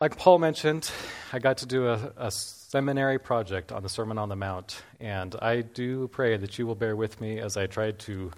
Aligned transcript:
Like 0.00 0.16
Paul 0.16 0.38
mentioned, 0.38 0.90
I 1.30 1.40
got 1.40 1.58
to 1.58 1.66
do 1.66 1.88
a, 1.88 2.12
a, 2.16 2.30
seminary 2.30 3.18
project 3.18 3.70
on 3.70 3.82
the 3.82 3.88
Sermon 3.90 4.16
on 4.16 4.30
the 4.30 4.36
Mount, 4.36 4.82
and 4.98 5.36
I 5.42 5.60
do 5.60 6.08
pray 6.08 6.38
that 6.38 6.58
you 6.58 6.66
will 6.66 6.74
bear 6.74 6.96
with 6.96 7.20
me 7.20 7.38
as 7.38 7.58
I 7.58 7.66
try 7.66 7.90
to 7.90 8.30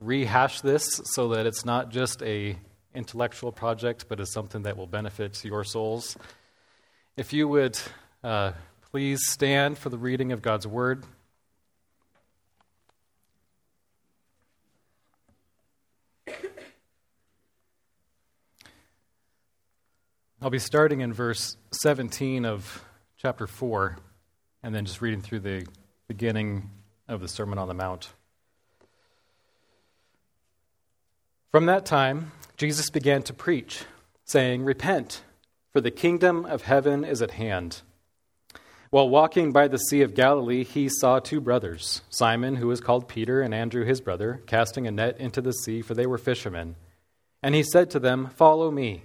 rehash 0.00 0.62
this 0.62 1.02
so 1.12 1.28
that 1.30 1.44
it's 1.44 1.62
not 1.66 1.90
just 1.90 2.22
a 2.22 2.56
intellectual 2.94 3.52
project, 3.52 4.06
but 4.08 4.18
is 4.18 4.32
something 4.32 4.62
that 4.62 4.78
will 4.78 4.86
benefit 4.86 5.44
your 5.44 5.62
souls. 5.62 6.16
If 7.18 7.34
you 7.34 7.48
would 7.48 7.78
uh, 8.22 8.52
please 8.90 9.20
stand 9.28 9.76
for 9.76 9.90
the 9.90 9.98
reading 9.98 10.32
of 10.32 10.40
God's 10.40 10.66
Word. 10.66 11.04
I'll 20.42 20.50
be 20.50 20.58
starting 20.58 21.00
in 21.00 21.12
verse 21.12 21.56
17 21.72 22.44
of 22.44 22.84
chapter 23.16 23.46
4 23.46 23.96
and 24.62 24.74
then 24.74 24.84
just 24.84 25.00
reading 25.00 25.22
through 25.22 25.40
the 25.40 25.66
beginning 26.08 26.70
of 27.08 27.20
the 27.20 27.28
Sermon 27.28 27.58
on 27.58 27.68
the 27.68 27.74
Mount. 27.74 28.12
From 31.50 31.66
that 31.66 31.86
time, 31.86 32.32
Jesus 32.56 32.90
began 32.90 33.22
to 33.22 33.32
preach, 33.32 33.84
saying, 34.24 34.64
Repent, 34.64 35.22
for 35.72 35.80
the 35.80 35.90
kingdom 35.90 36.44
of 36.44 36.62
heaven 36.62 37.04
is 37.04 37.22
at 37.22 37.32
hand. 37.32 37.82
While 38.90 39.08
walking 39.08 39.52
by 39.52 39.68
the 39.68 39.78
Sea 39.78 40.02
of 40.02 40.14
Galilee, 40.14 40.64
he 40.64 40.88
saw 40.88 41.20
two 41.20 41.40
brothers, 41.40 42.02
Simon, 42.10 42.56
who 42.56 42.66
was 42.66 42.80
called 42.80 43.08
Peter, 43.08 43.40
and 43.40 43.54
Andrew, 43.54 43.84
his 43.84 44.00
brother, 44.00 44.42
casting 44.46 44.86
a 44.86 44.90
net 44.90 45.18
into 45.18 45.40
the 45.40 45.52
sea, 45.52 45.80
for 45.80 45.94
they 45.94 46.06
were 46.06 46.18
fishermen. 46.18 46.76
And 47.42 47.54
he 47.54 47.62
said 47.62 47.88
to 47.90 47.98
them, 47.98 48.28
Follow 48.28 48.70
me 48.70 49.04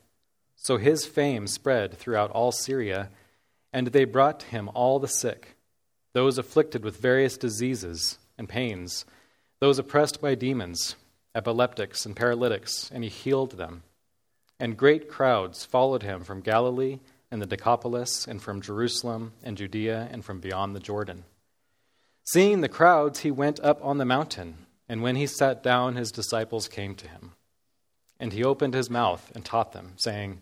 So 0.63 0.77
his 0.77 1.07
fame 1.07 1.47
spread 1.47 1.97
throughout 1.97 2.29
all 2.29 2.51
Syria, 2.51 3.09
and 3.73 3.87
they 3.87 4.05
brought 4.05 4.41
to 4.41 4.45
him 4.45 4.69
all 4.75 4.99
the 4.99 5.07
sick, 5.07 5.55
those 6.13 6.37
afflicted 6.37 6.83
with 6.83 7.01
various 7.01 7.35
diseases 7.35 8.19
and 8.37 8.47
pains, 8.47 9.03
those 9.59 9.79
oppressed 9.79 10.21
by 10.21 10.35
demons, 10.35 10.95
epileptics, 11.33 12.05
and 12.05 12.15
paralytics, 12.15 12.91
and 12.93 13.03
he 13.03 13.09
healed 13.09 13.53
them. 13.53 13.81
And 14.59 14.77
great 14.77 15.09
crowds 15.09 15.65
followed 15.65 16.03
him 16.03 16.23
from 16.23 16.41
Galilee 16.41 16.99
and 17.31 17.41
the 17.41 17.47
Decapolis, 17.47 18.27
and 18.27 18.39
from 18.39 18.61
Jerusalem 18.61 19.31
and 19.41 19.57
Judea, 19.57 20.09
and 20.11 20.23
from 20.23 20.41
beyond 20.41 20.75
the 20.75 20.79
Jordan. 20.79 21.23
Seeing 22.25 22.61
the 22.61 22.69
crowds, 22.69 23.21
he 23.21 23.31
went 23.31 23.59
up 23.61 23.83
on 23.83 23.97
the 23.97 24.05
mountain, 24.05 24.67
and 24.87 25.01
when 25.01 25.15
he 25.15 25.25
sat 25.25 25.63
down, 25.63 25.95
his 25.95 26.11
disciples 26.11 26.67
came 26.67 26.93
to 26.95 27.07
him. 27.07 27.31
And 28.19 28.31
he 28.31 28.43
opened 28.43 28.75
his 28.75 28.91
mouth 28.91 29.31
and 29.33 29.43
taught 29.43 29.71
them, 29.71 29.93
saying, 29.95 30.41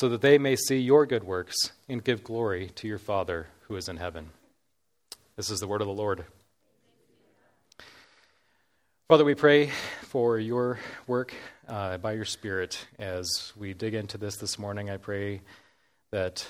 so 0.00 0.08
that 0.08 0.22
they 0.22 0.38
may 0.38 0.56
see 0.56 0.78
your 0.78 1.04
good 1.04 1.24
works 1.24 1.72
and 1.86 2.02
give 2.02 2.24
glory 2.24 2.70
to 2.74 2.88
your 2.88 2.98
Father 2.98 3.48
who 3.68 3.76
is 3.76 3.86
in 3.86 3.98
heaven. 3.98 4.30
This 5.36 5.50
is 5.50 5.60
the 5.60 5.68
word 5.68 5.82
of 5.82 5.86
the 5.86 5.92
Lord. 5.92 6.24
Father, 9.08 9.26
we 9.26 9.34
pray 9.34 9.70
for 10.04 10.38
your 10.38 10.78
work 11.06 11.34
uh, 11.68 11.98
by 11.98 12.12
your 12.12 12.24
Spirit 12.24 12.82
as 12.98 13.52
we 13.58 13.74
dig 13.74 13.92
into 13.92 14.16
this 14.16 14.36
this 14.36 14.58
morning. 14.58 14.88
I 14.88 14.96
pray 14.96 15.42
that 16.12 16.46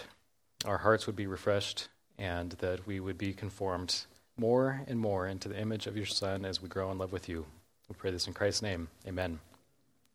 our 0.64 0.78
hearts 0.78 1.08
would 1.08 1.16
be 1.16 1.26
refreshed 1.26 1.88
and 2.20 2.52
that 2.60 2.86
we 2.86 3.00
would 3.00 3.18
be 3.18 3.32
conformed 3.32 4.04
more 4.36 4.80
and 4.86 5.00
more 5.00 5.26
into 5.26 5.48
the 5.48 5.60
image 5.60 5.88
of 5.88 5.96
your 5.96 6.06
Son 6.06 6.44
as 6.44 6.62
we 6.62 6.68
grow 6.68 6.92
in 6.92 6.98
love 6.98 7.12
with 7.12 7.28
you. 7.28 7.44
We 7.88 7.96
pray 7.96 8.12
this 8.12 8.28
in 8.28 8.32
Christ's 8.32 8.62
name. 8.62 8.86
Amen. 9.08 9.40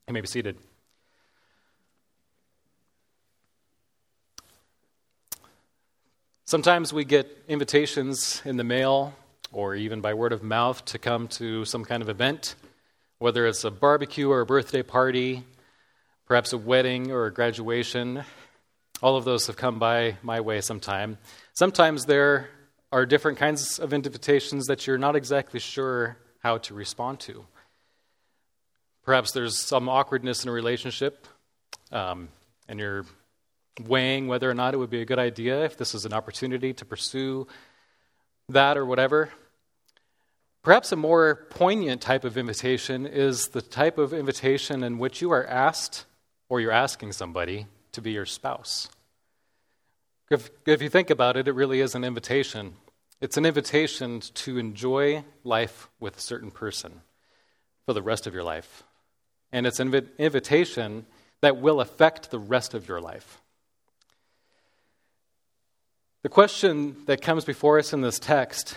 You 0.08 0.14
may 0.14 0.22
be 0.22 0.28
seated. 0.28 0.56
Sometimes 6.48 6.94
we 6.94 7.06
get 7.06 7.28
invitations 7.48 8.40
in 8.46 8.56
the 8.56 8.64
mail 8.64 9.16
or 9.52 9.74
even 9.74 10.00
by 10.00 10.14
word 10.14 10.32
of 10.32 10.44
mouth 10.44 10.86
to 10.86 11.00
come 11.00 11.28
to 11.28 11.66
some 11.66 11.84
kind 11.84 12.04
of 12.04 12.10
event, 12.10 12.54
whether 13.18 13.48
it's 13.48 13.64
a 13.64 13.72
barbecue 13.72 14.30
or 14.30 14.42
a 14.42 14.46
birthday 14.46 14.84
party, 14.84 15.44
perhaps 16.28 16.54
a 16.54 16.58
wedding 16.60 17.12
or 17.12 17.26
a 17.26 17.34
graduation. 17.34 18.24
All 19.02 19.18
of 19.18 19.26
those 19.26 19.48
have 19.48 19.58
come 19.58 19.80
by 19.80 20.18
my 20.22 20.40
way 20.40 20.62
sometime. 20.62 21.18
Sometimes 21.54 22.06
there 22.06 22.50
are 22.92 23.08
different 23.08 23.40
kinds 23.40 23.80
of 23.80 23.92
invitations 23.92 24.68
that 24.68 24.86
you're 24.86 25.00
not 25.00 25.16
exactly 25.16 25.60
sure 25.60 26.16
how 26.44 26.60
to 26.60 26.76
respond 26.76 27.22
to. 27.22 27.44
Perhaps 29.04 29.32
there's 29.32 29.58
some 29.58 29.90
awkwardness 29.90 30.44
in 30.44 30.50
a 30.50 30.54
relationship, 30.54 31.26
um, 31.92 32.30
and 32.68 32.80
you're 32.80 33.04
weighing 33.80 34.28
whether 34.28 34.50
or 34.50 34.54
not 34.54 34.74
it 34.74 34.78
would 34.78 34.90
be 34.90 35.02
a 35.02 35.06
good 35.06 35.20
idea 35.20 35.66
if 35.66 35.78
this 35.78 35.94
is 35.94 36.06
an 36.06 36.14
opportunity 36.14 36.74
to 36.74 36.86
pursue 36.86 37.48
that 38.50 38.78
or 38.78 38.86
whatever. 38.86 39.30
Perhaps 40.64 40.92
a 40.92 40.96
more 40.96 41.48
poignant 41.52 42.02
type 42.02 42.24
of 42.24 42.38
invitation 42.38 43.06
is 43.06 43.50
the 43.50 43.62
type 43.62 43.98
of 43.98 44.14
invitation 44.14 44.84
in 44.84 44.98
which 44.98 45.22
you 45.22 45.32
are 45.32 45.46
asked 45.46 46.06
or 46.50 46.60
you're 46.60 46.72
asking 46.72 47.12
somebody 47.12 47.68
to 47.92 48.02
be 48.02 48.12
your 48.12 48.26
spouse. 48.26 48.90
If, 50.32 50.50
if 50.66 50.82
you 50.82 50.90
think 50.90 51.12
about 51.12 51.38
it, 51.38 51.48
it 51.48 51.54
really 51.54 51.82
is 51.82 51.94
an 51.94 52.04
invitation. 52.04 52.74
It's 53.22 53.38
an 53.38 53.46
invitation 53.46 54.22
to 54.22 54.58
enjoy 54.58 55.24
life 55.44 55.88
with 56.00 56.18
a 56.18 56.22
certain 56.22 56.50
person 56.50 57.02
for 57.86 57.94
the 57.94 58.02
rest 58.02 58.26
of 58.26 58.34
your 58.34 58.44
life. 58.44 58.84
And 59.52 59.68
it's 59.68 59.80
an 59.80 59.92
inv- 59.92 60.18
invitation 60.18 61.06
that 61.42 61.58
will 61.58 61.80
affect 61.80 62.32
the 62.32 62.40
rest 62.40 62.74
of 62.74 62.88
your 62.88 63.00
life. 63.00 63.40
The 66.26 66.30
question 66.30 66.96
that 67.06 67.22
comes 67.22 67.46
before 67.46 67.78
us 67.78 67.94
in 67.94 68.02
this 68.02 68.18
text 68.18 68.76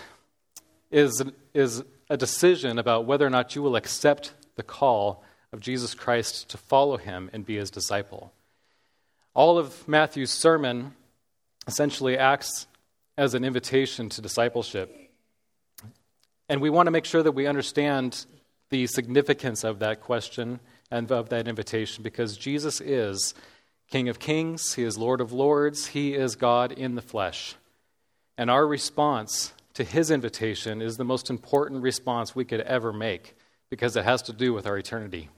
is, 0.91 1.23
is 1.51 1.83
a 2.07 2.15
decision 2.15 2.77
about 2.77 3.05
whether 3.05 3.25
or 3.25 3.31
not 3.31 3.55
you 3.55 3.63
will 3.63 3.75
accept 3.75 4.35
the 4.55 4.61
call 4.61 5.23
of 5.51 5.59
Jesus 5.59 5.95
Christ 5.95 6.49
to 6.49 6.59
follow 6.59 6.97
him 6.97 7.27
and 7.33 7.43
be 7.43 7.55
his 7.55 7.71
disciple. 7.71 8.31
All 9.33 9.57
of 9.57 9.87
Matthew's 9.87 10.29
sermon 10.29 10.93
essentially 11.65 12.19
acts 12.19 12.67
as 13.17 13.33
an 13.33 13.43
invitation 13.43 14.09
to 14.09 14.21
discipleship. 14.21 14.95
And 16.49 16.61
we 16.61 16.69
want 16.69 16.85
to 16.85 16.91
make 16.91 17.05
sure 17.05 17.23
that 17.23 17.31
we 17.31 17.47
understand 17.47 18.27
the 18.69 18.85
significance 18.85 19.63
of 19.63 19.79
that 19.79 20.01
question 20.01 20.59
and 20.91 21.11
of 21.11 21.29
that 21.29 21.47
invitation 21.47 22.03
because 22.03 22.37
Jesus 22.37 22.79
is 22.79 23.33
King 23.89 24.09
of 24.09 24.19
Kings, 24.19 24.73
He 24.73 24.83
is 24.83 24.97
Lord 24.97 25.21
of 25.21 25.31
Lords, 25.31 25.87
He 25.87 26.13
is 26.13 26.35
God 26.35 26.71
in 26.71 26.95
the 26.95 27.01
flesh. 27.01 27.55
And 28.37 28.49
our 28.49 28.65
response 28.65 29.53
to 29.73 29.83
His 29.83 30.11
invitation 30.11 30.81
is 30.81 30.97
the 30.97 31.03
most 31.03 31.29
important 31.29 31.81
response 31.81 32.35
we 32.35 32.45
could 32.45 32.61
ever 32.61 32.93
make 32.93 33.35
because 33.69 33.95
it 33.95 34.05
has 34.05 34.21
to 34.23 34.33
do 34.33 34.53
with 34.53 34.67
our 34.67 34.77
eternity. 34.77 35.29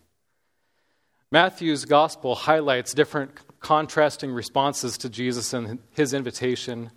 Matthew's 1.31 1.85
gospel 1.85 2.35
highlights 2.35 2.93
different 2.93 3.31
contrasting 3.61 4.33
responses 4.33 4.97
to 4.97 5.09
Jesus 5.09 5.53
and 5.53 5.79
his 5.91 6.13
invitation 6.13 6.91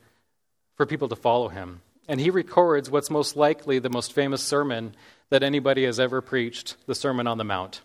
for 0.76 0.86
people 0.86 1.08
to 1.08 1.16
follow 1.16 1.48
him. 1.48 1.82
And 2.08 2.20
he 2.20 2.30
records 2.30 2.90
what's 2.90 3.10
most 3.10 3.36
likely 3.36 3.78
the 3.78 3.90
most 3.90 4.12
famous 4.12 4.42
sermon 4.42 4.94
that 5.30 5.44
anybody 5.44 5.84
has 5.84 6.00
ever 6.00 6.20
preached 6.20 6.76
the 6.86 6.94
Sermon 6.94 7.28
on 7.28 7.38
the 7.38 7.44
Mount. 7.44 7.80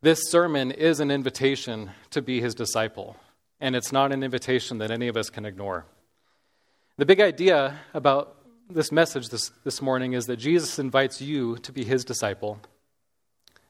This 0.00 0.30
sermon 0.30 0.70
is 0.70 1.00
an 1.00 1.10
invitation 1.10 1.90
to 2.10 2.22
be 2.22 2.40
his 2.40 2.54
disciple, 2.54 3.16
and 3.60 3.74
it's 3.74 3.90
not 3.90 4.12
an 4.12 4.22
invitation 4.22 4.78
that 4.78 4.92
any 4.92 5.08
of 5.08 5.16
us 5.16 5.28
can 5.28 5.44
ignore. 5.44 5.86
The 6.98 7.06
big 7.06 7.20
idea 7.20 7.80
about 7.92 8.36
this 8.70 8.92
message 8.92 9.28
this, 9.30 9.50
this 9.64 9.82
morning 9.82 10.12
is 10.12 10.26
that 10.26 10.36
Jesus 10.36 10.78
invites 10.78 11.20
you 11.20 11.56
to 11.58 11.72
be 11.72 11.84
his 11.84 12.04
disciple 12.04 12.60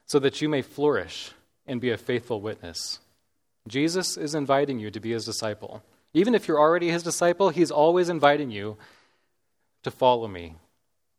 so 0.04 0.18
that 0.18 0.42
you 0.42 0.50
may 0.50 0.60
flourish 0.60 1.32
and 1.66 1.80
be 1.80 1.92
a 1.92 1.96
faithful 1.96 2.42
witness. 2.42 2.98
Jesus 3.66 4.18
is 4.18 4.34
inviting 4.34 4.78
you 4.78 4.90
to 4.90 5.00
be 5.00 5.12
his 5.12 5.24
disciple. 5.24 5.82
Even 6.12 6.34
if 6.34 6.46
you're 6.46 6.60
already 6.60 6.90
his 6.90 7.02
disciple, 7.02 7.48
he's 7.48 7.70
always 7.70 8.10
inviting 8.10 8.50
you 8.50 8.76
to 9.82 9.90
follow 9.90 10.28
me, 10.28 10.56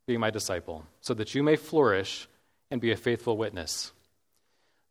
be 0.05 0.17
my 0.17 0.29
disciple, 0.29 0.85
so 1.01 1.15
that 1.15 1.33
you 1.33 1.41
may 1.41 1.55
flourish 1.55 2.27
and 2.69 2.79
be 2.79 2.91
a 2.91 2.95
faithful 2.95 3.37
witness. 3.37 3.91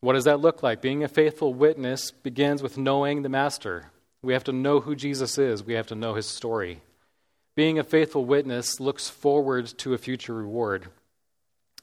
What 0.01 0.13
does 0.13 0.25
that 0.25 0.41
look 0.41 0.63
like? 0.63 0.81
Being 0.81 1.03
a 1.03 1.09
faithful 1.09 1.53
witness 1.53 2.11
begins 2.11 2.63
with 2.63 2.79
knowing 2.79 3.23
the 3.23 3.29
Master. 3.29 3.91
We 4.23 4.33
have 4.33 4.45
to 4.45 4.53
know 4.53 4.81
who 4.81 4.95
Jesus 4.95 5.39
is, 5.39 5.65
we 5.65 5.75
have 5.75 5.89
to 5.89 5.95
know 5.95 6.15
his 6.15 6.27
story. 6.27 6.81
Being 7.55 7.79
a 7.79 7.85
faithful 7.85 8.25
witness 8.25 8.79
looks 8.79 9.09
forward 9.09 9.67
to 9.79 9.95
a 9.95 9.99
future 9.99 10.35
reward. 10.35 10.87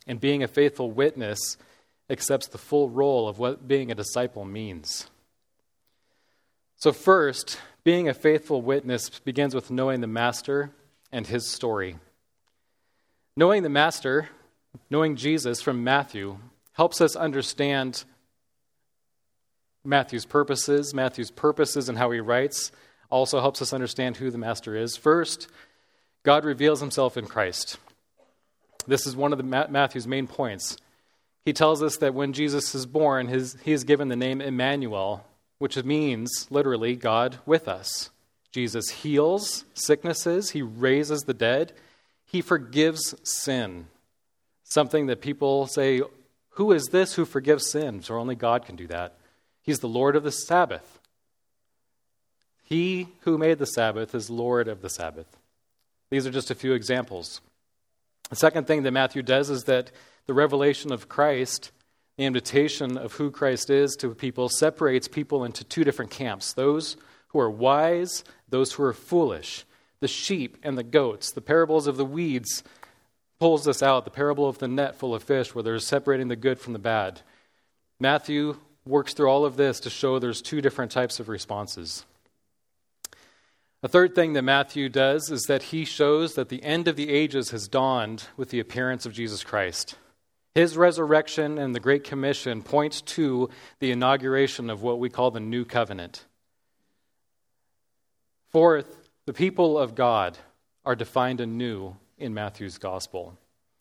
And 0.07 0.21
being 0.21 0.44
a 0.44 0.47
faithful 0.47 0.91
witness 0.91 1.57
accepts 2.09 2.47
the 2.47 2.57
full 2.57 2.89
role 2.89 3.27
of 3.27 3.39
what 3.39 3.67
being 3.67 3.91
a 3.91 3.95
disciple 3.95 4.45
means. 4.45 5.09
So, 6.77 6.91
first, 6.91 7.57
being 7.83 8.07
a 8.07 8.13
faithful 8.13 8.62
witness 8.62 9.09
begins 9.19 9.56
with 9.56 9.71
knowing 9.71 10.01
the 10.01 10.07
Master 10.07 10.71
and 11.12 11.27
his 11.27 11.47
story. 11.47 11.97
Knowing 13.35 13.63
the 13.63 13.69
Master, 13.69 14.29
knowing 14.89 15.15
Jesus 15.15 15.62
from 15.62 15.83
Matthew, 15.83 16.38
helps 16.75 17.01
us 17.01 17.16
understand 17.16 18.04
Matthew's 19.83 20.25
purposes. 20.25 20.94
Matthew's 20.94 21.31
purposes 21.31 21.89
and 21.89 21.98
how 21.98 22.12
he 22.12 22.19
writes 22.19 22.72
also 23.10 23.39
helps 23.39 23.62
us 23.62 23.74
understand 23.74 24.18
who 24.18 24.30
the 24.30 24.38
Master 24.38 24.75
is. 24.75 24.98
First, 24.98 25.48
God 26.24 26.44
reveals 26.44 26.81
himself 26.81 27.18
in 27.18 27.27
Christ. 27.27 27.77
This 28.88 29.07
is 29.07 29.16
one 29.16 29.31
of 29.31 29.38
the 29.38 29.68
Matthew's 29.69 30.07
main 30.07 30.27
points. 30.27 30.77
He 31.45 31.54
tells 31.54 31.83
us 31.83 31.98
that 31.98 32.13
when 32.13 32.33
Jesus 32.33 32.74
is 32.74 32.86
born, 32.86 33.27
his, 33.27 33.56
he 33.63 33.72
is 33.72 33.83
given 33.83 34.10
the 34.10 34.16
name 34.16 34.42
Emmanuel, 34.42 35.25
which 35.60 35.81
means 35.83 36.48
literally 36.50 36.95
God 36.95 37.38
with 37.45 37.68
us. 37.68 38.10
Jesus 38.51 38.89
heals 38.89 39.66
sicknesses, 39.74 40.51
he 40.51 40.62
raises 40.62 41.22
the 41.22 41.33
dead, 41.33 41.74
he 42.25 42.42
forgives 42.42 43.16
sin. 43.24 43.88
Something 44.63 45.06
that 45.07 45.22
people 45.22 45.68
say, 45.68 46.01
Who 46.56 46.72
is 46.72 46.86
this 46.88 47.16
who 47.16 47.25
forgives 47.25 47.69
sins? 47.69 48.10
Or 48.10 48.18
only 48.18 48.36
God 48.36 48.66
can 48.66 48.75
do 48.75 48.88
that. 48.88 49.18
He's 49.62 49.80
the 49.80 49.88
Lord 49.88 50.16
of 50.16 50.24
the 50.24 50.31
Sabbath. 50.31 51.00
He 52.63 53.10
who 53.22 53.38
made 53.38 53.60
the 53.60 53.66
Sabbath 53.66 54.16
is 54.16 54.30
Lord 54.30 54.68
of 54.68 54.81
the 54.81 54.90
Sabbath. 54.90 55.38
These 56.10 56.25
are 56.25 56.31
just 56.31 56.52
a 56.52 56.56
few 56.56 56.74
examples. 56.74 57.42
The 58.30 58.38
second 58.38 58.68
thing 58.68 58.84
that 58.84 58.92
Matthew 58.92 59.22
does 59.22 59.50
is 59.50 59.66
that 59.66 59.92
the 60.28 60.34
revelation 60.34 60.92
of 60.92 61.10
Christ, 61.10 61.72
the 62.18 62.25
invitation 62.25 62.98
of 62.98 63.13
who 63.13 63.31
Christ 63.31 63.69
is 63.69 63.96
to 63.98 64.16
people, 64.16 64.48
separates 64.48 65.08
people 65.08 65.44
into 65.44 65.63
two 65.63 65.84
different 65.84 66.12
camps 66.12 66.54
those 66.54 66.96
who 67.30 67.40
are 67.40 67.51
wise, 67.51 68.24
those 68.48 68.74
who 68.74 68.84
are 68.84 68.94
foolish. 68.94 69.66
The 70.00 70.08
sheep 70.08 70.58
and 70.63 70.78
the 70.78 70.84
goats, 70.84 71.31
the 71.31 71.42
parables 71.42 71.88
of 71.88 71.98
the 71.98 72.06
weeds 72.06 72.63
pulls 73.40 73.66
this 73.66 73.84
out, 73.84 74.06
the 74.06 74.12
parable 74.12 74.48
of 74.48 74.58
the 74.58 74.68
net 74.68 74.96
full 74.96 75.14
of 75.14 75.24
fish, 75.24 75.54
where 75.54 75.64
there's 75.64 75.86
separating 75.86 76.28
the 76.28 76.36
good 76.36 76.60
from 76.60 76.74
the 76.74 76.80
bad. 76.80 77.22
Matthew 78.00 78.58
works 78.86 79.14
through 79.14 79.30
all 79.30 79.46
of 79.46 79.58
this 79.58 79.80
to 79.82 79.90
show 79.90 80.20
there's 80.20 80.42
two 80.42 80.62
different 80.62 80.92
types 80.92 81.20
of 81.20 81.30
responses. 81.30 82.06
A 83.84 83.88
third 83.88 84.16
thing 84.16 84.34
that 84.34 84.42
Matthew 84.42 84.90
does 84.90 85.30
is 85.30 85.44
that 85.44 85.64
he 85.64 85.86
shows 85.86 86.36
that 86.36 86.50
the 86.50 86.64
end 86.64 86.88
of 86.88 86.96
the 86.96 87.10
ages 87.10 87.52
has 87.52 87.68
dawned 87.68 88.26
with 88.36 88.50
the 88.50 88.60
appearance 88.60 89.06
of 89.06 89.14
Jesus 89.14 89.44
Christ. 89.44 89.96
His 90.56 90.78
resurrection 90.78 91.58
and 91.58 91.76
the 91.76 91.80
Great 91.80 92.04
Commission 92.04 92.64
points 92.64 93.02
to 93.02 93.50
the 93.80 93.92
inauguration 93.92 94.70
of 94.70 94.82
what 94.82 95.00
we 95.00 95.10
call 95.10 95.30
the 95.30 95.40
New 95.40 95.66
Covenant. 95.66 96.26
Fourth, 98.50 99.10
the 99.26 99.34
people 99.34 99.78
of 99.78 99.96
God 99.96 100.38
are 100.86 100.96
defined 100.96 101.42
anew 101.42 101.96
in 102.17 102.33
Matthew's 102.33 102.77
Gospel. 102.77 103.38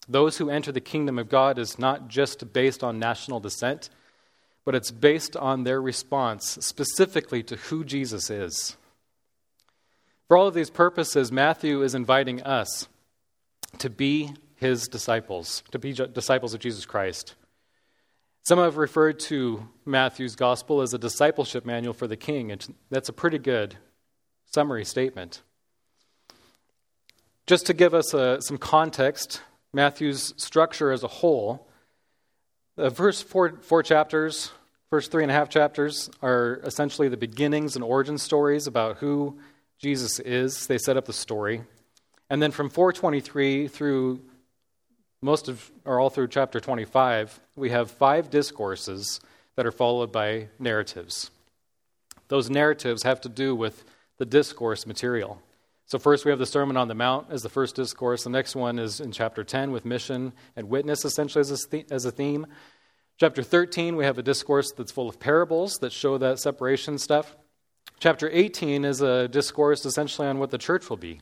Those 0.08 0.38
who 0.38 0.50
enter 0.50 0.72
the 0.72 0.80
kingdom 0.80 1.18
of 1.18 1.28
God 1.28 1.58
is 1.58 1.78
not 1.78 2.08
just 2.08 2.52
based 2.52 2.84
on 2.84 2.98
national 2.98 3.40
descent, 3.40 3.88
but 4.64 4.74
it's 4.74 4.90
based 4.90 5.36
on 5.36 5.64
their 5.64 5.80
response 5.80 6.58
specifically 6.60 7.42
to 7.44 7.56
who 7.56 7.84
Jesus 7.84 8.30
is. 8.30 8.76
For 10.28 10.36
all 10.36 10.46
of 10.46 10.54
these 10.54 10.70
purposes, 10.70 11.30
Matthew 11.30 11.82
is 11.82 11.94
inviting 11.94 12.42
us 12.42 12.88
to 13.78 13.90
be 13.90 14.32
his 14.56 14.88
disciples, 14.88 15.62
to 15.70 15.78
be 15.78 15.92
disciples 15.92 16.54
of 16.54 16.60
Jesus 16.60 16.86
Christ. 16.86 17.34
Some 18.44 18.58
have 18.58 18.76
referred 18.76 19.20
to 19.20 19.68
Matthew's 19.84 20.36
gospel 20.36 20.80
as 20.80 20.92
a 20.92 20.98
discipleship 20.98 21.64
manual 21.64 21.94
for 21.94 22.06
the 22.06 22.16
king, 22.16 22.52
and 22.52 22.74
that's 22.90 23.08
a 23.08 23.12
pretty 23.12 23.38
good 23.38 23.76
summary 24.52 24.84
statement. 24.84 25.42
Just 27.46 27.66
to 27.66 27.74
give 27.74 27.92
us 27.92 28.14
a, 28.14 28.18
uh, 28.18 28.40
some 28.40 28.56
context, 28.56 29.42
Matthew's 29.74 30.32
structure 30.38 30.90
as 30.90 31.02
a 31.02 31.08
whole, 31.08 31.68
the 32.76 32.90
first 32.90 33.24
four, 33.24 33.58
four 33.60 33.82
chapters, 33.82 34.50
first 34.88 35.12
three 35.12 35.22
and 35.22 35.30
a 35.30 35.34
half 35.34 35.50
chapters, 35.50 36.08
are 36.22 36.60
essentially 36.64 37.08
the 37.08 37.18
beginnings 37.18 37.76
and 37.76 37.84
origin 37.84 38.16
stories 38.16 38.66
about 38.66 38.96
who 38.96 39.38
Jesus 39.78 40.20
is. 40.20 40.66
They 40.66 40.78
set 40.78 40.96
up 40.96 41.04
the 41.04 41.12
story. 41.12 41.62
And 42.30 42.42
then 42.42 42.50
from 42.50 42.70
423 42.70 43.68
through 43.68 44.22
most 45.20 45.48
of, 45.48 45.70
or 45.84 46.00
all 46.00 46.10
through 46.10 46.28
chapter 46.28 46.60
25, 46.60 47.40
we 47.56 47.70
have 47.70 47.90
five 47.90 48.30
discourses 48.30 49.20
that 49.56 49.66
are 49.66 49.72
followed 49.72 50.10
by 50.10 50.48
narratives. 50.58 51.30
Those 52.28 52.48
narratives 52.48 53.02
have 53.02 53.20
to 53.20 53.28
do 53.28 53.54
with 53.54 53.84
the 54.16 54.24
discourse 54.24 54.86
material. 54.86 55.42
So, 55.86 55.98
first 55.98 56.24
we 56.24 56.30
have 56.30 56.38
the 56.38 56.46
Sermon 56.46 56.76
on 56.76 56.88
the 56.88 56.94
Mount 56.94 57.26
as 57.30 57.42
the 57.42 57.48
first 57.48 57.76
discourse. 57.76 58.24
The 58.24 58.30
next 58.30 58.56
one 58.56 58.78
is 58.78 59.00
in 59.00 59.12
chapter 59.12 59.44
10 59.44 59.70
with 59.70 59.84
mission 59.84 60.32
and 60.56 60.68
witness, 60.68 61.04
essentially, 61.04 61.40
as 61.40 61.68
a, 61.72 61.84
as 61.92 62.04
a 62.06 62.10
theme. 62.10 62.46
Chapter 63.18 63.42
13, 63.42 63.94
we 63.94 64.04
have 64.04 64.18
a 64.18 64.22
discourse 64.22 64.72
that's 64.72 64.90
full 64.90 65.08
of 65.08 65.20
parables 65.20 65.78
that 65.78 65.92
show 65.92 66.18
that 66.18 66.40
separation 66.40 66.98
stuff. 66.98 67.36
Chapter 68.00 68.28
18 68.32 68.84
is 68.84 69.02
a 69.02 69.28
discourse 69.28 69.84
essentially 69.84 70.26
on 70.26 70.38
what 70.38 70.50
the 70.50 70.58
church 70.58 70.88
will 70.90 70.96
be. 70.96 71.20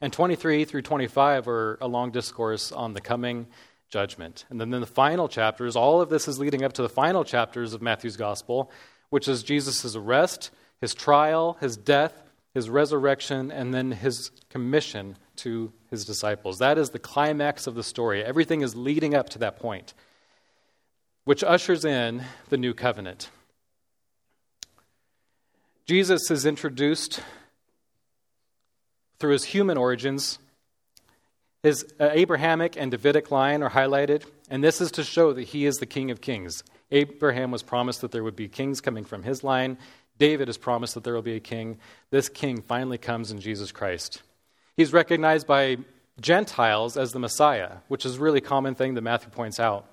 And 0.00 0.12
23 0.12 0.64
through 0.64 0.82
25 0.82 1.46
are 1.46 1.78
a 1.80 1.86
long 1.86 2.10
discourse 2.10 2.72
on 2.72 2.94
the 2.94 3.00
coming 3.00 3.46
judgment. 3.90 4.46
And 4.48 4.60
then 4.60 4.72
in 4.72 4.80
the 4.80 4.86
final 4.86 5.28
chapters, 5.28 5.76
all 5.76 6.00
of 6.00 6.08
this 6.08 6.26
is 6.26 6.38
leading 6.38 6.64
up 6.64 6.72
to 6.74 6.82
the 6.82 6.88
final 6.88 7.22
chapters 7.22 7.74
of 7.74 7.82
Matthew's 7.82 8.16
gospel, 8.16 8.72
which 9.10 9.28
is 9.28 9.42
Jesus' 9.42 9.94
arrest, 9.94 10.50
his 10.80 10.94
trial, 10.94 11.58
his 11.60 11.76
death, 11.76 12.29
his 12.54 12.68
resurrection, 12.68 13.50
and 13.50 13.72
then 13.72 13.92
his 13.92 14.30
commission 14.48 15.16
to 15.36 15.72
his 15.90 16.04
disciples. 16.04 16.58
That 16.58 16.78
is 16.78 16.90
the 16.90 16.98
climax 16.98 17.66
of 17.66 17.74
the 17.74 17.82
story. 17.82 18.24
Everything 18.24 18.60
is 18.62 18.74
leading 18.74 19.14
up 19.14 19.28
to 19.30 19.38
that 19.38 19.58
point, 19.58 19.94
which 21.24 21.44
ushers 21.44 21.84
in 21.84 22.24
the 22.48 22.56
new 22.56 22.74
covenant. 22.74 23.30
Jesus 25.86 26.30
is 26.30 26.44
introduced 26.46 27.20
through 29.18 29.32
his 29.32 29.44
human 29.44 29.76
origins 29.78 30.38
His 31.62 31.84
uh, 32.00 32.08
Abrahamic 32.12 32.76
and 32.76 32.90
Davidic 32.90 33.30
line 33.30 33.62
are 33.62 33.70
highlighted, 33.70 34.24
and 34.48 34.64
this 34.64 34.80
is 34.80 34.90
to 34.92 35.04
show 35.04 35.34
that 35.34 35.48
he 35.48 35.66
is 35.66 35.76
the 35.76 35.86
King 35.86 36.10
of 36.10 36.20
Kings. 36.20 36.64
Abraham 36.90 37.50
was 37.50 37.62
promised 37.62 38.00
that 38.00 38.12
there 38.12 38.24
would 38.24 38.36
be 38.36 38.48
kings 38.48 38.80
coming 38.80 39.04
from 39.04 39.22
his 39.22 39.44
line. 39.44 39.76
David 40.20 40.50
is 40.50 40.58
promised 40.58 40.94
that 40.94 41.02
there 41.02 41.14
will 41.14 41.22
be 41.22 41.34
a 41.34 41.40
king. 41.40 41.78
This 42.10 42.28
king 42.28 42.60
finally 42.60 42.98
comes 42.98 43.32
in 43.32 43.40
Jesus 43.40 43.72
Christ. 43.72 44.22
He's 44.76 44.92
recognized 44.92 45.46
by 45.46 45.78
Gentiles 46.20 46.98
as 46.98 47.12
the 47.12 47.18
Messiah, 47.18 47.78
which 47.88 48.04
is 48.04 48.16
a 48.16 48.20
really 48.20 48.42
common 48.42 48.74
thing 48.74 48.94
that 48.94 49.00
Matthew 49.00 49.30
points 49.30 49.58
out. 49.58 49.86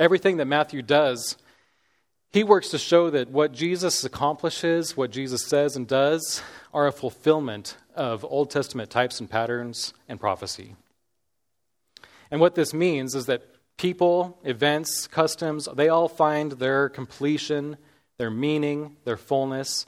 Everything 0.00 0.38
that 0.38 0.46
Matthew 0.46 0.82
does, 0.82 1.36
he 2.32 2.42
works 2.42 2.70
to 2.70 2.78
show 2.78 3.08
that 3.10 3.30
what 3.30 3.52
Jesus 3.52 4.04
accomplishes, 4.04 4.96
what 4.96 5.12
Jesus 5.12 5.46
says 5.46 5.76
and 5.76 5.86
does, 5.86 6.42
are 6.74 6.88
a 6.88 6.92
fulfillment 6.92 7.76
of 7.94 8.24
Old 8.24 8.50
Testament 8.50 8.90
types 8.90 9.20
and 9.20 9.30
patterns 9.30 9.94
and 10.08 10.18
prophecy. 10.18 10.74
And 12.32 12.40
what 12.40 12.56
this 12.56 12.74
means 12.74 13.14
is 13.14 13.26
that 13.26 13.42
people, 13.76 14.40
events, 14.42 15.06
customs, 15.06 15.68
they 15.72 15.88
all 15.88 16.08
find 16.08 16.52
their 16.52 16.88
completion, 16.88 17.76
their 18.18 18.30
meaning, 18.30 18.96
their 19.04 19.16
fullness. 19.16 19.86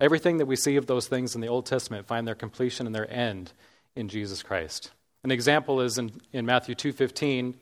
Everything 0.00 0.38
that 0.38 0.46
we 0.46 0.56
see 0.56 0.76
of 0.76 0.86
those 0.86 1.08
things 1.08 1.34
in 1.34 1.40
the 1.40 1.48
Old 1.48 1.66
Testament 1.66 2.06
find 2.06 2.26
their 2.26 2.34
completion 2.34 2.86
and 2.86 2.94
their 2.94 3.10
end 3.12 3.52
in 3.96 4.08
Jesus 4.08 4.42
Christ. 4.42 4.90
An 5.24 5.30
example 5.30 5.80
is 5.80 5.98
in, 5.98 6.12
in 6.32 6.46
Matthew 6.46 6.74
2.15, 6.74 7.54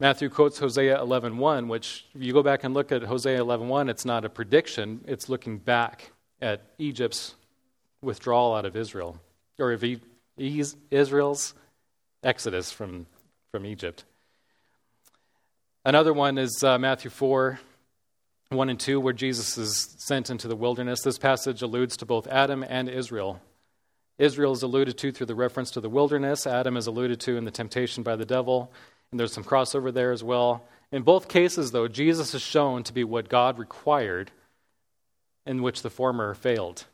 Matthew 0.00 0.28
quotes 0.28 0.60
Hosea 0.60 0.96
11.1, 0.98 1.66
which 1.66 2.06
if 2.14 2.22
you 2.22 2.32
go 2.32 2.42
back 2.42 2.62
and 2.62 2.72
look 2.72 2.92
at 2.92 3.02
Hosea 3.02 3.40
11.1, 3.40 3.90
it's 3.90 4.04
not 4.04 4.24
a 4.24 4.28
prediction, 4.28 5.00
it's 5.08 5.28
looking 5.28 5.58
back 5.58 6.12
at 6.40 6.62
Egypt's 6.78 7.34
withdrawal 8.00 8.54
out 8.54 8.64
of 8.64 8.76
Israel, 8.76 9.20
or 9.58 9.72
of 9.72 9.84
Israel's 10.36 11.54
exodus 12.22 12.70
from, 12.70 13.06
from 13.50 13.66
Egypt. 13.66 14.04
Another 15.84 16.12
one 16.12 16.38
is 16.38 16.62
uh, 16.62 16.78
Matthew 16.78 17.10
4, 17.10 17.58
1 18.50 18.70
and 18.70 18.80
2, 18.80 18.98
where 18.98 19.12
Jesus 19.12 19.58
is 19.58 19.94
sent 19.98 20.30
into 20.30 20.48
the 20.48 20.56
wilderness. 20.56 21.02
This 21.02 21.18
passage 21.18 21.60
alludes 21.60 21.98
to 21.98 22.06
both 22.06 22.26
Adam 22.28 22.64
and 22.66 22.88
Israel. 22.88 23.42
Israel 24.16 24.52
is 24.52 24.62
alluded 24.62 24.96
to 24.96 25.12
through 25.12 25.26
the 25.26 25.34
reference 25.34 25.70
to 25.72 25.82
the 25.82 25.90
wilderness, 25.90 26.46
Adam 26.46 26.74
is 26.74 26.86
alluded 26.86 27.20
to 27.20 27.36
in 27.36 27.44
the 27.44 27.50
temptation 27.50 28.02
by 28.02 28.16
the 28.16 28.24
devil, 28.24 28.72
and 29.10 29.20
there's 29.20 29.34
some 29.34 29.44
crossover 29.44 29.92
there 29.92 30.12
as 30.12 30.24
well. 30.24 30.64
In 30.90 31.02
both 31.02 31.28
cases, 31.28 31.72
though, 31.72 31.88
Jesus 31.88 32.32
is 32.32 32.40
shown 32.40 32.84
to 32.84 32.92
be 32.94 33.04
what 33.04 33.28
God 33.28 33.58
required, 33.58 34.30
in 35.44 35.62
which 35.62 35.82
the 35.82 35.90
former 35.90 36.32
failed. 36.32 36.86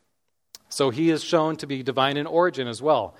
So 0.67 0.89
he 0.89 1.09
is 1.09 1.23
shown 1.23 1.55
to 1.57 1.67
be 1.67 1.83
divine 1.83 2.17
in 2.17 2.27
origin 2.27 2.67
as 2.67 2.81
well. 2.81 3.15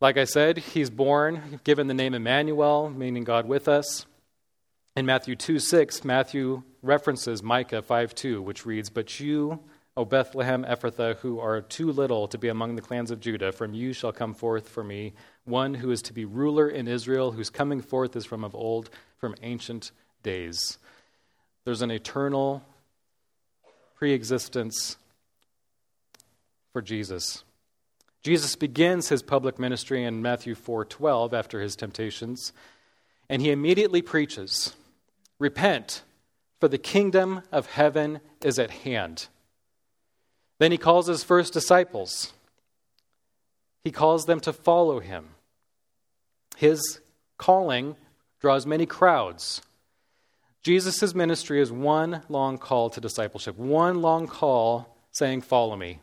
Like 0.00 0.16
I 0.16 0.24
said, 0.26 0.58
he's 0.58 0.90
born, 0.90 1.58
given 1.64 1.88
the 1.88 1.94
name 1.94 2.14
Emmanuel, 2.14 2.88
meaning 2.88 3.24
God 3.24 3.48
with 3.48 3.66
us. 3.66 4.06
In 4.96 5.04
Matthew 5.04 5.36
2 5.36 5.58
6, 5.58 6.06
Matthew 6.06 6.62
references 6.80 7.42
Micah 7.42 7.82
5 7.82 8.14
2, 8.14 8.40
which 8.40 8.64
reads, 8.64 8.88
But 8.88 9.20
you, 9.20 9.60
O 9.94 10.06
Bethlehem 10.06 10.64
Ephrathah, 10.64 11.18
who 11.18 11.38
are 11.38 11.60
too 11.60 11.92
little 11.92 12.26
to 12.28 12.38
be 12.38 12.48
among 12.48 12.76
the 12.76 12.82
clans 12.82 13.10
of 13.10 13.20
Judah, 13.20 13.52
from 13.52 13.74
you 13.74 13.92
shall 13.92 14.10
come 14.10 14.32
forth 14.32 14.70
for 14.70 14.82
me 14.82 15.12
one 15.44 15.74
who 15.74 15.90
is 15.90 16.00
to 16.00 16.14
be 16.14 16.24
ruler 16.24 16.66
in 16.66 16.88
Israel, 16.88 17.32
whose 17.32 17.50
coming 17.50 17.82
forth 17.82 18.16
is 18.16 18.24
from 18.24 18.42
of 18.42 18.54
old, 18.54 18.88
from 19.18 19.34
ancient 19.42 19.90
days. 20.22 20.78
There's 21.66 21.82
an 21.82 21.90
eternal 21.90 22.64
preexistence 23.96 24.96
for 26.72 26.80
Jesus. 26.80 27.44
Jesus 28.22 28.56
begins 28.56 29.10
his 29.10 29.22
public 29.22 29.58
ministry 29.58 30.04
in 30.04 30.22
Matthew 30.22 30.54
4:12 30.54 31.34
after 31.34 31.60
his 31.60 31.76
temptations, 31.76 32.54
and 33.28 33.42
he 33.42 33.50
immediately 33.50 34.00
preaches, 34.00 34.74
"Repent, 35.38 36.02
for 36.60 36.68
the 36.68 36.78
kingdom 36.78 37.42
of 37.52 37.66
heaven 37.66 38.20
is 38.42 38.58
at 38.58 38.70
hand." 38.70 39.28
Then 40.58 40.72
he 40.72 40.78
calls 40.78 41.06
his 41.06 41.22
first 41.22 41.52
disciples. 41.52 42.32
He 43.84 43.90
calls 43.90 44.24
them 44.24 44.40
to 44.40 44.52
follow 44.52 45.00
him. 45.00 45.34
His 46.56 47.00
calling 47.36 47.96
draws 48.40 48.66
many 48.66 48.86
crowds. 48.86 49.62
Jesus' 50.62 51.14
ministry 51.14 51.60
is 51.60 51.70
one 51.70 52.22
long 52.28 52.58
call 52.58 52.90
to 52.90 53.00
discipleship, 53.00 53.56
one 53.56 54.02
long 54.02 54.26
call 54.26 54.96
saying, 55.12 55.42
Follow 55.42 55.76
me. 55.76 56.00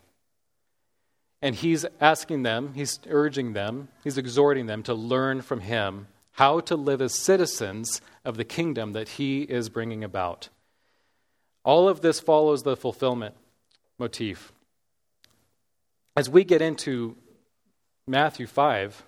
And 1.41 1.55
he's 1.55 1.85
asking 1.99 2.43
them, 2.43 2.73
he's 2.73 2.99
urging 3.09 3.51
them, 3.51 3.89
he's 4.03 4.17
exhorting 4.17 4.67
them 4.67 4.81
to 4.83 4.93
learn 4.93 5.41
from 5.41 5.59
him 5.59 6.07
how 6.33 6.59
to 6.59 6.75
live 6.75 7.01
as 7.01 7.13
citizens 7.13 8.01
of 8.25 8.37
the 8.37 8.43
kingdom 8.43 8.93
that 8.93 9.09
he 9.09 9.43
is 9.43 9.69
bringing 9.69 10.03
about. 10.03 10.49
All 11.63 11.87
of 11.87 12.01
this 12.01 12.19
follows 12.19 12.63
the 12.63 12.75
fulfillment 12.75 13.35
motif. 13.97 14.51
As 16.15 16.29
we 16.29 16.43
get 16.43 16.61
into 16.61 17.15
Matthew 18.07 18.47
5, 18.47 19.03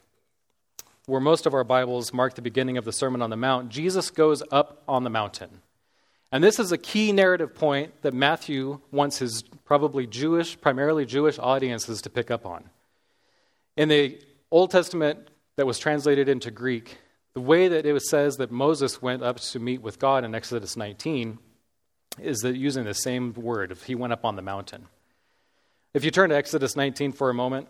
where 1.07 1.21
most 1.21 1.45
of 1.45 1.53
our 1.53 1.63
Bibles 1.63 2.13
mark 2.13 2.35
the 2.35 2.41
beginning 2.41 2.77
of 2.77 2.85
the 2.85 2.91
Sermon 2.91 3.21
on 3.21 3.29
the 3.29 3.35
Mount, 3.35 3.69
Jesus 3.69 4.09
goes 4.09 4.41
up 4.51 4.81
on 4.87 5.03
the 5.03 5.09
mountain. 5.09 5.61
And 6.31 6.43
this 6.43 6.59
is 6.59 6.71
a 6.71 6.77
key 6.77 7.11
narrative 7.11 7.53
point 7.53 8.01
that 8.01 8.13
Matthew 8.13 8.79
wants 8.91 9.19
his 9.19 9.43
probably 9.63 10.07
Jewish, 10.07 10.59
primarily 10.59 11.05
Jewish 11.05 11.37
audiences 11.39 12.01
to 12.03 12.09
pick 12.09 12.31
up 12.31 12.45
on. 12.45 12.69
In 13.77 13.89
the 13.89 14.19
Old 14.51 14.71
Testament 14.71 15.29
that 15.55 15.67
was 15.67 15.79
translated 15.79 16.27
into 16.27 16.51
Greek, 16.51 16.97
the 17.35 17.41
way 17.41 17.67
that 17.67 17.85
it 17.85 18.01
says 18.01 18.37
that 18.37 18.49
Moses 18.49 19.01
went 19.01 19.21
up 19.21 19.41
to 19.41 19.59
meet 19.59 19.81
with 19.81 19.99
God 19.99 20.23
in 20.23 20.33
Exodus 20.33 20.77
19 20.77 21.37
is 22.17 22.39
that 22.39 22.55
using 22.55 22.85
the 22.85 22.93
same 22.93 23.33
word, 23.33 23.73
if 23.73 23.83
he 23.83 23.93
went 23.93 24.13
up 24.13 24.23
on 24.23 24.37
the 24.37 24.41
mountain. 24.41 24.87
If 25.93 26.05
you 26.05 26.11
turn 26.11 26.29
to 26.29 26.35
Exodus 26.35 26.77
19 26.77 27.11
for 27.11 27.29
a 27.29 27.33
moment, 27.33 27.67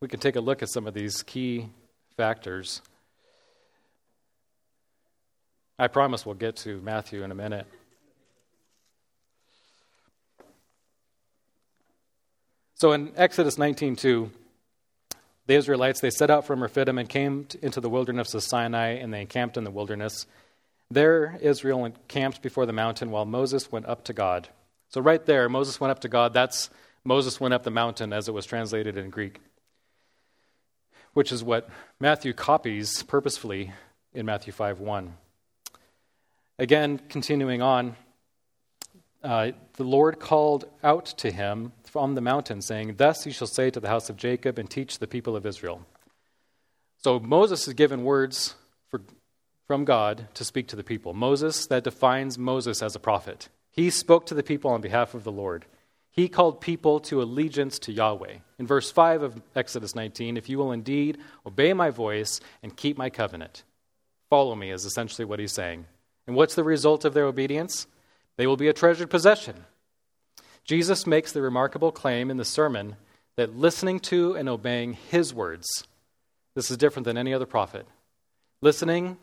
we 0.00 0.06
can 0.06 0.20
take 0.20 0.36
a 0.36 0.40
look 0.40 0.62
at 0.62 0.68
some 0.68 0.86
of 0.86 0.94
these 0.94 1.24
key 1.24 1.68
factors. 2.16 2.82
I 5.76 5.88
promise 5.88 6.24
we'll 6.24 6.36
get 6.36 6.54
to 6.58 6.80
Matthew 6.82 7.24
in 7.24 7.32
a 7.32 7.34
minute. 7.34 7.66
So 12.76 12.92
in 12.92 13.12
Exodus 13.16 13.56
19:2, 13.56 14.30
the 15.46 15.54
Israelites 15.54 16.00
they 16.00 16.10
set 16.10 16.30
out 16.30 16.44
from 16.44 16.62
Rephidim 16.62 16.98
and 16.98 17.08
came 17.08 17.46
into 17.62 17.80
the 17.80 17.88
wilderness 17.88 18.34
of 18.34 18.42
Sinai, 18.42 18.94
and 18.94 19.12
they 19.12 19.20
encamped 19.20 19.56
in 19.56 19.64
the 19.64 19.70
wilderness. 19.70 20.26
There, 20.90 21.38
Israel 21.40 21.84
encamped 21.84 22.42
before 22.42 22.66
the 22.66 22.72
mountain 22.72 23.10
while 23.10 23.24
Moses 23.24 23.70
went 23.70 23.86
up 23.86 24.04
to 24.04 24.12
God. 24.12 24.48
So 24.88 25.00
right 25.00 25.24
there, 25.24 25.48
Moses 25.48 25.80
went 25.80 25.90
up 25.90 26.00
to 26.00 26.08
God. 26.08 26.32
That's 26.32 26.70
Moses 27.04 27.40
went 27.40 27.54
up 27.54 27.62
the 27.62 27.70
mountain 27.70 28.12
as 28.12 28.28
it 28.28 28.32
was 28.32 28.46
translated 28.46 28.96
in 28.96 29.10
Greek, 29.10 29.40
which 31.12 31.30
is 31.30 31.44
what 31.44 31.68
Matthew 32.00 32.32
copies 32.32 33.02
purposefully 33.04 33.72
in 34.12 34.26
Matthew 34.26 34.52
5 34.52 34.80
1. 34.80 35.14
Again, 36.58 37.00
continuing 37.08 37.62
on, 37.62 37.96
uh, 39.22 39.52
the 39.74 39.84
Lord 39.84 40.18
called 40.18 40.64
out 40.82 41.06
to 41.18 41.30
him 41.30 41.72
from 41.96 42.14
the 42.14 42.20
mountain, 42.20 42.60
saying, 42.60 42.96
Thus 42.98 43.24
you 43.24 43.32
shall 43.32 43.46
say 43.46 43.70
to 43.70 43.80
the 43.80 43.88
house 43.88 44.10
of 44.10 44.18
Jacob 44.18 44.58
and 44.58 44.68
teach 44.68 44.98
the 44.98 45.06
people 45.06 45.34
of 45.34 45.46
Israel. 45.46 45.80
So 46.98 47.18
Moses 47.18 47.66
is 47.66 47.72
given 47.72 48.04
words 48.04 48.54
for, 48.90 49.00
from 49.66 49.86
God 49.86 50.28
to 50.34 50.44
speak 50.44 50.68
to 50.68 50.76
the 50.76 50.84
people. 50.84 51.14
Moses, 51.14 51.66
that 51.68 51.84
defines 51.84 52.36
Moses 52.36 52.82
as 52.82 52.94
a 52.94 53.00
prophet. 53.00 53.48
He 53.70 53.88
spoke 53.88 54.26
to 54.26 54.34
the 54.34 54.42
people 54.42 54.70
on 54.70 54.82
behalf 54.82 55.14
of 55.14 55.24
the 55.24 55.32
Lord. 55.32 55.64
He 56.10 56.28
called 56.28 56.60
people 56.60 57.00
to 57.00 57.22
allegiance 57.22 57.78
to 57.78 57.92
Yahweh. 57.92 58.40
In 58.58 58.66
verse 58.66 58.90
5 58.90 59.22
of 59.22 59.42
Exodus 59.54 59.94
19, 59.94 60.36
if 60.36 60.50
you 60.50 60.58
will 60.58 60.72
indeed 60.72 61.16
obey 61.46 61.72
my 61.72 61.88
voice 61.88 62.40
and 62.62 62.76
keep 62.76 62.98
my 62.98 63.08
covenant, 63.08 63.62
follow 64.28 64.54
me, 64.54 64.70
is 64.70 64.84
essentially 64.84 65.24
what 65.24 65.40
he's 65.40 65.52
saying. 65.52 65.86
And 66.26 66.36
what's 66.36 66.56
the 66.56 66.62
result 66.62 67.06
of 67.06 67.14
their 67.14 67.24
obedience? 67.24 67.86
They 68.36 68.46
will 68.46 68.58
be 68.58 68.68
a 68.68 68.74
treasured 68.74 69.08
possession. 69.08 69.64
Jesus 70.66 71.06
makes 71.06 71.32
the 71.32 71.42
remarkable 71.42 71.92
claim 71.92 72.30
in 72.30 72.36
the 72.36 72.44
sermon 72.44 72.96
that 73.36 73.56
listening 73.56 74.00
to 74.00 74.34
and 74.34 74.48
obeying 74.48 74.94
his 74.94 75.32
words, 75.32 75.66
this 76.54 76.70
is 76.70 76.76
different 76.76 77.04
than 77.04 77.16
any 77.16 77.32
other 77.32 77.46
prophet. 77.46 77.86
Listening 78.62 79.16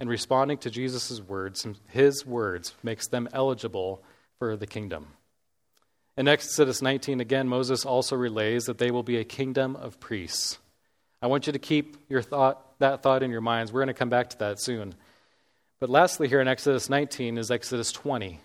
and 0.00 0.08
responding 0.08 0.58
to 0.58 0.70
Jesus' 0.70 1.20
words, 1.20 1.66
his 1.88 2.26
words, 2.26 2.74
makes 2.82 3.08
them 3.08 3.28
eligible 3.32 4.02
for 4.38 4.56
the 4.56 4.66
kingdom. 4.66 5.06
In 6.16 6.28
Exodus 6.28 6.82
19, 6.82 7.20
again, 7.20 7.48
Moses 7.48 7.86
also 7.86 8.16
relays 8.16 8.66
that 8.66 8.78
they 8.78 8.90
will 8.90 9.04
be 9.04 9.16
a 9.16 9.24
kingdom 9.24 9.76
of 9.76 10.00
priests. 10.00 10.58
I 11.22 11.28
want 11.28 11.46
you 11.46 11.52
to 11.52 11.58
keep 11.58 11.96
your 12.08 12.22
thought, 12.22 12.78
that 12.80 13.02
thought 13.02 13.22
in 13.22 13.30
your 13.30 13.40
minds. 13.40 13.72
We're 13.72 13.80
going 13.80 13.88
to 13.88 13.94
come 13.94 14.08
back 14.08 14.30
to 14.30 14.38
that 14.38 14.60
soon. 14.60 14.94
But 15.80 15.90
lastly, 15.90 16.28
here 16.28 16.40
in 16.40 16.48
Exodus 16.48 16.90
19 16.90 17.38
is 17.38 17.50
Exodus 17.50 17.92
20, 17.92 18.40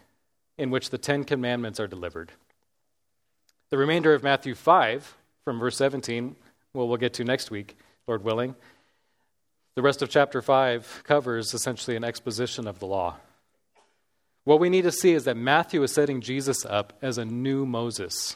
in 0.58 0.70
which 0.70 0.90
the 0.90 0.98
Ten 0.98 1.24
Commandments 1.24 1.80
are 1.80 1.88
delivered. 1.88 2.32
The 3.70 3.78
remainder 3.78 4.14
of 4.14 4.24
Matthew 4.24 4.56
5, 4.56 5.16
from 5.44 5.60
verse 5.60 5.78
17, 5.78 6.36
well, 6.74 6.88
we'll 6.88 6.98
get 6.98 7.14
to 7.16 7.24
next 7.24 7.52
week, 7.52 7.78
Lord 8.08 8.24
willing. 8.24 8.56
The 9.76 9.82
rest 9.82 10.02
of 10.02 10.10
chapter 10.10 10.42
5 10.42 11.04
covers 11.06 11.54
essentially 11.54 11.96
an 11.96 12.04
exposition 12.04 12.68
of 12.68 12.80
the 12.80 12.86
law. 12.86 13.18
What 14.44 14.60
we 14.60 14.70
need 14.70 14.84
to 14.84 14.92
see 14.92 15.14
is 15.14 15.24
that 15.24 15.38
Matthew 15.38 15.82
is 15.84 15.94
setting 15.94 16.22
Jesus 16.22 16.66
up 16.66 16.94
as 17.02 17.18
a 17.18 17.26
new 17.26 17.66
Moses. 17.66 18.36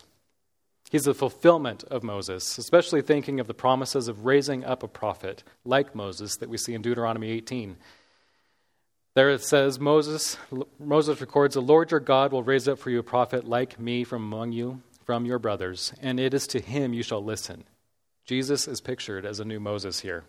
He's 0.89 1.03
the 1.03 1.13
fulfillment 1.13 1.83
of 1.83 2.01
Moses, 2.01 2.57
especially 2.57 3.01
thinking 3.01 3.39
of 3.39 3.47
the 3.47 3.53
promises 3.53 4.07
of 4.07 4.25
raising 4.25 4.63
up 4.63 4.83
a 4.83 4.87
prophet 4.87 5.43
like 5.65 5.93
Moses 5.93 6.37
that 6.37 6.49
we 6.49 6.57
see 6.57 6.73
in 6.73 6.81
Deuteronomy 6.81 7.29
18. 7.31 7.75
There 9.17 9.31
it 9.31 9.41
says, 9.41 9.79
Moses, 9.79 10.37
Moses 10.79 11.19
records, 11.19 11.55
The 11.55 11.59
Lord 11.59 11.89
your 11.89 11.99
God 11.99 12.31
will 12.31 12.43
raise 12.43 12.67
up 12.67 12.77
for 12.77 12.91
you 12.91 12.99
a 12.99 13.03
prophet 13.03 13.47
like 13.47 13.79
me 13.79 14.03
from 14.03 14.21
among 14.21 14.51
you, 14.51 14.83
from 15.05 15.25
your 15.25 15.39
brothers, 15.39 15.91
and 16.03 16.19
it 16.19 16.35
is 16.35 16.45
to 16.45 16.59
him 16.59 16.93
you 16.93 17.01
shall 17.01 17.23
listen. 17.23 17.63
Jesus 18.25 18.67
is 18.67 18.79
pictured 18.79 19.25
as 19.25 19.39
a 19.39 19.43
new 19.43 19.59
Moses 19.59 20.01
here. 20.01 20.25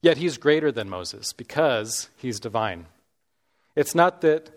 Yet 0.00 0.16
he's 0.16 0.36
greater 0.36 0.72
than 0.72 0.90
Moses 0.90 1.32
because 1.32 2.08
he's 2.16 2.40
divine. 2.40 2.86
It's 3.76 3.94
not 3.94 4.20
that 4.22 4.50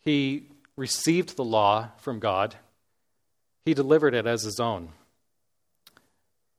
he 0.00 0.48
received 0.76 1.36
the 1.36 1.44
law 1.44 1.90
from 1.98 2.18
God 2.18 2.56
he 3.64 3.74
delivered 3.74 4.12
it 4.12 4.26
as 4.26 4.42
his 4.42 4.58
own. 4.58 4.88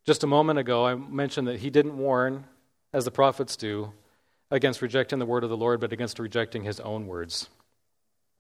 Just 0.06 0.24
a 0.24 0.28
moment 0.28 0.58
ago, 0.58 0.86
I 0.86 0.96
mentioned 0.96 1.50
that 1.50 1.60
he 1.60 1.70
didn't 1.70 1.98
warn, 1.98 2.46
as 2.94 3.04
the 3.04 3.12
prophets 3.12 3.58
do, 3.58 3.92
against 4.50 4.82
rejecting 4.82 5.20
the 5.20 5.25
word 5.25 5.44
of 5.44 5.50
the 5.50 5.58
Lord, 5.58 5.80
but 5.80 5.94
against 5.94 6.20
rejecting 6.20 6.63
his 6.63 6.80
own 6.80 7.08
words. 7.08 7.50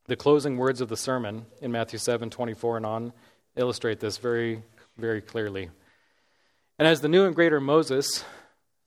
The 0.05 0.15
closing 0.15 0.57
words 0.57 0.81
of 0.81 0.89
the 0.89 0.97
sermon 0.97 1.45
in 1.61 1.71
Matthew 1.71 1.99
7 1.99 2.29
24 2.29 2.77
and 2.77 2.85
on 2.85 3.13
illustrate 3.55 3.99
this 3.99 4.17
very, 4.17 4.63
very 4.97 5.21
clearly. 5.21 5.69
And 6.79 6.87
as 6.87 7.01
the 7.01 7.09
new 7.09 7.25
and 7.25 7.35
greater 7.35 7.59
Moses, 7.59 8.23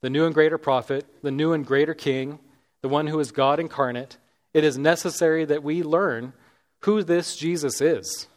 the 0.00 0.10
new 0.10 0.24
and 0.24 0.34
greater 0.34 0.58
prophet, 0.58 1.06
the 1.22 1.30
new 1.30 1.52
and 1.52 1.66
greater 1.66 1.94
king, 1.94 2.38
the 2.82 2.88
one 2.88 3.08
who 3.08 3.20
is 3.20 3.32
God 3.32 3.60
incarnate, 3.60 4.16
it 4.54 4.64
is 4.64 4.78
necessary 4.78 5.44
that 5.44 5.62
we 5.62 5.82
learn 5.82 6.32
who 6.80 7.02
this 7.02 7.36
Jesus 7.36 7.80
is 7.80 8.28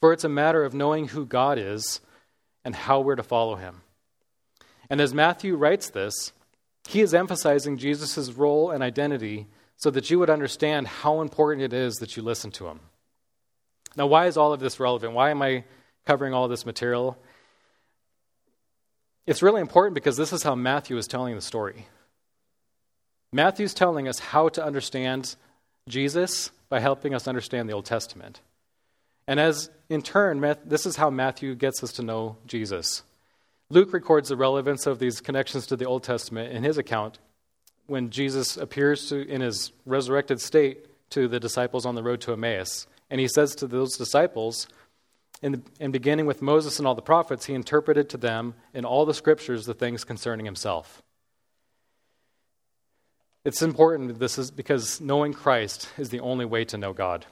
for 0.00 0.12
it's 0.12 0.24
a 0.24 0.28
matter 0.28 0.64
of 0.64 0.74
knowing 0.74 1.08
who 1.08 1.26
God 1.26 1.58
is 1.58 2.00
and 2.64 2.74
how 2.74 3.00
we're 3.00 3.16
to 3.16 3.22
follow 3.22 3.56
him. 3.56 3.82
And 4.90 5.00
as 5.00 5.12
Matthew 5.12 5.56
writes 5.56 5.90
this, 5.90 6.32
he 6.88 7.02
is 7.02 7.12
emphasizing 7.12 7.76
Jesus' 7.76 8.32
role 8.32 8.70
and 8.70 8.82
identity 8.82 9.46
so 9.76 9.90
that 9.90 10.08
you 10.08 10.18
would 10.18 10.30
understand 10.30 10.88
how 10.88 11.20
important 11.20 11.62
it 11.62 11.74
is 11.74 11.96
that 11.96 12.16
you 12.16 12.22
listen 12.22 12.50
to 12.52 12.66
him. 12.66 12.80
Now, 13.94 14.06
why 14.06 14.26
is 14.26 14.38
all 14.38 14.54
of 14.54 14.60
this 14.60 14.80
relevant? 14.80 15.12
Why 15.12 15.30
am 15.30 15.42
I 15.42 15.64
covering 16.06 16.32
all 16.32 16.48
this 16.48 16.64
material? 16.64 17.18
It's 19.26 19.42
really 19.42 19.60
important 19.60 19.96
because 19.96 20.16
this 20.16 20.32
is 20.32 20.42
how 20.42 20.54
Matthew 20.54 20.96
is 20.96 21.06
telling 21.06 21.34
the 21.34 21.42
story. 21.42 21.86
Matthew's 23.34 23.74
telling 23.74 24.08
us 24.08 24.18
how 24.18 24.48
to 24.48 24.64
understand 24.64 25.36
Jesus 25.90 26.50
by 26.70 26.80
helping 26.80 27.14
us 27.14 27.28
understand 27.28 27.68
the 27.68 27.74
Old 27.74 27.84
Testament. 27.84 28.40
And 29.26 29.38
as 29.38 29.68
in 29.90 30.00
turn, 30.00 30.40
this 30.64 30.86
is 30.86 30.96
how 30.96 31.10
Matthew 31.10 31.54
gets 31.54 31.84
us 31.84 31.92
to 31.92 32.02
know 32.02 32.38
Jesus. 32.46 33.02
Luke 33.70 33.92
records 33.92 34.30
the 34.30 34.36
relevance 34.36 34.86
of 34.86 34.98
these 34.98 35.20
connections 35.20 35.66
to 35.66 35.76
the 35.76 35.84
Old 35.84 36.02
Testament 36.02 36.52
in 36.52 36.62
his 36.62 36.78
account 36.78 37.18
when 37.86 38.08
Jesus 38.10 38.56
appears 38.56 39.08
to, 39.08 39.26
in 39.28 39.42
his 39.42 39.72
resurrected 39.84 40.40
state 40.40 40.86
to 41.10 41.28
the 41.28 41.40
disciples 41.40 41.84
on 41.84 41.94
the 41.94 42.02
road 42.02 42.20
to 42.22 42.32
Emmaus. 42.32 42.86
And 43.10 43.20
he 43.20 43.28
says 43.28 43.54
to 43.56 43.66
those 43.66 43.96
disciples, 43.96 44.68
in, 45.42 45.62
beginning 45.90 46.26
with 46.26 46.42
Moses 46.42 46.78
and 46.78 46.88
all 46.88 46.94
the 46.94 47.02
prophets, 47.02 47.46
he 47.46 47.54
interpreted 47.54 48.08
to 48.10 48.16
them 48.16 48.54
in 48.72 48.84
all 48.84 49.04
the 49.04 49.14
scriptures 49.14 49.66
the 49.66 49.74
things 49.74 50.02
concerning 50.02 50.46
himself. 50.46 51.02
It's 53.44 53.62
important 53.62 54.18
this 54.18 54.38
is 54.38 54.50
because 54.50 55.00
knowing 55.00 55.32
Christ 55.32 55.88
is 55.96 56.10
the 56.10 56.20
only 56.20 56.44
way 56.44 56.64
to 56.66 56.76
know 56.76 56.92
God. 56.92 57.24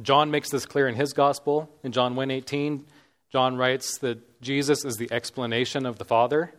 John 0.00 0.30
makes 0.30 0.50
this 0.50 0.66
clear 0.66 0.86
in 0.86 0.94
his 0.94 1.12
gospel. 1.12 1.70
In 1.82 1.92
John 1.92 2.14
1:18, 2.14 2.84
John 3.32 3.56
writes 3.56 3.98
that 3.98 4.42
Jesus 4.42 4.84
is 4.84 4.96
the 4.96 5.10
explanation 5.10 5.86
of 5.86 5.96
the 5.96 6.04
Father. 6.04 6.52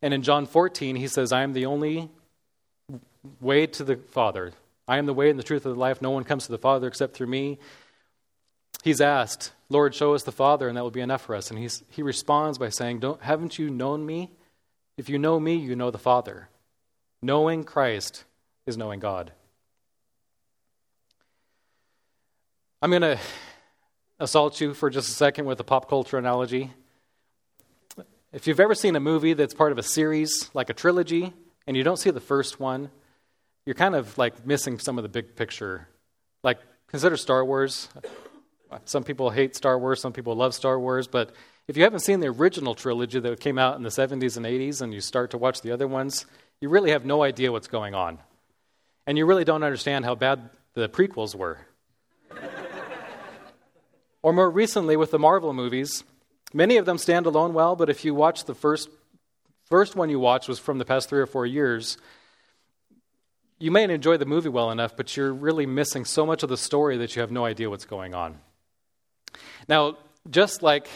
And 0.00 0.14
in 0.14 0.22
John 0.22 0.46
14, 0.46 0.94
he 0.94 1.08
says, 1.08 1.32
I 1.32 1.42
am 1.42 1.54
the 1.54 1.66
only 1.66 2.08
way 3.40 3.66
to 3.66 3.82
the 3.82 3.96
Father. 3.96 4.52
I 4.86 4.98
am 4.98 5.06
the 5.06 5.14
way 5.14 5.28
and 5.28 5.38
the 5.38 5.42
truth 5.42 5.66
of 5.66 5.74
the 5.74 5.80
life. 5.80 6.00
No 6.00 6.10
one 6.10 6.22
comes 6.24 6.46
to 6.46 6.52
the 6.52 6.58
Father 6.58 6.86
except 6.86 7.14
through 7.14 7.26
me. 7.26 7.58
He's 8.84 9.00
asked, 9.00 9.52
Lord, 9.70 9.94
show 9.94 10.14
us 10.14 10.22
the 10.22 10.30
Father, 10.30 10.68
and 10.68 10.76
that 10.76 10.82
will 10.82 10.90
be 10.90 11.00
enough 11.00 11.22
for 11.22 11.34
us. 11.34 11.50
And 11.50 11.58
he's, 11.58 11.82
he 11.88 12.02
responds 12.02 12.58
by 12.58 12.68
saying, 12.68 13.00
Don't, 13.00 13.20
Haven't 13.22 13.58
you 13.58 13.70
known 13.70 14.06
me? 14.06 14.30
If 14.96 15.08
you 15.08 15.18
know 15.18 15.40
me, 15.40 15.56
you 15.56 15.74
know 15.74 15.90
the 15.90 15.98
Father. 15.98 16.48
Knowing 17.22 17.64
Christ 17.64 18.24
is 18.66 18.76
knowing 18.76 19.00
God. 19.00 19.32
I'm 22.82 22.90
going 22.90 23.02
to 23.02 23.18
assault 24.18 24.60
you 24.60 24.74
for 24.74 24.90
just 24.90 25.08
a 25.08 25.12
second 25.12 25.46
with 25.46 25.60
a 25.60 25.64
pop 25.64 25.88
culture 25.88 26.18
analogy. 26.18 26.70
If 28.32 28.46
you've 28.46 28.60
ever 28.60 28.74
seen 28.74 28.96
a 28.96 29.00
movie 29.00 29.32
that's 29.34 29.54
part 29.54 29.72
of 29.72 29.78
a 29.78 29.82
series, 29.82 30.50
like 30.54 30.70
a 30.70 30.74
trilogy, 30.74 31.32
and 31.66 31.76
you 31.76 31.82
don't 31.82 31.98
see 31.98 32.10
the 32.10 32.20
first 32.20 32.58
one, 32.58 32.90
you're 33.66 33.74
kind 33.74 33.94
of 33.94 34.16
like 34.18 34.46
missing 34.46 34.78
some 34.78 34.98
of 34.98 35.02
the 35.02 35.08
big 35.08 35.36
picture. 35.36 35.88
Like, 36.42 36.58
consider 36.88 37.16
Star 37.16 37.44
Wars. 37.44 37.88
Some 38.86 39.04
people 39.04 39.30
hate 39.30 39.54
Star 39.54 39.78
Wars, 39.78 40.00
some 40.00 40.12
people 40.12 40.34
love 40.34 40.54
Star 40.54 40.78
Wars, 40.80 41.06
but 41.06 41.32
if 41.68 41.76
you 41.76 41.84
haven't 41.84 42.00
seen 42.00 42.20
the 42.20 42.26
original 42.26 42.74
trilogy 42.74 43.20
that 43.20 43.40
came 43.40 43.56
out 43.56 43.76
in 43.76 43.82
the 43.82 43.88
70s 43.88 44.36
and 44.36 44.44
80s 44.44 44.82
and 44.82 44.92
you 44.92 45.00
start 45.00 45.30
to 45.30 45.38
watch 45.38 45.62
the 45.62 45.70
other 45.70 45.86
ones, 45.86 46.26
you 46.60 46.68
really 46.68 46.90
have 46.90 47.04
no 47.04 47.22
idea 47.22 47.52
what's 47.52 47.68
going 47.68 47.94
on. 47.94 48.18
And 49.06 49.16
you 49.16 49.26
really 49.26 49.44
don't 49.44 49.62
understand 49.62 50.04
how 50.04 50.14
bad 50.14 50.50
the 50.74 50.88
prequels 50.88 51.34
were. 51.34 51.58
Or 54.24 54.32
more 54.32 54.50
recently 54.50 54.96
with 54.96 55.10
the 55.10 55.18
Marvel 55.18 55.52
movies, 55.52 56.02
many 56.54 56.78
of 56.78 56.86
them 56.86 56.96
stand 56.96 57.26
alone 57.26 57.52
well, 57.52 57.76
but 57.76 57.90
if 57.90 58.06
you 58.06 58.14
watch 58.14 58.46
the 58.46 58.54
first, 58.54 58.88
first 59.66 59.96
one 59.96 60.08
you 60.08 60.18
watched 60.18 60.48
was 60.48 60.58
from 60.58 60.78
the 60.78 60.86
past 60.86 61.10
three 61.10 61.20
or 61.20 61.26
four 61.26 61.44
years, 61.44 61.98
you 63.58 63.70
may 63.70 63.84
enjoy 63.84 64.16
the 64.16 64.24
movie 64.24 64.48
well 64.48 64.70
enough, 64.70 64.96
but 64.96 65.14
you're 65.14 65.30
really 65.30 65.66
missing 65.66 66.06
so 66.06 66.24
much 66.24 66.42
of 66.42 66.48
the 66.48 66.56
story 66.56 66.96
that 66.96 67.14
you 67.14 67.20
have 67.20 67.30
no 67.30 67.44
idea 67.44 67.68
what's 67.68 67.84
going 67.84 68.14
on. 68.14 68.38
Now, 69.68 69.98
just 70.30 70.62
like 70.62 70.88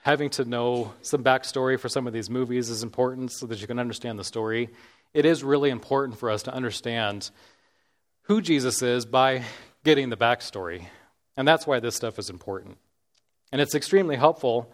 having 0.00 0.30
to 0.30 0.46
know 0.46 0.94
some 1.02 1.22
backstory 1.22 1.78
for 1.78 1.90
some 1.90 2.06
of 2.06 2.14
these 2.14 2.30
movies 2.30 2.70
is 2.70 2.82
important 2.82 3.32
so 3.32 3.44
that 3.48 3.60
you 3.60 3.66
can 3.66 3.78
understand 3.78 4.18
the 4.18 4.24
story, 4.24 4.70
it 5.12 5.26
is 5.26 5.44
really 5.44 5.68
important 5.68 6.18
for 6.18 6.30
us 6.30 6.44
to 6.44 6.54
understand 6.54 7.30
who 8.22 8.40
Jesus 8.40 8.80
is 8.80 9.04
by 9.04 9.42
getting 9.84 10.08
the 10.08 10.16
backstory. 10.16 10.86
And 11.36 11.46
that's 11.48 11.66
why 11.66 11.80
this 11.80 11.96
stuff 11.96 12.18
is 12.18 12.30
important. 12.30 12.78
And 13.50 13.60
it's 13.60 13.74
extremely 13.74 14.16
helpful 14.16 14.70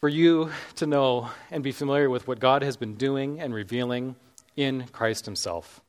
for 0.00 0.08
you 0.08 0.50
to 0.76 0.86
know 0.86 1.30
and 1.50 1.62
be 1.62 1.72
familiar 1.72 2.10
with 2.10 2.26
what 2.26 2.40
God 2.40 2.62
has 2.62 2.76
been 2.76 2.94
doing 2.94 3.40
and 3.40 3.54
revealing 3.54 4.16
in 4.56 4.86
Christ 4.88 5.24
Himself. 5.24 5.80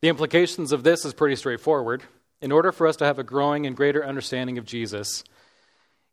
The 0.00 0.08
implications 0.08 0.72
of 0.72 0.82
this 0.82 1.04
is 1.04 1.12
pretty 1.12 1.36
straightforward. 1.36 2.02
In 2.40 2.52
order 2.52 2.72
for 2.72 2.86
us 2.86 2.96
to 2.96 3.04
have 3.04 3.18
a 3.18 3.22
growing 3.22 3.66
and 3.66 3.76
greater 3.76 4.04
understanding 4.04 4.56
of 4.56 4.64
Jesus, 4.64 5.22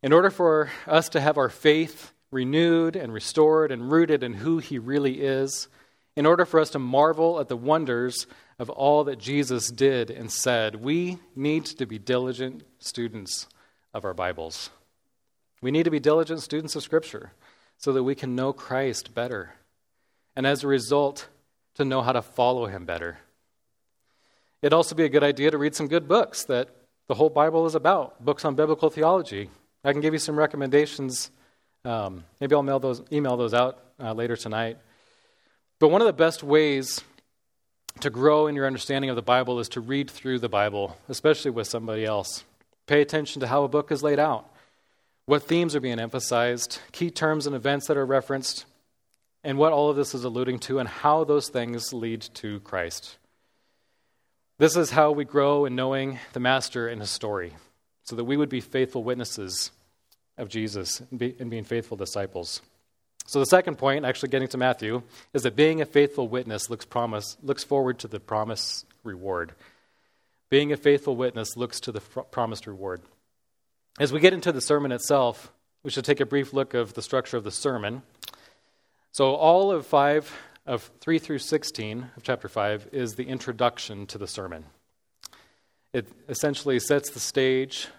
in 0.03 0.11
order 0.11 0.29
for 0.29 0.69
us 0.85 1.07
to 1.09 1.21
have 1.21 1.37
our 1.37 1.47
faith 1.47 2.11
renewed 2.29 2.97
and 2.97 3.13
restored 3.13 3.71
and 3.71 3.89
rooted 3.89 4.23
in 4.23 4.33
who 4.33 4.57
He 4.57 4.77
really 4.77 5.21
is, 5.21 5.69
in 6.17 6.25
order 6.25 6.45
for 6.45 6.59
us 6.59 6.71
to 6.71 6.79
marvel 6.79 7.39
at 7.39 7.47
the 7.47 7.55
wonders 7.55 8.27
of 8.59 8.69
all 8.69 9.03
that 9.05 9.19
Jesus 9.19 9.69
did 9.69 10.09
and 10.09 10.31
said, 10.31 10.75
we 10.75 11.19
need 11.35 11.65
to 11.65 11.85
be 11.85 11.99
diligent 11.99 12.63
students 12.79 13.47
of 13.93 14.05
our 14.05 14.13
Bibles. 14.13 14.69
We 15.61 15.71
need 15.71 15.83
to 15.83 15.91
be 15.91 15.99
diligent 15.99 16.41
students 16.41 16.75
of 16.75 16.83
Scripture 16.83 17.31
so 17.77 17.93
that 17.93 18.03
we 18.03 18.15
can 18.15 18.35
know 18.35 18.53
Christ 18.53 19.13
better. 19.13 19.53
And 20.35 20.45
as 20.45 20.63
a 20.63 20.67
result, 20.67 21.27
to 21.75 21.85
know 21.85 22.01
how 22.01 22.11
to 22.11 22.21
follow 22.21 22.65
him 22.65 22.85
better. 22.85 23.19
It'd 24.61 24.73
also 24.73 24.95
be 24.95 25.05
a 25.05 25.09
good 25.09 25.23
idea 25.23 25.51
to 25.51 25.57
read 25.57 25.75
some 25.75 25.87
good 25.87 26.07
books 26.07 26.45
that 26.45 26.69
the 27.07 27.13
whole 27.13 27.29
Bible 27.29 27.67
is 27.67 27.75
about, 27.75 28.23
books 28.23 28.43
on 28.43 28.55
biblical 28.55 28.89
theology. 28.89 29.49
I 29.83 29.91
can 29.91 30.01
give 30.01 30.13
you 30.13 30.19
some 30.19 30.37
recommendations. 30.37 31.29
Um, 31.85 32.23
maybe 32.41 32.55
I'll 32.55 32.63
mail 32.63 32.79
those, 32.79 33.03
email 33.11 33.37
those 33.37 33.53
out 33.53 33.79
uh, 33.99 34.13
later 34.13 34.35
tonight. 34.35 34.77
But 35.79 35.89
one 35.89 36.01
of 36.01 36.07
the 36.07 36.13
best 36.13 36.41
ways 36.41 37.01
to 38.01 38.09
grow 38.09 38.47
in 38.47 38.55
your 38.55 38.67
understanding 38.67 39.09
of 39.09 39.15
the 39.15 39.21
Bible 39.21 39.59
is 39.59 39.69
to 39.69 39.81
read 39.81 40.09
through 40.09 40.39
the 40.39 40.49
Bible, 40.49 40.97
especially 41.09 41.51
with 41.51 41.67
somebody 41.67 42.05
else. 42.05 42.43
Pay 42.85 43.01
attention 43.01 43.39
to 43.41 43.47
how 43.47 43.63
a 43.63 43.67
book 43.67 43.91
is 43.91 44.03
laid 44.03 44.19
out, 44.19 44.49
what 45.25 45.43
themes 45.43 45.75
are 45.75 45.79
being 45.79 45.99
emphasized, 45.99 46.79
key 46.91 47.11
terms 47.11 47.47
and 47.47 47.55
events 47.55 47.87
that 47.87 47.97
are 47.97 48.05
referenced, 48.05 48.65
and 49.43 49.57
what 49.57 49.73
all 49.73 49.89
of 49.89 49.95
this 49.95 50.15
is 50.15 50.23
alluding 50.23 50.59
to, 50.59 50.79
and 50.79 50.89
how 50.89 51.23
those 51.23 51.49
things 51.49 51.93
lead 51.93 52.21
to 52.35 52.59
Christ. 52.61 53.17
This 54.57 54.75
is 54.75 54.91
how 54.91 55.11
we 55.11 55.25
grow 55.25 55.65
in 55.65 55.75
knowing 55.75 56.19
the 56.33 56.39
Master 56.39 56.87
and 56.87 57.01
his 57.01 57.11
story, 57.11 57.53
so 58.03 58.15
that 58.15 58.23
we 58.23 58.37
would 58.37 58.49
be 58.49 58.61
faithful 58.61 59.03
witnesses 59.03 59.71
of 60.37 60.49
Jesus 60.49 61.01
and, 61.11 61.19
be, 61.19 61.35
and 61.39 61.49
being 61.49 61.63
faithful 61.63 61.97
disciples. 61.97 62.61
So 63.27 63.39
the 63.39 63.45
second 63.45 63.77
point, 63.77 64.05
actually 64.05 64.29
getting 64.29 64.47
to 64.47 64.57
Matthew, 64.57 65.03
is 65.33 65.43
that 65.43 65.57
being 65.57 65.81
a 65.81 65.85
faithful 65.85 66.29
witness 66.29 66.69
looks 66.69 66.85
promise 66.85 67.35
looks 67.43 67.61
forward 67.61 67.99
to 67.99 68.07
the 68.07 68.21
promised 68.21 68.85
reward. 69.03 69.51
Being 70.49 70.71
a 70.71 70.77
faithful 70.77 71.13
witness 71.17 71.57
looks 71.57 71.81
to 71.81 71.91
the 71.91 71.99
fr- 71.99 72.21
promised 72.21 72.67
reward. 72.67 73.01
As 73.99 74.13
we 74.13 74.21
get 74.21 74.33
into 74.33 74.53
the 74.53 74.61
sermon 74.61 74.93
itself, 74.93 75.51
we 75.83 75.91
should 75.91 76.05
take 76.05 76.21
a 76.21 76.25
brief 76.25 76.53
look 76.53 76.73
of 76.73 76.93
the 76.93 77.01
structure 77.01 77.35
of 77.35 77.43
the 77.43 77.51
sermon. 77.51 78.01
So 79.11 79.35
all 79.35 79.73
of 79.73 79.85
5 79.85 80.33
of 80.65 80.89
3 81.01 81.19
through 81.19 81.39
16 81.39 82.11
of 82.15 82.23
chapter 82.23 82.47
5 82.47 82.87
is 82.93 83.15
the 83.15 83.27
introduction 83.27 84.05
to 84.07 84.17
the 84.17 84.27
sermon. 84.27 84.63
It 85.91 86.07
essentially 86.29 86.79
sets 86.79 87.09
the 87.09 87.19
stage 87.19 87.89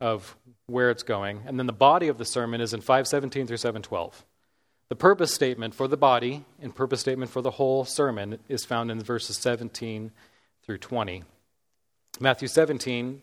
of 0.00 0.36
where 0.66 0.90
it's 0.90 1.02
going, 1.02 1.42
and 1.46 1.58
then 1.58 1.66
the 1.66 1.72
body 1.72 2.06
of 2.06 2.18
the 2.18 2.24
sermon 2.24 2.60
is 2.60 2.72
in 2.72 2.80
517 2.80 3.48
through 3.48 3.56
712. 3.56 4.24
The 4.90 4.96
purpose 4.96 5.32
statement 5.32 5.72
for 5.72 5.86
the 5.86 5.96
body 5.96 6.44
and 6.60 6.74
purpose 6.74 7.00
statement 7.00 7.30
for 7.30 7.40
the 7.40 7.52
whole 7.52 7.84
sermon 7.84 8.40
is 8.48 8.64
found 8.64 8.90
in 8.90 9.00
verses 9.00 9.36
17 9.36 10.10
through 10.64 10.78
20. 10.78 11.22
Matthew 12.18 12.48
17, 12.48 13.22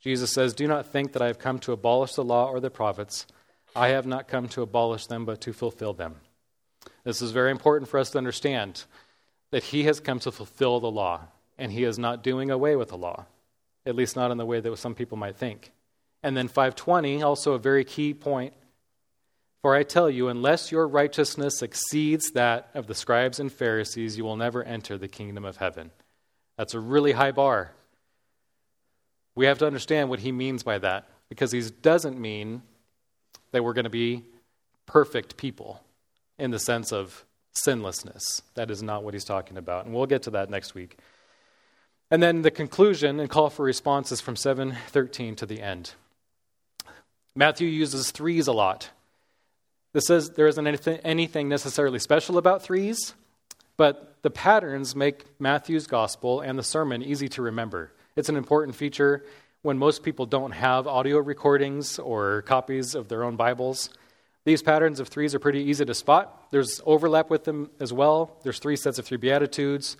Jesus 0.00 0.32
says, 0.32 0.54
Do 0.54 0.66
not 0.66 0.86
think 0.86 1.12
that 1.12 1.20
I 1.20 1.26
have 1.26 1.38
come 1.38 1.58
to 1.60 1.72
abolish 1.72 2.14
the 2.14 2.24
law 2.24 2.48
or 2.48 2.60
the 2.60 2.70
prophets. 2.70 3.26
I 3.76 3.88
have 3.88 4.06
not 4.06 4.26
come 4.26 4.48
to 4.48 4.62
abolish 4.62 5.04
them, 5.04 5.26
but 5.26 5.42
to 5.42 5.52
fulfill 5.52 5.92
them. 5.92 6.16
This 7.04 7.20
is 7.20 7.30
very 7.30 7.50
important 7.50 7.90
for 7.90 8.00
us 8.00 8.10
to 8.12 8.18
understand 8.18 8.84
that 9.50 9.64
he 9.64 9.84
has 9.84 10.00
come 10.00 10.18
to 10.20 10.32
fulfill 10.32 10.80
the 10.80 10.90
law, 10.90 11.20
and 11.58 11.72
he 11.72 11.84
is 11.84 11.98
not 11.98 12.22
doing 12.22 12.50
away 12.50 12.74
with 12.74 12.88
the 12.88 12.96
law, 12.96 13.26
at 13.84 13.94
least 13.94 14.16
not 14.16 14.30
in 14.30 14.38
the 14.38 14.46
way 14.46 14.60
that 14.60 14.78
some 14.78 14.94
people 14.94 15.18
might 15.18 15.36
think. 15.36 15.72
And 16.22 16.34
then 16.34 16.48
520, 16.48 17.22
also 17.22 17.52
a 17.52 17.58
very 17.58 17.84
key 17.84 18.14
point 18.14 18.54
for 19.62 19.76
I 19.76 19.84
tell 19.84 20.10
you, 20.10 20.28
unless 20.28 20.72
your 20.72 20.88
righteousness 20.88 21.62
exceeds 21.62 22.32
that 22.32 22.68
of 22.74 22.88
the 22.88 22.94
scribes 22.94 23.38
and 23.38 23.50
Pharisees, 23.50 24.18
you 24.18 24.24
will 24.24 24.36
never 24.36 24.62
enter 24.64 24.98
the 24.98 25.08
kingdom 25.08 25.44
of 25.44 25.56
heaven. 25.56 25.92
That's 26.58 26.74
a 26.74 26.80
really 26.80 27.12
high 27.12 27.30
bar. 27.30 27.70
We 29.34 29.46
have 29.46 29.58
to 29.58 29.66
understand 29.66 30.10
what 30.10 30.20
he 30.20 30.32
means 30.32 30.64
by 30.64 30.78
that, 30.78 31.08
because 31.28 31.52
he 31.52 31.62
doesn't 31.62 32.20
mean 32.20 32.62
that 33.52 33.62
we're 33.62 33.72
going 33.72 33.84
to 33.84 33.90
be 33.90 34.24
perfect 34.84 35.36
people 35.36 35.82
in 36.38 36.50
the 36.50 36.58
sense 36.58 36.92
of 36.92 37.24
sinlessness. 37.52 38.42
That 38.54 38.70
is 38.70 38.82
not 38.82 39.04
what 39.04 39.14
he's 39.14 39.24
talking 39.24 39.56
about. 39.56 39.86
And 39.86 39.94
we'll 39.94 40.06
get 40.06 40.22
to 40.24 40.30
that 40.30 40.50
next 40.50 40.74
week. 40.74 40.98
And 42.10 42.22
then 42.22 42.42
the 42.42 42.50
conclusion 42.50 43.20
and 43.20 43.30
call 43.30 43.48
for 43.48 43.64
responses 43.64 44.20
from 44.20 44.36
713 44.36 45.36
to 45.36 45.46
the 45.46 45.62
end. 45.62 45.92
Matthew 47.34 47.68
uses 47.68 48.10
threes 48.10 48.48
a 48.48 48.52
lot 48.52 48.90
this 49.92 50.06
says 50.06 50.30
there 50.30 50.46
isn't 50.46 50.66
anything, 51.04 51.48
necessarily 51.48 51.98
special 51.98 52.38
about 52.38 52.62
threes, 52.62 53.14
but 53.76 54.16
the 54.22 54.30
patterns 54.30 54.96
make 54.96 55.24
Matthew's 55.38 55.86
gospel 55.86 56.40
and 56.40 56.58
the 56.58 56.62
sermon 56.62 57.02
easy 57.02 57.28
to 57.30 57.42
remember. 57.42 57.92
It's 58.16 58.28
an 58.28 58.36
important 58.36 58.76
feature 58.76 59.24
when 59.62 59.78
most 59.78 60.02
people 60.02 60.26
don't 60.26 60.52
have 60.52 60.86
audio 60.86 61.18
recordings 61.18 61.98
or 61.98 62.42
copies 62.42 62.94
of 62.94 63.08
their 63.08 63.22
own 63.24 63.36
Bibles. 63.36 63.90
These 64.44 64.62
patterns 64.62 64.98
of 64.98 65.08
threes 65.08 65.34
are 65.34 65.38
pretty 65.38 65.60
easy 65.60 65.84
to 65.84 65.94
spot. 65.94 66.48
There's 66.50 66.80
overlap 66.84 67.30
with 67.30 67.44
them 67.44 67.70
as 67.78 67.92
well. 67.92 68.38
There's 68.42 68.58
three 68.58 68.76
sets 68.76 68.98
of 68.98 69.06
three 69.06 69.18
Beatitudes, 69.18 69.96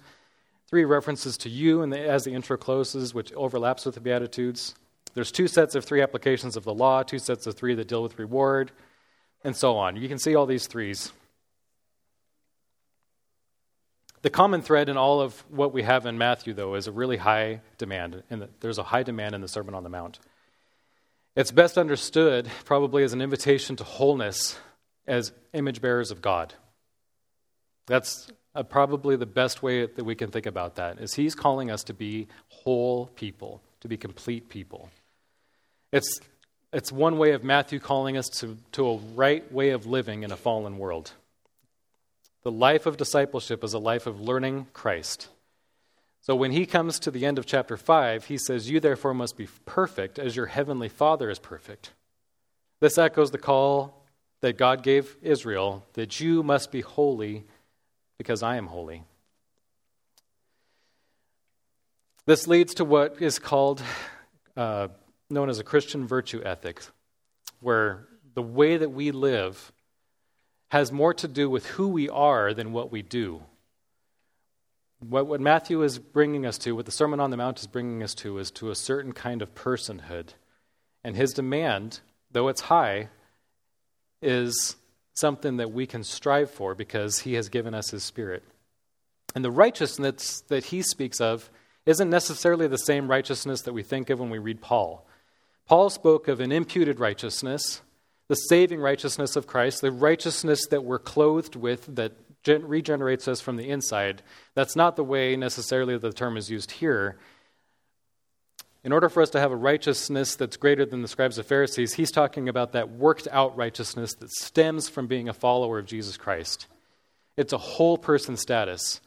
three 0.68 0.84
references 0.84 1.36
to 1.38 1.48
you 1.48 1.82
and 1.82 1.94
as 1.94 2.24
the 2.24 2.32
intro 2.32 2.56
closes, 2.56 3.14
which 3.14 3.32
overlaps 3.34 3.84
with 3.84 3.94
the 3.94 4.00
Beatitudes. 4.00 4.74
There's 5.14 5.30
two 5.30 5.46
sets 5.46 5.74
of 5.74 5.84
three 5.84 6.00
applications 6.00 6.56
of 6.56 6.64
the 6.64 6.74
law, 6.74 7.02
two 7.02 7.18
sets 7.18 7.46
of 7.46 7.54
three 7.54 7.74
that 7.74 7.88
deal 7.88 8.02
with 8.02 8.18
reward, 8.18 8.72
and 9.44 9.56
so 9.56 9.76
on. 9.76 9.96
You 9.96 10.08
can 10.08 10.18
see 10.18 10.34
all 10.34 10.46
these 10.46 10.66
threes. 10.66 11.12
The 14.22 14.30
common 14.30 14.62
thread 14.62 14.88
in 14.88 14.96
all 14.96 15.20
of 15.20 15.44
what 15.50 15.72
we 15.72 15.82
have 15.82 16.06
in 16.06 16.16
Matthew, 16.16 16.54
though, 16.54 16.74
is 16.76 16.86
a 16.86 16.92
really 16.92 17.16
high 17.16 17.60
demand, 17.76 18.22
and 18.30 18.48
there's 18.60 18.78
a 18.78 18.84
high 18.84 19.02
demand 19.02 19.34
in 19.34 19.40
the 19.40 19.48
Sermon 19.48 19.74
on 19.74 19.82
the 19.82 19.88
Mount. 19.88 20.20
It's 21.34 21.50
best 21.50 21.76
understood 21.76 22.48
probably 22.64 23.02
as 23.02 23.12
an 23.12 23.20
invitation 23.20 23.74
to 23.76 23.84
wholeness 23.84 24.58
as 25.06 25.32
image 25.52 25.80
bearers 25.80 26.10
of 26.10 26.22
God. 26.22 26.54
That's 27.86 28.30
uh, 28.54 28.62
probably 28.62 29.16
the 29.16 29.26
best 29.26 29.62
way 29.62 29.86
that 29.86 30.04
we 30.04 30.14
can 30.14 30.30
think 30.30 30.46
about 30.46 30.76
that 30.76 31.00
is 31.00 31.14
he's 31.14 31.34
calling 31.34 31.70
us 31.70 31.82
to 31.84 31.94
be 31.94 32.28
whole 32.48 33.06
people, 33.06 33.60
to 33.80 33.88
be 33.88 33.96
complete 33.96 34.48
people. 34.48 34.90
It's 35.90 36.20
it's 36.72 36.90
one 36.90 37.18
way 37.18 37.32
of 37.32 37.44
Matthew 37.44 37.78
calling 37.78 38.16
us 38.16 38.28
to, 38.40 38.56
to 38.72 38.88
a 38.88 38.96
right 39.14 39.50
way 39.52 39.70
of 39.70 39.86
living 39.86 40.22
in 40.22 40.32
a 40.32 40.36
fallen 40.36 40.78
world. 40.78 41.12
The 42.42 42.50
life 42.50 42.86
of 42.86 42.96
discipleship 42.96 43.62
is 43.62 43.74
a 43.74 43.78
life 43.78 44.06
of 44.06 44.20
learning 44.20 44.66
Christ. 44.72 45.28
So 46.22 46.34
when 46.34 46.52
he 46.52 46.66
comes 46.66 46.98
to 47.00 47.10
the 47.10 47.26
end 47.26 47.38
of 47.38 47.46
chapter 47.46 47.76
5, 47.76 48.26
he 48.26 48.38
says, 48.38 48.70
You 48.70 48.80
therefore 48.80 49.14
must 49.14 49.36
be 49.36 49.48
perfect 49.66 50.18
as 50.18 50.34
your 50.34 50.46
heavenly 50.46 50.88
Father 50.88 51.28
is 51.30 51.38
perfect. 51.38 51.90
This 52.80 52.96
echoes 52.96 53.30
the 53.30 53.38
call 53.38 54.04
that 54.40 54.56
God 54.56 54.82
gave 54.82 55.16
Israel 55.22 55.84
that 55.92 56.20
you 56.20 56.42
must 56.42 56.72
be 56.72 56.80
holy 56.80 57.44
because 58.18 58.42
I 58.42 58.56
am 58.56 58.68
holy. 58.68 59.04
This 62.24 62.46
leads 62.46 62.74
to 62.74 62.84
what 62.84 63.20
is 63.20 63.38
called 63.38 63.82
uh, 64.56 64.88
known 65.32 65.50
as 65.50 65.58
a 65.58 65.64
Christian 65.64 66.06
virtue 66.06 66.42
ethic, 66.44 66.82
where 67.60 68.06
the 68.34 68.42
way 68.42 68.76
that 68.76 68.90
we 68.90 69.10
live 69.10 69.72
has 70.70 70.92
more 70.92 71.12
to 71.14 71.28
do 71.28 71.50
with 71.50 71.66
who 71.66 71.88
we 71.88 72.08
are 72.08 72.54
than 72.54 72.72
what 72.72 72.90
we 72.90 73.02
do. 73.02 73.42
What, 75.00 75.26
what 75.26 75.40
Matthew 75.40 75.82
is 75.82 75.98
bringing 75.98 76.46
us 76.46 76.56
to, 76.58 76.76
what 76.76 76.86
the 76.86 76.92
Sermon 76.92 77.20
on 77.20 77.30
the 77.30 77.36
Mount 77.36 77.58
is 77.58 77.66
bringing 77.66 78.02
us 78.02 78.14
to, 78.16 78.38
is 78.38 78.50
to 78.52 78.70
a 78.70 78.74
certain 78.74 79.12
kind 79.12 79.42
of 79.42 79.54
personhood. 79.54 80.28
And 81.04 81.16
his 81.16 81.32
demand, 81.32 82.00
though 82.30 82.48
it's 82.48 82.62
high, 82.62 83.08
is 84.22 84.76
something 85.14 85.56
that 85.58 85.72
we 85.72 85.86
can 85.86 86.04
strive 86.04 86.50
for 86.50 86.74
because 86.74 87.20
he 87.20 87.34
has 87.34 87.48
given 87.48 87.74
us 87.74 87.90
his 87.90 88.04
spirit. 88.04 88.44
And 89.34 89.44
the 89.44 89.50
righteousness 89.50 90.42
that 90.48 90.66
he 90.66 90.82
speaks 90.82 91.20
of 91.20 91.50
isn't 91.84 92.08
necessarily 92.08 92.68
the 92.68 92.78
same 92.78 93.10
righteousness 93.10 93.62
that 93.62 93.72
we 93.72 93.82
think 93.82 94.08
of 94.10 94.20
when 94.20 94.30
we 94.30 94.38
read 94.38 94.60
Paul. 94.60 95.06
Paul 95.66 95.90
spoke 95.90 96.28
of 96.28 96.40
an 96.40 96.52
imputed 96.52 97.00
righteousness, 97.00 97.82
the 98.28 98.34
saving 98.34 98.80
righteousness 98.80 99.36
of 99.36 99.46
Christ, 99.46 99.80
the 99.80 99.90
righteousness 99.90 100.66
that 100.70 100.84
we're 100.84 100.98
clothed 100.98 101.56
with 101.56 101.94
that 101.96 102.12
regenerates 102.46 103.28
us 103.28 103.40
from 103.40 103.56
the 103.56 103.70
inside. 103.70 104.22
That's 104.54 104.74
not 104.74 104.96
the 104.96 105.04
way 105.04 105.36
necessarily 105.36 105.96
the 105.96 106.12
term 106.12 106.36
is 106.36 106.50
used 106.50 106.72
here. 106.72 107.16
In 108.84 108.90
order 108.92 109.08
for 109.08 109.22
us 109.22 109.30
to 109.30 109.40
have 109.40 109.52
a 109.52 109.56
righteousness 109.56 110.34
that's 110.34 110.56
greater 110.56 110.84
than 110.84 111.02
the 111.02 111.08
scribes 111.08 111.38
and 111.38 111.46
Pharisees, 111.46 111.94
he's 111.94 112.10
talking 112.10 112.48
about 112.48 112.72
that 112.72 112.90
worked 112.90 113.28
out 113.30 113.56
righteousness 113.56 114.14
that 114.14 114.30
stems 114.32 114.88
from 114.88 115.06
being 115.06 115.28
a 115.28 115.32
follower 115.32 115.78
of 115.78 115.86
Jesus 115.86 116.16
Christ. 116.16 116.66
It's 117.36 117.52
a 117.52 117.58
whole 117.58 117.96
person 117.96 118.36
status, 118.36 119.00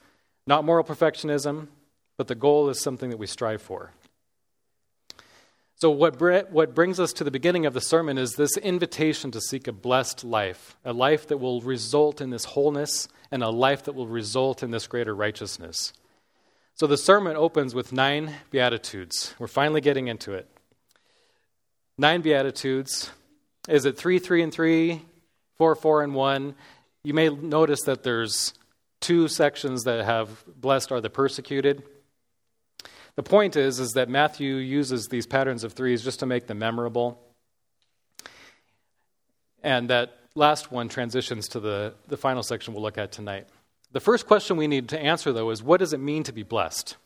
not 0.47 0.63
moral 0.63 0.85
perfectionism, 0.85 1.67
but 2.17 2.27
the 2.27 2.35
goal 2.35 2.69
is 2.69 2.81
something 2.81 3.09
that 3.09 3.17
we 3.17 3.27
strive 3.27 3.61
for. 3.61 3.91
So, 5.77 5.89
what, 5.91 6.21
what 6.51 6.73
brings 6.73 7.01
us 7.01 7.11
to 7.13 7.25
the 7.25 7.31
beginning 7.31 7.65
of 7.65 7.73
the 7.73 7.81
sermon 7.81 8.17
is 8.17 8.35
this 8.35 8.55
invitation 8.55 9.31
to 9.31 9.41
seek 9.41 9.67
a 9.67 9.73
blessed 9.73 10.23
life, 10.23 10.77
a 10.85 10.93
life 10.93 11.27
that 11.27 11.37
will 11.37 11.59
result 11.59 12.21
in 12.21 12.29
this 12.29 12.45
wholeness 12.45 13.09
and 13.29 13.43
a 13.43 13.49
life 13.49 13.83
that 13.83 13.93
will 13.93 14.07
result 14.07 14.63
in 14.63 14.71
this 14.71 14.87
greater 14.87 15.13
righteousness. 15.13 15.91
So, 16.75 16.87
the 16.87 16.97
sermon 16.97 17.35
opens 17.35 17.75
with 17.75 17.91
nine 17.91 18.33
Beatitudes. 18.51 19.35
We're 19.37 19.47
finally 19.47 19.81
getting 19.81 20.07
into 20.07 20.33
it. 20.33 20.49
Nine 21.97 22.21
Beatitudes. 22.21 23.11
Is 23.67 23.85
it 23.85 23.97
three, 23.97 24.19
three, 24.19 24.43
and 24.43 24.53
three, 24.53 25.01
four, 25.57 25.75
four, 25.75 26.03
and 26.03 26.15
one? 26.15 26.55
You 27.03 27.13
may 27.13 27.27
notice 27.29 27.81
that 27.81 28.03
there's 28.03 28.53
two 29.01 29.27
sections 29.27 29.83
that 29.83 30.05
have 30.05 30.43
blessed 30.55 30.93
are 30.93 31.01
the 31.01 31.09
persecuted 31.09 31.83
the 33.15 33.23
point 33.23 33.55
is, 33.55 33.79
is 33.79 33.93
that 33.93 34.09
Matthew 34.09 34.55
uses 34.55 35.07
these 35.07 35.25
patterns 35.25 35.63
of 35.63 35.73
threes 35.73 36.03
just 36.03 36.19
to 36.19 36.25
make 36.25 36.47
them 36.47 36.59
memorable. 36.59 37.19
And 39.63 39.89
that 39.89 40.17
last 40.35 40.71
one 40.71 40.89
transitions 40.89 41.47
to 41.49 41.59
the, 41.59 41.93
the 42.07 42.17
final 42.17 42.43
section 42.43 42.73
we'll 42.73 42.83
look 42.83 42.97
at 42.97 43.11
tonight. 43.11 43.47
The 43.91 43.99
first 44.01 44.27
question 44.27 44.57
we 44.57 44.67
need 44.67 44.89
to 44.89 44.99
answer, 44.99 45.31
though, 45.31 45.49
is 45.51 45.63
what 45.63 45.79
does 45.79 45.93
it 45.93 45.99
mean 45.99 46.23
to 46.23 46.33
be 46.33 46.43
blessed? 46.43 46.97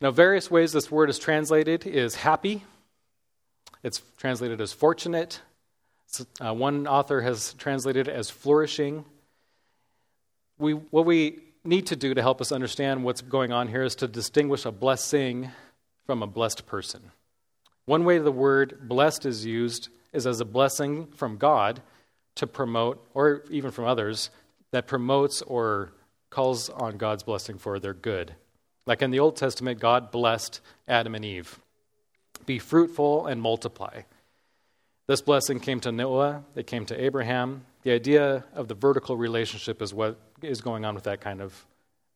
Now, 0.00 0.10
various 0.10 0.50
ways 0.50 0.72
this 0.72 0.90
word 0.90 1.10
is 1.10 1.18
translated 1.18 1.86
is 1.86 2.14
happy, 2.14 2.64
it's 3.82 4.00
translated 4.16 4.60
as 4.60 4.72
fortunate, 4.72 5.40
uh, 6.40 6.54
one 6.54 6.86
author 6.86 7.20
has 7.20 7.52
translated 7.54 8.08
it 8.08 8.14
as 8.14 8.30
flourishing. 8.30 9.04
We, 10.58 10.72
what 10.72 11.04
we 11.04 11.40
need 11.64 11.86
to 11.86 11.96
do 11.96 12.14
to 12.14 12.22
help 12.22 12.40
us 12.40 12.52
understand 12.52 13.04
what's 13.04 13.20
going 13.20 13.52
on 13.52 13.68
here 13.68 13.82
is 13.82 13.94
to 13.96 14.08
distinguish 14.08 14.64
a 14.64 14.72
blessing 14.72 15.50
from 16.06 16.22
a 16.22 16.26
blessed 16.26 16.66
person. 16.66 17.10
One 17.84 18.04
way 18.04 18.18
the 18.18 18.32
word 18.32 18.88
blessed 18.88 19.26
is 19.26 19.44
used 19.44 19.88
is 20.12 20.26
as 20.26 20.40
a 20.40 20.44
blessing 20.44 21.06
from 21.06 21.36
God 21.36 21.82
to 22.36 22.46
promote, 22.46 23.04
or 23.14 23.44
even 23.50 23.70
from 23.70 23.84
others, 23.84 24.30
that 24.70 24.86
promotes 24.86 25.42
or 25.42 25.92
calls 26.30 26.68
on 26.70 26.96
God's 26.98 27.22
blessing 27.22 27.58
for 27.58 27.78
their 27.78 27.94
good. 27.94 28.34
Like 28.86 29.02
in 29.02 29.10
the 29.10 29.20
Old 29.20 29.36
Testament, 29.36 29.80
God 29.80 30.10
blessed 30.10 30.60
Adam 30.86 31.14
and 31.14 31.24
Eve 31.24 31.58
be 32.48 32.58
fruitful 32.58 33.26
and 33.26 33.40
multiply. 33.40 34.00
This 35.06 35.20
blessing 35.20 35.60
came 35.60 35.80
to 35.80 35.92
Noah, 35.92 36.44
it 36.56 36.66
came 36.66 36.86
to 36.86 36.98
Abraham. 36.98 37.64
The 37.88 37.94
idea 37.94 38.44
of 38.52 38.68
the 38.68 38.74
vertical 38.74 39.16
relationship 39.16 39.80
is 39.80 39.94
what 39.94 40.20
is 40.42 40.60
going 40.60 40.84
on 40.84 40.94
with 40.94 41.04
that 41.04 41.22
kind 41.22 41.40
of 41.40 41.66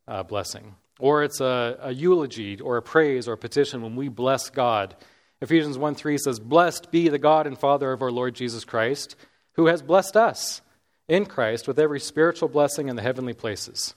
uh, 0.07 0.23
blessing. 0.23 0.75
Or 1.01 1.25
it's 1.25 1.41
a, 1.41 1.79
a 1.81 1.95
eulogy 1.95 2.61
or 2.61 2.77
a 2.77 2.83
praise 2.83 3.27
or 3.27 3.33
a 3.33 3.39
petition 3.39 3.81
when 3.81 3.97
we 3.97 4.09
bless 4.09 4.51
God. 4.51 4.95
Ephesians 5.41 5.79
1 5.79 5.95
3 5.95 6.19
says, 6.19 6.39
Blessed 6.41 6.91
be 6.91 7.09
the 7.09 7.19
God 7.19 7.47
and 7.47 7.57
Father 7.59 7.91
of 7.91 8.03
our 8.03 8.11
Lord 8.11 8.35
Jesus 8.35 8.67
Christ, 8.67 9.17
who 9.55 9.69
has 9.69 9.81
blessed 9.81 10.15
us 10.15 10.61
in 11.09 11.25
Christ 11.25 11.67
with 11.67 11.79
every 11.79 12.01
spiritual 12.01 12.51
blessing 12.51 12.89
in 12.89 12.97
the 12.97 13.01
heavenly 13.01 13.33
places. 13.33 13.95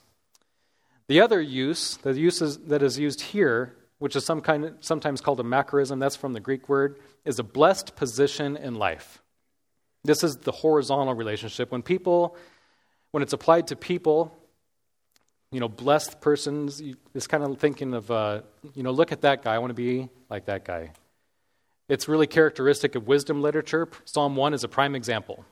The 1.08 1.20
other 1.20 1.42
use, 1.42 1.98
the 1.98 2.14
use 2.14 2.40
that 2.40 2.84
is 2.84 2.98
used 2.98 3.20
here, 3.20 3.76
which 4.00 4.16
is 4.16 4.24
some 4.24 4.40
kind 4.40 4.76
sometimes 4.80 5.20
called 5.20 5.42
a 5.42 5.44
macarism, 5.44 6.00
that's 6.00 6.16
from 6.16 6.32
the 6.32 6.40
Greek 6.40 6.70
word, 6.70 7.02
is 7.26 7.38
a 7.38 7.44
blessed 7.44 7.98
position 7.98 8.56
in 8.56 8.76
life. 8.76 9.22
This 10.06 10.24
is 10.24 10.38
the 10.38 10.52
horizontal 10.52 11.14
relationship. 11.14 11.72
When 11.72 11.82
people, 11.82 12.36
when 13.12 13.24
it's 13.24 13.34
applied 13.34 13.68
to 13.68 13.76
people, 13.76 14.36
you 15.52 15.60
know, 15.60 15.68
blessed 15.68 16.22
persons, 16.22 16.82
it's 17.14 17.28
kind 17.28 17.44
of 17.44 17.58
thinking 17.60 17.94
of, 17.94 18.12
uh, 18.12 18.42
you 18.74 18.84
know, 18.84 18.92
look 18.92 19.12
at 19.12 19.22
that 19.22 19.44
guy, 19.44 19.56
I 19.56 19.58
want 19.60 19.72
to 19.72 19.76
be 19.76 20.10
like 20.30 20.46
that 20.46 20.66
guy. 20.66 20.92
It's 21.88 22.08
really 22.08 22.28
characteristic 22.28 22.96
of 22.96 23.08
wisdom 23.08 23.42
literature. 23.42 23.88
Psalm 24.06 24.36
1 24.36 24.54
is 24.54 24.64
a 24.64 24.68
prime 24.68 24.96
example. 24.96 25.46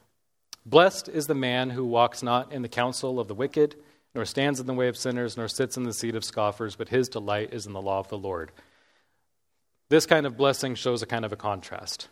Blessed 0.66 1.10
is 1.10 1.28
the 1.28 1.36
man 1.36 1.70
who 1.70 1.86
walks 1.86 2.24
not 2.24 2.52
in 2.52 2.62
the 2.62 2.70
counsel 2.70 3.20
of 3.20 3.28
the 3.28 3.36
wicked, 3.36 3.76
nor 4.16 4.26
stands 4.26 4.60
in 4.60 4.66
the 4.66 4.74
way 4.74 4.88
of 4.88 4.98
sinners, 4.98 5.38
nor 5.38 5.48
sits 5.48 5.78
in 5.78 5.84
the 5.84 5.94
seat 5.94 6.16
of 6.16 6.24
scoffers, 6.24 6.76
but 6.76 6.90
his 6.90 7.10
delight 7.10 7.54
is 7.54 7.66
in 7.66 7.74
the 7.74 7.82
law 7.82 8.00
of 8.00 8.08
the 8.08 8.18
Lord. 8.18 8.52
This 9.90 10.06
kind 10.06 10.26
of 10.26 10.38
blessing 10.38 10.76
shows 10.76 11.02
a 11.02 11.06
kind 11.06 11.26
of 11.26 11.34
a 11.34 11.38
contrast. 11.38 12.08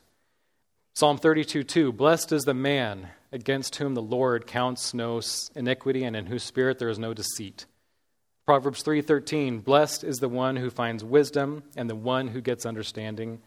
Psalm 0.93 1.17
32 1.17 1.63
2 1.63 1.91
Blessed 1.93 2.33
is 2.33 2.43
the 2.43 2.53
man 2.53 3.09
against 3.31 3.77
whom 3.77 3.93
the 3.93 4.01
Lord 4.01 4.45
counts 4.45 4.93
no 4.93 5.21
iniquity 5.55 6.03
and 6.03 6.15
in 6.15 6.25
whose 6.25 6.43
spirit 6.43 6.79
there 6.79 6.89
is 6.89 6.99
no 6.99 7.13
deceit. 7.13 7.65
Proverbs 8.45 8.83
3:13 8.83 9.63
Blessed 9.63 10.03
is 10.03 10.17
the 10.17 10.27
one 10.27 10.57
who 10.57 10.69
finds 10.69 11.03
wisdom 11.03 11.63
and 11.77 11.89
the 11.89 11.95
one 11.95 12.27
who 12.27 12.41
gets 12.41 12.65
understanding. 12.65 13.41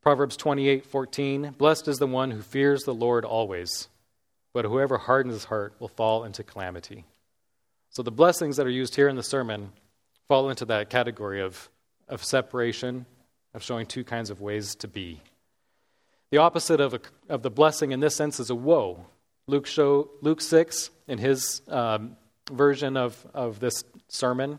Proverbs 0.00 0.38
28:14 0.38 1.56
Blessed 1.58 1.86
is 1.86 1.98
the 1.98 2.06
one 2.06 2.30
who 2.30 2.40
fears 2.40 2.84
the 2.84 2.94
Lord 2.94 3.26
always, 3.26 3.88
but 4.54 4.64
whoever 4.64 4.96
hardens 4.96 5.34
his 5.34 5.44
heart 5.44 5.74
will 5.78 5.88
fall 5.88 6.24
into 6.24 6.42
calamity. 6.42 7.04
So 7.90 8.02
the 8.02 8.10
blessings 8.10 8.56
that 8.56 8.66
are 8.66 8.70
used 8.70 8.96
here 8.96 9.08
in 9.08 9.16
the 9.16 9.22
sermon 9.22 9.72
fall 10.28 10.48
into 10.48 10.64
that 10.64 10.88
category 10.88 11.42
of, 11.42 11.68
of 12.08 12.24
separation, 12.24 13.04
of 13.52 13.62
showing 13.62 13.84
two 13.84 14.02
kinds 14.02 14.30
of 14.30 14.40
ways 14.40 14.74
to 14.76 14.88
be. 14.88 15.20
The 16.30 16.38
opposite 16.38 16.80
of, 16.80 16.94
a, 16.94 17.00
of 17.28 17.42
the 17.42 17.50
blessing 17.50 17.92
in 17.92 18.00
this 18.00 18.16
sense 18.16 18.40
is 18.40 18.50
a 18.50 18.54
woe. 18.54 19.06
Luke, 19.46 19.66
show, 19.66 20.10
Luke 20.22 20.40
6, 20.40 20.90
in 21.06 21.18
his 21.18 21.62
um, 21.68 22.16
version 22.50 22.96
of, 22.96 23.24
of 23.34 23.60
this 23.60 23.84
sermon, 24.08 24.58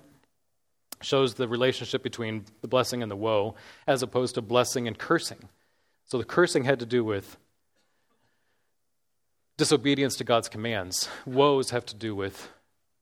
shows 1.01 1.33
the 1.33 1.47
relationship 1.47 2.03
between 2.03 2.45
the 2.61 2.67
blessing 2.67 3.01
and 3.01 3.11
the 3.11 3.15
woe, 3.15 3.55
as 3.87 4.03
opposed 4.03 4.35
to 4.35 4.41
blessing 4.41 4.87
and 4.87 4.97
cursing. 4.97 5.49
So 6.05 6.17
the 6.17 6.23
cursing 6.23 6.63
had 6.63 6.79
to 6.79 6.85
do 6.85 7.03
with 7.03 7.37
disobedience 9.57 10.15
to 10.17 10.23
God's 10.23 10.49
commands. 10.49 11.09
Woes 11.25 11.71
have 11.71 11.85
to 11.87 11.95
do 11.95 12.15
with 12.15 12.49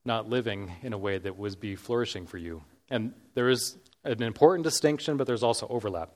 not 0.05 0.29
living 0.29 0.71
in 0.81 0.93
a 0.93 0.97
way 0.97 1.17
that 1.17 1.37
would 1.37 1.59
be 1.59 1.75
flourishing 1.75 2.25
for 2.25 2.37
you. 2.37 2.63
And 2.89 3.13
there 3.35 3.49
is 3.49 3.77
an 4.03 4.21
important 4.21 4.63
distinction, 4.63 5.17
but 5.17 5.27
there's 5.27 5.43
also 5.43 5.67
overlap. 5.69 6.11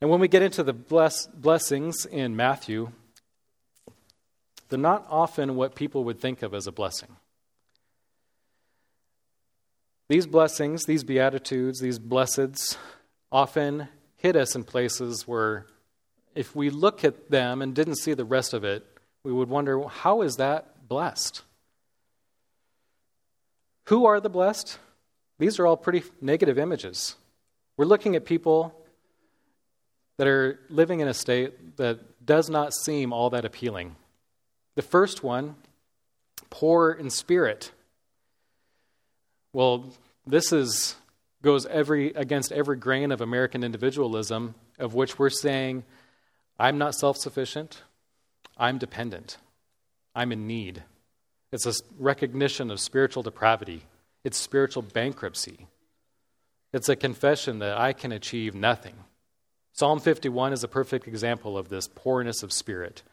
And 0.00 0.10
when 0.10 0.20
we 0.20 0.28
get 0.28 0.42
into 0.42 0.62
the 0.62 0.72
bless, 0.72 1.26
blessings 1.26 2.06
in 2.06 2.36
Matthew, 2.36 2.92
they're 4.68 4.78
not 4.78 5.06
often 5.10 5.56
what 5.56 5.74
people 5.74 6.04
would 6.04 6.20
think 6.20 6.42
of 6.42 6.54
as 6.54 6.66
a 6.66 6.72
blessing. 6.72 7.16
These 10.08 10.26
blessings, 10.26 10.84
these 10.84 11.04
beatitudes, 11.04 11.80
these 11.80 11.98
blesseds 11.98 12.76
often 13.30 13.88
hit 14.16 14.36
us 14.36 14.54
in 14.54 14.64
places 14.64 15.26
where 15.26 15.66
if 16.34 16.54
we 16.54 16.70
look 16.70 17.04
at 17.04 17.30
them 17.30 17.60
and 17.60 17.74
didn't 17.74 17.96
see 17.96 18.14
the 18.14 18.24
rest 18.24 18.54
of 18.54 18.64
it, 18.64 18.86
we 19.24 19.32
would 19.32 19.48
wonder 19.48 19.82
how 19.88 20.22
is 20.22 20.36
that 20.36 20.88
blessed? 20.88 21.42
Who 23.86 24.06
are 24.06 24.20
the 24.20 24.30
blessed? 24.30 24.78
These 25.38 25.58
are 25.58 25.66
all 25.66 25.76
pretty 25.76 26.04
negative 26.20 26.58
images. 26.58 27.16
We're 27.76 27.84
looking 27.84 28.16
at 28.16 28.24
people 28.24 28.74
that 30.18 30.26
are 30.26 30.60
living 30.68 31.00
in 31.00 31.08
a 31.08 31.14
state 31.14 31.76
that 31.78 32.26
does 32.26 32.50
not 32.50 32.74
seem 32.74 33.12
all 33.12 33.30
that 33.30 33.44
appealing. 33.44 33.96
The 34.74 34.82
first 34.82 35.22
one, 35.22 35.56
poor 36.50 36.92
in 36.92 37.10
spirit. 37.10 37.72
Well, 39.52 39.86
this 40.26 40.52
is 40.52 40.96
goes 41.42 41.66
every 41.66 42.12
against 42.14 42.52
every 42.52 42.76
grain 42.76 43.12
of 43.12 43.20
American 43.20 43.62
individualism 43.64 44.54
of 44.78 44.94
which 44.94 45.18
we're 45.18 45.30
saying 45.30 45.84
I'm 46.58 46.78
not 46.78 46.94
self-sufficient, 46.94 47.82
I'm 48.56 48.78
dependent. 48.78 49.38
I'm 50.14 50.32
in 50.32 50.48
need. 50.48 50.82
It's 51.52 51.66
a 51.66 51.74
recognition 51.98 52.70
of 52.70 52.80
spiritual 52.80 53.22
depravity, 53.22 53.82
it's 54.24 54.36
spiritual 54.36 54.82
bankruptcy. 54.82 55.66
It's 56.70 56.90
a 56.90 56.96
confession 56.96 57.60
that 57.60 57.78
I 57.78 57.94
can 57.94 58.12
achieve 58.12 58.54
nothing. 58.54 58.94
Psalm 59.78 60.00
51 60.00 60.52
is 60.52 60.64
a 60.64 60.66
perfect 60.66 61.06
example 61.06 61.56
of 61.56 61.68
this 61.68 61.86
poorness 61.86 62.42
of 62.42 62.52
spirit. 62.52 63.04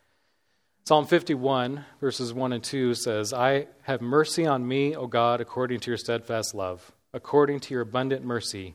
Psalm 0.85 1.05
51, 1.05 1.85
verses 2.01 2.33
1 2.33 2.53
and 2.53 2.63
2 2.63 2.95
says, 2.95 3.33
I 3.33 3.67
have 3.83 4.01
mercy 4.01 4.47
on 4.47 4.67
me, 4.67 4.95
O 4.95 5.05
God, 5.05 5.41
according 5.41 5.81
to 5.81 5.91
your 5.91 5.97
steadfast 5.99 6.55
love. 6.55 6.91
According 7.13 7.59
to 7.59 7.73
your 7.75 7.83
abundant 7.83 8.25
mercy, 8.25 8.73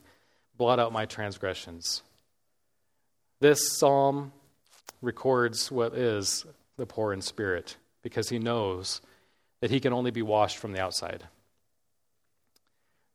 blot 0.57 0.79
out 0.79 0.93
my 0.93 1.05
transgressions. 1.05 2.05
This 3.41 3.77
psalm 3.77 4.31
records 5.03 5.73
what 5.73 5.93
is 5.93 6.47
the 6.77 6.87
poor 6.87 7.13
in 7.13 7.21
spirit 7.21 7.77
because 8.03 8.29
he 8.29 8.39
knows 8.39 9.01
that 9.63 9.73
he 9.73 9.81
can 9.81 9.93
only 9.93 10.13
be 10.13 10.23
washed 10.23 10.59
from 10.59 10.71
the 10.71 10.81
outside. 10.81 11.25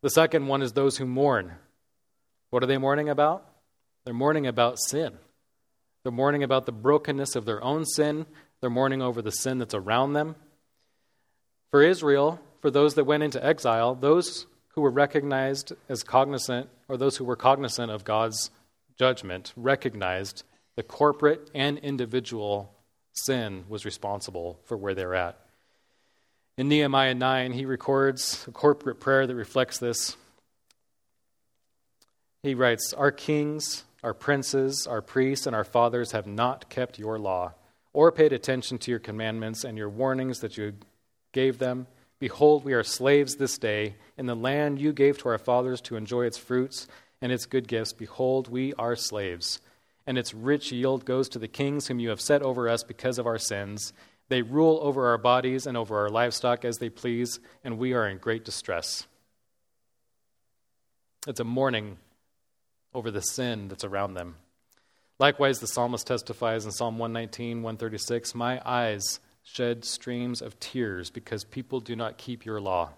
The 0.02 0.10
second 0.10 0.48
one 0.48 0.62
is 0.62 0.74
those 0.74 0.98
who 0.98 1.06
mourn. 1.06 1.54
What 2.50 2.62
are 2.62 2.68
they 2.68 2.78
mourning 2.78 3.08
about? 3.08 3.55
They're 4.06 4.14
mourning 4.14 4.48
about 4.48 4.80
sin. 4.80 5.18
They're 6.04 6.12
mourning 6.12 6.44
about 6.44 6.66
the 6.66 6.72
brokenness 6.72 7.36
of 7.36 7.46
their 7.46 7.64
own 7.64 7.86
sin. 7.86 8.28
They're 8.62 8.70
mourning 8.70 9.02
over 9.02 9.22
the 9.22 9.32
sin 9.32 9.58
that's 9.58 9.74
around 9.74 10.14
them. 10.14 10.36
For 11.72 11.82
Israel, 11.82 12.40
for 12.62 12.70
those 12.70 12.94
that 12.96 13.06
went 13.06 13.24
into 13.24 13.44
exile, 13.44 13.96
those 13.96 14.46
who 14.70 14.82
were 14.82 14.92
recognized 14.92 15.74
as 15.90 16.04
cognizant, 16.04 16.70
or 16.88 16.98
those 16.98 17.18
who 17.18 17.26
were 17.26 17.36
cognizant 17.36 17.92
of 17.92 18.04
God's 18.04 18.52
judgment, 18.98 19.54
recognized 19.56 20.44
the 20.76 20.84
corporate 20.84 21.50
and 21.56 21.78
individual 21.80 22.72
sin 23.14 23.64
was 23.70 23.86
responsible 23.86 24.60
for 24.66 24.78
where 24.78 24.94
they're 24.94 25.16
at. 25.16 25.40
In 26.58 26.68
Nehemiah 26.68 27.16
9, 27.16 27.54
he 27.54 27.66
records 27.66 28.46
a 28.48 28.52
corporate 28.52 29.00
prayer 29.00 29.26
that 29.26 29.36
reflects 29.36 29.80
this. 29.80 30.16
He 32.44 32.54
writes, 32.54 32.94
Our 32.94 33.12
kings, 33.12 33.85
our 34.06 34.14
princes, 34.14 34.86
our 34.86 35.02
priests, 35.02 35.48
and 35.48 35.56
our 35.56 35.64
fathers 35.64 36.12
have 36.12 36.28
not 36.28 36.70
kept 36.70 37.00
your 37.00 37.18
law, 37.18 37.54
or 37.92 38.12
paid 38.12 38.32
attention 38.32 38.78
to 38.78 38.92
your 38.92 39.00
commandments 39.00 39.64
and 39.64 39.78
your 39.78 39.90
warnings 39.90 40.42
that 40.42 40.58
you 40.58 40.74
gave 41.34 41.58
them. 41.58 41.88
Behold, 42.20 42.64
we 42.64 42.74
are 42.74 42.84
slaves 42.84 43.36
this 43.36 43.58
day 43.58 43.96
in 44.16 44.28
the 44.28 44.36
land 44.36 44.80
you 44.80 44.94
gave 44.94 45.18
to 45.18 45.30
our 45.30 45.40
fathers 45.40 45.82
to 45.82 45.96
enjoy 45.96 46.26
its 46.26 46.38
fruits 46.38 46.88
and 47.22 47.32
its 47.32 47.48
good 47.48 47.68
gifts. 47.68 47.94
Behold, 47.94 48.48
we 48.48 48.74
are 48.76 48.96
slaves, 48.96 49.60
and 50.06 50.18
its 50.18 50.34
rich 50.34 50.72
yield 50.72 51.04
goes 51.04 51.28
to 51.30 51.40
the 51.40 51.48
kings 51.48 51.88
whom 51.88 52.00
you 52.00 52.10
have 52.10 52.22
set 52.22 52.44
over 52.44 52.70
us 52.70 52.84
because 52.84 53.18
of 53.18 53.26
our 53.26 53.40
sins 53.40 53.92
they 54.28 54.42
rule 54.42 54.80
over 54.82 55.08
our 55.08 55.18
bodies 55.18 55.68
and 55.68 55.78
over 55.78 56.00
our 56.00 56.10
livestock 56.10 56.66
as 56.66 56.80
they 56.80 56.90
please, 56.90 57.40
and 57.64 57.78
we 57.78 57.94
are 57.94 58.08
in 58.08 58.18
great 58.18 58.44
distress. 58.44 59.06
It's 61.28 61.40
a 61.40 61.44
mourning 61.44 61.98
over 62.96 63.12
the 63.12 63.22
sin 63.22 63.68
that's 63.68 63.84
around 63.84 64.16
them. 64.16 64.38
Likewise, 65.20 65.60
the 65.60 65.68
psalmist 65.68 66.08
testifies 66.08 66.66
in 66.66 66.72
Psalm 66.72 66.98
119, 66.98 67.62
136 67.62 68.34
My 68.36 68.62
eyes 68.66 69.20
shed 69.44 69.86
streams 69.86 70.42
of 70.42 70.60
tears 70.60 71.10
because 71.10 71.44
people 71.44 71.80
do 71.80 71.96
not 71.96 72.18
keep 72.18 72.46
your 72.46 72.60
law. 72.60 72.90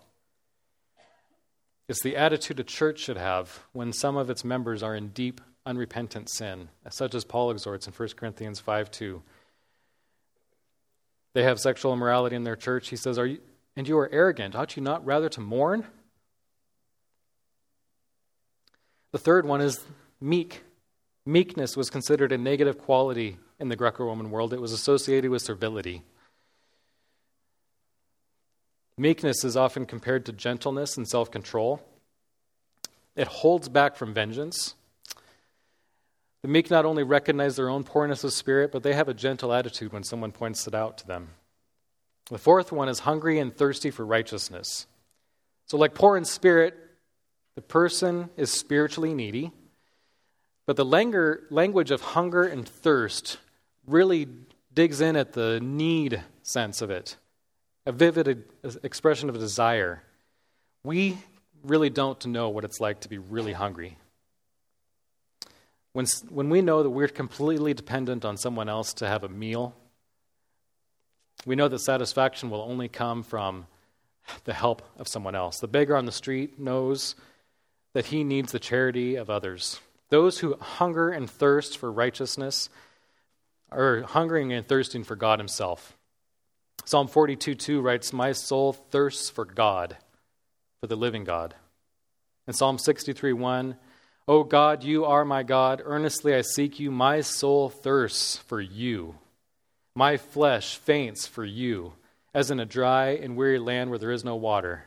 It's 1.88 2.02
the 2.02 2.18
attitude 2.18 2.60
a 2.60 2.64
church 2.64 3.00
should 3.00 3.18
have 3.18 3.66
when 3.72 3.94
some 3.94 4.18
of 4.18 4.30
its 4.30 4.44
members 4.44 4.82
are 4.82 4.96
in 4.96 5.10
deep 5.10 5.42
unrepentant 5.66 6.30
sin, 6.30 6.70
such 6.90 7.14
as 7.14 7.24
Paul 7.24 7.52
exhorts 7.52 7.88
in 7.88 7.94
1 7.94 8.10
Corinthians 8.16 8.60
5 8.60 8.90
2. 8.90 9.22
They 11.34 11.44
have 11.44 11.60
sexual 11.60 11.94
immorality 11.94 12.36
in 12.36 12.44
their 12.44 12.56
church. 12.56 12.90
He 12.90 12.96
says, 12.96 13.20
Are 13.20 13.26
you, 13.26 13.40
And 13.76 13.88
you 13.88 13.98
are 14.00 14.10
arrogant. 14.12 14.56
Ought 14.56 14.76
you 14.76 14.82
not 14.82 15.06
rather 15.06 15.30
to 15.30 15.42
mourn? 15.42 15.86
The 19.18 19.24
third 19.24 19.48
one 19.48 19.62
is 19.62 19.84
meek. 20.22 20.64
Meekness 21.26 21.76
was 21.76 21.90
considered 21.90 22.32
a 22.32 22.38
negative 22.38 22.78
quality 22.78 23.40
in 23.60 23.68
the 23.68 23.76
Greco 23.76 24.06
Roman 24.06 24.30
world, 24.30 24.54
it 24.54 24.62
was 24.62 24.72
associated 24.72 25.32
with 25.32 25.42
servility. 25.42 26.04
Meekness 28.96 29.44
is 29.44 29.58
often 29.58 29.88
compared 29.88 30.24
to 30.28 30.34
gentleness 30.34 30.98
and 30.98 31.08
self 31.08 31.32
control. 31.32 31.82
It 33.16 33.28
holds 33.28 33.70
back 33.70 33.96
from 33.96 34.14
vengeance. 34.14 34.76
The 36.44 36.48
meek 36.48 36.70
not 36.70 36.86
only 36.86 37.02
recognize 37.02 37.56
their 37.56 37.70
own 37.70 37.86
poorness 37.86 38.24
of 38.24 38.34
spirit, 38.34 38.72
but 38.72 38.84
they 38.84 38.94
have 38.94 39.10
a 39.10 39.16
gentle 39.16 39.52
attitude 39.52 39.94
when 39.94 40.04
someone 40.04 40.32
points 40.32 40.68
it 40.68 40.76
out 40.76 41.00
to 41.00 41.08
them. 41.08 41.30
The 42.30 42.38
fourth 42.38 42.72
one 42.72 42.88
is 42.88 43.00
hungry 43.00 43.40
and 43.40 43.52
thirsty 43.52 43.90
for 43.90 44.06
righteousness. 44.06 44.86
So, 45.66 45.76
like 45.76 45.96
poor 45.96 46.18
in 46.18 46.24
spirit, 46.24 46.87
the 47.58 47.62
person 47.64 48.30
is 48.38 48.52
spiritually 48.52 49.16
needy, 49.16 49.52
but 50.68 50.76
the 50.76 50.86
language 50.86 51.90
of 51.90 52.02
hunger 52.02 52.44
and 52.44 52.70
thirst 52.70 53.40
really 53.88 54.28
digs 54.76 55.02
in 55.02 55.16
at 55.16 55.34
the 55.34 55.60
need 55.60 56.22
sense 56.44 56.84
of 56.84 56.92
it, 56.92 57.18
a 57.88 57.92
vivid 57.92 58.44
expression 58.84 59.28
of 59.28 59.34
a 59.34 59.40
desire. 59.40 60.04
We 60.84 61.18
really 61.64 61.90
don't 61.90 62.24
know 62.28 62.50
what 62.50 62.64
it's 62.64 62.80
like 62.80 63.00
to 63.00 63.10
be 63.10 63.18
really 63.18 63.54
hungry. 63.54 63.98
When, 65.94 66.06
when 66.30 66.52
we 66.52 66.62
know 66.62 66.84
that 66.84 66.92
we're 66.92 67.08
completely 67.08 67.74
dependent 67.74 68.24
on 68.24 68.38
someone 68.38 68.70
else 68.70 68.94
to 68.94 69.08
have 69.08 69.24
a 69.24 69.30
meal, 69.30 69.74
we 71.44 71.56
know 71.56 71.68
that 71.68 71.80
satisfaction 71.80 72.52
will 72.52 72.62
only 72.62 72.88
come 72.88 73.24
from 73.24 73.66
the 74.44 74.54
help 74.54 74.84
of 75.00 75.08
someone 75.08 75.34
else. 75.34 75.58
The 75.58 75.68
beggar 75.68 75.98
on 75.98 76.06
the 76.06 76.12
street 76.12 76.60
knows 76.60 77.16
that 77.98 78.06
he 78.06 78.24
needs 78.24 78.52
the 78.52 78.60
charity 78.60 79.16
of 79.16 79.28
others. 79.28 79.80
Those 80.10 80.38
who 80.38 80.56
hunger 80.58 81.10
and 81.10 81.28
thirst 81.28 81.80
for 81.80 81.92
righteousness 81.92 82.70
are 83.72 84.04
hungering 84.04 84.54
and 84.54 84.64
thirsting 84.64 85.04
for 85.04 85.16
God 85.16 85.40
Himself. 85.40 85.98
Psalm 86.86 87.08
42 87.08 87.56
2 87.56 87.82
writes, 87.82 88.14
My 88.14 88.34
soul 88.34 88.74
thirsts 88.74 89.32
for 89.32 89.46
God, 89.46 89.98
for 90.80 90.86
the 90.86 90.96
living 90.96 91.24
God. 91.24 91.56
And 92.46 92.56
Psalm 92.56 92.78
63 92.78 93.34
1, 93.34 93.76
O 94.28 94.44
God, 94.44 94.84
you 94.84 95.06
are 95.06 95.26
my 95.26 95.42
God. 95.42 95.82
Earnestly 95.84 96.36
I 96.36 96.42
seek 96.42 96.80
you. 96.80 96.92
My 96.92 97.22
soul 97.22 97.68
thirsts 97.68 98.38
for 98.38 98.62
you. 98.62 99.16
My 99.96 100.18
flesh 100.18 100.76
faints 100.76 101.26
for 101.26 101.44
you, 101.44 101.94
as 102.32 102.52
in 102.52 102.60
a 102.60 102.66
dry 102.68 103.16
and 103.16 103.36
weary 103.36 103.58
land 103.58 103.90
where 103.90 103.98
there 103.98 104.12
is 104.12 104.24
no 104.24 104.36
water. 104.36 104.87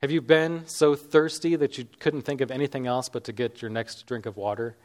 Have 0.00 0.12
you 0.12 0.20
been 0.20 0.66
so 0.66 0.94
thirsty 0.94 1.56
that 1.56 1.76
you 1.76 1.86
couldn't 1.98 2.22
think 2.22 2.40
of 2.40 2.52
anything 2.52 2.86
else 2.86 3.08
but 3.08 3.24
to 3.24 3.32
get 3.32 3.60
your 3.60 3.70
next 3.70 4.06
drink 4.06 4.26
of 4.26 4.36
water? 4.36 4.76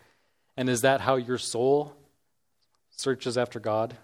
And 0.57 0.67
is 0.67 0.81
that 0.81 1.01
how 1.01 1.15
your 1.15 1.37
soul 1.37 1.95
searches 2.89 3.37
after 3.37 3.59
God? 3.59 3.95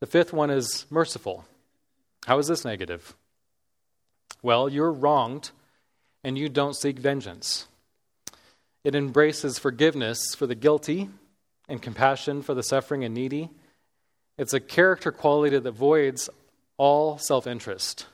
The 0.00 0.06
fifth 0.06 0.34
one 0.34 0.50
is 0.50 0.84
merciful. 0.90 1.46
How 2.26 2.38
is 2.38 2.46
this 2.46 2.64
negative? 2.64 3.14
Well, 4.42 4.68
you're 4.68 4.92
wronged 4.92 5.50
and 6.22 6.36
you 6.36 6.50
don't 6.50 6.76
seek 6.76 6.98
vengeance. 6.98 7.66
It 8.84 8.94
embraces 8.94 9.58
forgiveness 9.58 10.34
for 10.34 10.46
the 10.46 10.54
guilty 10.54 11.08
and 11.68 11.80
compassion 11.80 12.42
for 12.42 12.52
the 12.52 12.62
suffering 12.62 13.02
and 13.04 13.14
needy. 13.14 13.48
It's 14.36 14.52
a 14.52 14.60
character 14.60 15.10
quality 15.10 15.58
that 15.58 15.72
voids 15.72 16.28
all 16.76 17.16
self 17.16 17.46
interest 17.46 18.06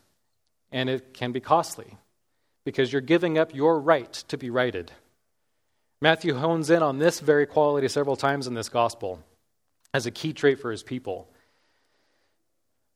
and 0.70 0.88
it 0.88 1.14
can 1.14 1.32
be 1.32 1.40
costly 1.40 1.96
because 2.64 2.92
you're 2.92 3.00
giving 3.00 3.38
up 3.38 3.54
your 3.54 3.80
right 3.80 4.12
to 4.12 4.36
be 4.36 4.50
righted. 4.50 4.92
Matthew 6.00 6.34
hones 6.34 6.68
in 6.68 6.82
on 6.82 6.98
this 6.98 7.20
very 7.20 7.46
quality 7.46 7.88
several 7.88 8.16
times 8.16 8.46
in 8.46 8.54
this 8.54 8.68
gospel 8.68 9.22
as 9.94 10.04
a 10.04 10.10
key 10.10 10.32
trait 10.32 10.60
for 10.60 10.70
his 10.70 10.82
people. 10.82 11.28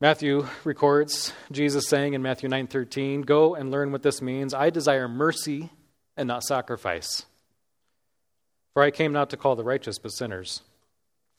Matthew 0.01 0.47
records 0.65 1.33
Jesus 1.53 1.87
saying 1.87 2.15
in 2.15 2.23
Matthew 2.23 2.49
9:13, 2.49 3.23
"Go 3.23 3.55
and 3.55 3.71
learn 3.71 3.93
what 3.93 4.03
this 4.03 4.21
means. 4.21 4.55
I 4.55 4.71
desire 4.71 5.09
mercy 5.09 5.71
and 6.17 6.27
not 6.27 6.43
sacrifice. 6.43 7.27
For 8.75 8.83
I 8.83 8.91
came 8.91 9.13
not 9.13 9.31
to 9.31 9.37
call 9.37 9.57
the 9.57 9.65
righteous 9.65 9.99
but 9.99 10.13
sinners." 10.13 10.63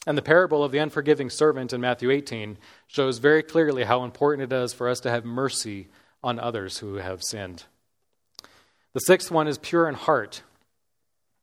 And 0.07 0.17
the 0.17 0.23
parable 0.23 0.63
of 0.63 0.71
the 0.71 0.79
unforgiving 0.79 1.29
servant 1.29 1.73
in 1.73 1.81
Matthew 1.81 2.09
18 2.09 2.57
shows 2.87 3.19
very 3.19 3.43
clearly 3.43 3.83
how 3.83 4.03
important 4.03 4.51
it 4.51 4.55
is 4.55 4.73
for 4.73 4.87
us 4.87 4.99
to 5.01 5.11
have 5.11 5.25
mercy 5.25 5.89
on 6.23 6.39
others 6.39 6.79
who 6.79 6.95
have 6.95 7.23
sinned. 7.23 7.65
The 8.93 8.99
sixth 8.99 9.31
one 9.31 9.47
is 9.47 9.57
pure 9.57 9.88
in 9.88 9.95
heart. 9.95 10.43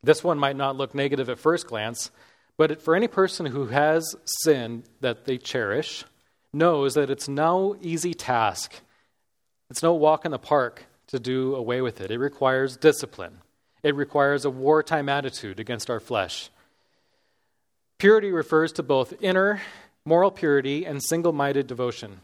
This 0.03 0.23
one 0.23 0.39
might 0.39 0.57
not 0.57 0.77
look 0.77 0.95
negative 0.95 1.29
at 1.29 1.39
first 1.39 1.67
glance, 1.67 2.11
but 2.57 2.83
for 2.83 2.95
any 2.95 3.09
person 3.09 3.47
who 3.47 3.67
has 3.67 4.15
sin 4.43 4.85
that 5.01 5.25
they 5.25 5.39
cherish, 5.39 6.05
knows 6.53 6.95
that 6.95 7.11
it's 7.11 7.29
no 7.29 7.77
easy 7.81 8.15
task. 8.15 8.81
It's 9.71 9.83
no 9.83 9.95
walk 9.95 10.25
in 10.25 10.31
the 10.31 10.39
park 10.39 10.85
to 11.09 11.19
do 11.19 11.55
away 11.55 11.81
with 11.81 12.01
it. 12.01 12.11
It 12.11 12.19
requires 12.19 12.77
discipline, 12.77 13.39
it 13.83 13.95
requires 13.95 14.45
a 14.45 14.51
wartime 14.51 15.09
attitude 15.09 15.61
against 15.61 15.91
our 15.91 16.01
flesh. 16.01 16.51
Purity 17.99 18.31
refers 18.31 18.73
to 18.73 18.83
both 18.83 19.15
inner 19.21 19.61
moral 20.05 20.31
purity 20.31 20.87
and 20.87 21.03
single 21.03 21.33
minded 21.33 21.67
devotion. 21.67 22.21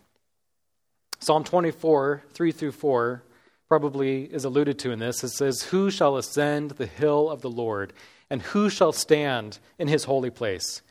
Psalm 1.24 1.42
24, 1.42 2.22
3 2.34 2.52
through 2.52 2.72
4, 2.72 3.22
probably 3.66 4.24
is 4.24 4.44
alluded 4.44 4.78
to 4.78 4.90
in 4.90 4.98
this. 4.98 5.24
It 5.24 5.30
says, 5.30 5.62
Who 5.62 5.90
shall 5.90 6.18
ascend 6.18 6.72
the 6.72 6.84
hill 6.84 7.30
of 7.30 7.40
the 7.40 7.48
Lord, 7.48 7.94
and 8.28 8.42
who 8.42 8.68
shall 8.68 8.92
stand 8.92 9.58
in 9.78 9.88
his 9.88 10.04
holy 10.04 10.28
place? 10.28 10.82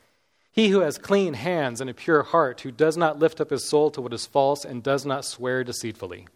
He 0.51 0.69
who 0.69 0.79
has 0.79 0.97
clean 0.97 1.35
hands 1.35 1.81
and 1.81 1.89
a 1.89 1.93
pure 1.93 2.23
heart, 2.23 2.61
who 2.61 2.71
does 2.71 2.97
not 2.97 3.19
lift 3.19 3.39
up 3.39 3.51
his 3.51 3.69
soul 3.69 3.91
to 3.91 4.01
what 4.01 4.11
is 4.11 4.25
false 4.25 4.65
and 4.65 4.81
does 4.81 5.05
not 5.05 5.23
swear 5.23 5.63
deceitfully. 5.63 6.27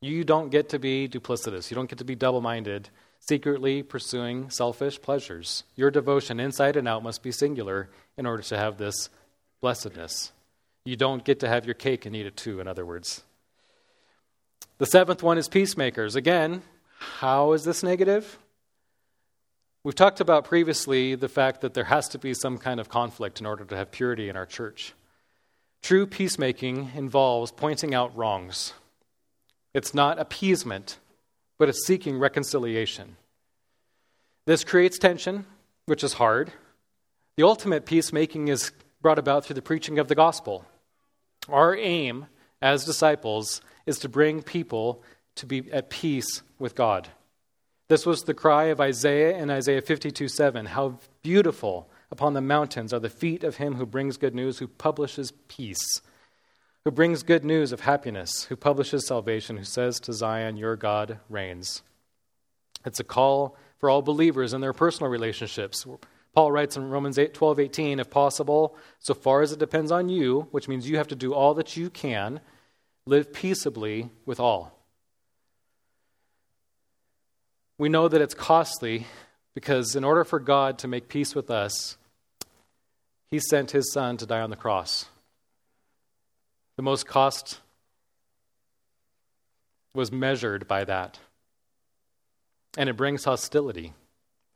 You 0.00 0.22
don't 0.22 0.50
get 0.50 0.68
to 0.68 0.78
be 0.78 1.08
duplicitous. 1.08 1.72
You 1.72 1.74
don't 1.74 1.90
get 1.90 1.98
to 1.98 2.04
be 2.04 2.14
double 2.14 2.40
minded, 2.40 2.90
secretly 3.18 3.82
pursuing 3.82 4.50
selfish 4.50 5.02
pleasures. 5.02 5.64
Your 5.74 5.90
devotion, 5.90 6.38
inside 6.38 6.76
and 6.76 6.86
out, 6.86 7.02
must 7.02 7.24
be 7.24 7.32
singular 7.32 7.90
in 8.16 8.24
order 8.24 8.44
to 8.44 8.56
have 8.56 8.78
this 8.78 9.10
blessedness. 9.60 10.30
You 10.88 10.96
don't 10.96 11.22
get 11.22 11.40
to 11.40 11.48
have 11.48 11.66
your 11.66 11.74
cake 11.74 12.06
and 12.06 12.16
eat 12.16 12.24
it 12.24 12.34
too, 12.34 12.60
in 12.60 12.66
other 12.66 12.86
words. 12.86 13.22
The 14.78 14.86
seventh 14.86 15.22
one 15.22 15.36
is 15.36 15.46
peacemakers. 15.46 16.16
Again, 16.16 16.62
how 16.98 17.52
is 17.52 17.64
this 17.64 17.82
negative? 17.82 18.38
We've 19.84 19.94
talked 19.94 20.22
about 20.22 20.46
previously 20.46 21.14
the 21.14 21.28
fact 21.28 21.60
that 21.60 21.74
there 21.74 21.84
has 21.84 22.08
to 22.08 22.18
be 22.18 22.32
some 22.32 22.56
kind 22.56 22.80
of 22.80 22.88
conflict 22.88 23.38
in 23.38 23.44
order 23.44 23.66
to 23.66 23.76
have 23.76 23.90
purity 23.90 24.30
in 24.30 24.36
our 24.36 24.46
church. 24.46 24.94
True 25.82 26.06
peacemaking 26.06 26.92
involves 26.94 27.52
pointing 27.52 27.94
out 27.94 28.16
wrongs. 28.16 28.72
It's 29.74 29.92
not 29.92 30.18
appeasement, 30.18 30.96
but 31.58 31.68
it's 31.68 31.86
seeking 31.86 32.18
reconciliation. 32.18 33.16
This 34.46 34.64
creates 34.64 34.98
tension, 34.98 35.44
which 35.84 36.02
is 36.02 36.14
hard. 36.14 36.50
The 37.36 37.42
ultimate 37.42 37.84
peacemaking 37.84 38.48
is 38.48 38.72
brought 39.02 39.18
about 39.18 39.44
through 39.44 39.54
the 39.54 39.60
preaching 39.60 39.98
of 39.98 40.08
the 40.08 40.14
gospel. 40.14 40.64
Our 41.48 41.76
aim 41.76 42.26
as 42.60 42.84
disciples 42.84 43.60
is 43.86 43.98
to 44.00 44.08
bring 44.08 44.42
people 44.42 45.02
to 45.36 45.46
be 45.46 45.70
at 45.72 45.90
peace 45.90 46.42
with 46.58 46.74
God. 46.74 47.08
This 47.88 48.04
was 48.04 48.22
the 48.22 48.34
cry 48.34 48.64
of 48.64 48.80
Isaiah 48.80 49.36
in 49.38 49.50
Isaiah 49.50 49.80
52 49.80 50.28
7. 50.28 50.66
How 50.66 50.98
beautiful 51.22 51.88
upon 52.10 52.34
the 52.34 52.40
mountains 52.40 52.92
are 52.92 53.00
the 53.00 53.08
feet 53.08 53.44
of 53.44 53.56
him 53.56 53.74
who 53.74 53.86
brings 53.86 54.16
good 54.16 54.34
news, 54.34 54.58
who 54.58 54.68
publishes 54.68 55.32
peace, 55.48 56.02
who 56.84 56.90
brings 56.90 57.22
good 57.22 57.44
news 57.44 57.72
of 57.72 57.80
happiness, 57.80 58.44
who 58.44 58.56
publishes 58.56 59.06
salvation, 59.06 59.56
who 59.56 59.64
says 59.64 59.98
to 60.00 60.12
Zion, 60.12 60.56
Your 60.56 60.76
God 60.76 61.18
reigns. 61.30 61.82
It's 62.84 63.00
a 63.00 63.04
call 63.04 63.56
for 63.78 63.88
all 63.88 64.02
believers 64.02 64.52
in 64.52 64.60
their 64.60 64.72
personal 64.72 65.10
relationships. 65.10 65.86
Paul 66.34 66.52
writes 66.52 66.76
in 66.76 66.88
Romans 66.88 67.18
8, 67.18 67.34
12, 67.34 67.60
18, 67.60 68.00
if 68.00 68.10
possible, 68.10 68.76
so 68.98 69.14
far 69.14 69.42
as 69.42 69.52
it 69.52 69.58
depends 69.58 69.90
on 69.90 70.08
you, 70.08 70.48
which 70.50 70.68
means 70.68 70.88
you 70.88 70.96
have 70.96 71.08
to 71.08 71.16
do 71.16 71.34
all 71.34 71.54
that 71.54 71.76
you 71.76 71.90
can, 71.90 72.40
live 73.06 73.32
peaceably 73.32 74.10
with 74.26 74.38
all. 74.38 74.78
We 77.78 77.88
know 77.88 78.08
that 78.08 78.20
it's 78.20 78.34
costly 78.34 79.06
because 79.54 79.96
in 79.96 80.04
order 80.04 80.24
for 80.24 80.38
God 80.38 80.78
to 80.78 80.88
make 80.88 81.08
peace 81.08 81.34
with 81.34 81.50
us, 81.50 81.96
he 83.30 83.40
sent 83.40 83.70
his 83.70 83.92
son 83.92 84.16
to 84.18 84.26
die 84.26 84.40
on 84.40 84.50
the 84.50 84.56
cross. 84.56 85.06
The 86.76 86.82
most 86.82 87.06
cost 87.06 87.60
was 89.94 90.12
measured 90.12 90.68
by 90.68 90.84
that. 90.84 91.18
And 92.76 92.88
it 92.88 92.96
brings 92.96 93.24
hostility 93.24 93.94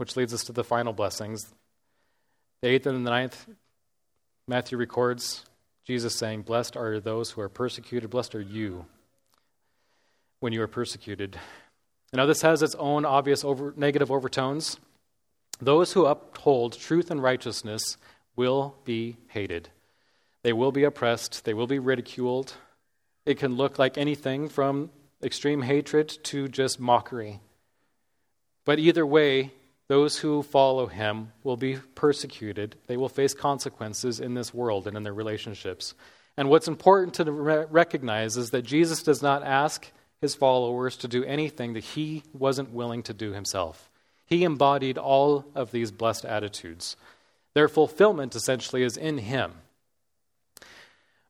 which 0.03 0.17
leads 0.17 0.35
us 0.35 0.43
to 0.43 0.53
the 0.53 0.65
final 0.65 0.93
blessings. 0.93 1.55
The 2.61 2.71
eighth 2.71 2.89
and 2.89 3.07
the 3.07 3.11
ninth, 3.11 3.47
Matthew 4.49 4.77
records 4.77 5.45
Jesus 5.87 6.17
saying, 6.17 6.43
Blessed 6.43 6.77
are 6.77 6.99
those 6.99 7.31
who 7.31 7.41
are 7.41 7.49
persecuted, 7.49 8.11
blessed 8.11 8.35
are 8.35 8.41
you 8.41 8.87
when 10.41 10.53
you 10.53 10.61
are 10.61 10.67
persecuted. 10.67 11.39
Now, 12.13 12.27
this 12.27 12.43
has 12.43 12.65
its 12.65 12.75
own 12.81 13.05
obvious 13.05 13.45
over, 13.45 13.75
negative 13.77 14.11
overtones. 14.11 14.77
Those 15.61 15.93
who 15.93 16.07
uphold 16.07 16.77
truth 16.77 17.09
and 17.09 17.23
righteousness 17.23 17.97
will 18.35 18.75
be 18.85 19.19
hated. 19.29 19.69
They 20.43 20.53
will 20.53 20.73
be 20.73 20.83
oppressed. 20.83 21.45
They 21.45 21.55
will 21.55 21.69
be 21.69 21.79
ridiculed. 21.79 22.55
It 23.25 23.39
can 23.39 23.55
look 23.55 23.79
like 23.79 23.97
anything 23.97 24.49
from 24.49 24.91
extreme 25.23 25.63
hatred 25.63 26.09
to 26.25 26.49
just 26.49 26.81
mockery. 26.81 27.39
But 28.65 28.81
either 28.81 29.07
way, 29.07 29.53
those 29.93 30.17
who 30.17 30.43
follow 30.43 30.87
him 30.87 31.31
will 31.45 31.59
be 31.59 31.77
persecuted. 31.95 32.75
They 32.87 32.97
will 32.97 33.11
face 33.11 33.35
consequences 33.35 34.21
in 34.21 34.33
this 34.33 34.55
world 34.55 34.87
and 34.87 34.97
in 34.97 35.03
their 35.03 35.13
relationships. 35.13 35.93
And 36.35 36.49
what's 36.49 36.67
important 36.67 37.13
to 37.17 37.31
recognize 37.31 38.39
is 38.39 38.53
that 38.53 38.63
Jesus 38.63 39.03
does 39.03 39.21
not 39.21 39.45
ask 39.45 39.93
his 40.23 40.35
followers 40.35 40.97
to 40.97 41.09
do 41.09 41.25
anything 41.25 41.75
that 41.75 41.85
he 41.85 42.23
wasn't 42.33 42.73
willing 42.73 43.03
to 43.03 43.13
do 43.13 43.33
himself. 43.33 43.91
He 44.25 44.45
embodied 44.45 44.97
all 44.97 45.45
of 45.55 45.73
these 45.73 45.91
blessed 45.91 46.25
attitudes. 46.25 46.97
Their 47.53 47.69
fulfillment 47.69 48.35
essentially 48.35 48.85
is 48.85 48.97
in 48.97 49.19
him. 49.19 49.53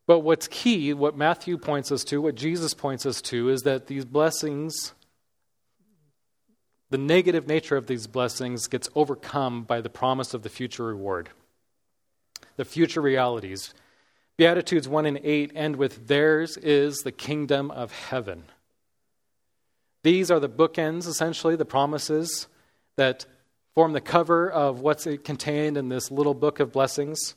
But 0.07 0.21
what's 0.21 0.47
key, 0.47 0.95
what 0.95 1.17
Matthew 1.17 1.59
points 1.59 1.91
us 1.91 2.05
to, 2.05 2.23
what 2.23 2.37
Jesus 2.37 2.75
points 2.75 3.07
us 3.07 3.21
to, 3.23 3.49
is 3.49 3.63
that 3.63 3.89
these 3.89 4.05
blessings, 4.05 4.93
the 6.93 6.99
negative 6.99 7.47
nature 7.47 7.79
of 7.79 7.87
these 7.87 8.07
blessings, 8.07 8.69
gets 8.69 8.91
overcome 8.95 9.63
by 9.63 9.81
the 9.81 9.89
promise 9.89 10.35
of 10.35 10.43
the 10.43 10.51
future 10.51 10.85
reward, 10.85 11.31
the 12.57 12.67
future 12.67 13.01
realities. 13.01 13.73
Beatitudes 14.37 14.87
1 14.87 15.07
and 15.07 15.19
8 15.25 15.53
end 15.55 15.77
with, 15.77 16.07
Theirs 16.07 16.59
is 16.59 16.99
the 16.99 17.11
kingdom 17.11 17.71
of 17.71 17.93
heaven. 17.93 18.45
These 20.03 20.31
are 20.31 20.39
the 20.39 20.51
bookends, 20.51 21.07
essentially, 21.07 21.57
the 21.57 21.65
promises 21.65 22.47
that 22.97 23.25
form 23.75 23.95
the 23.95 24.01
cover 24.03 24.51
of 24.51 24.81
what's 24.81 25.09
contained 25.25 25.79
in 25.79 25.89
this 25.89 26.11
little 26.11 26.35
book 26.35 26.61
of 26.61 26.73
blessings. 26.73 27.35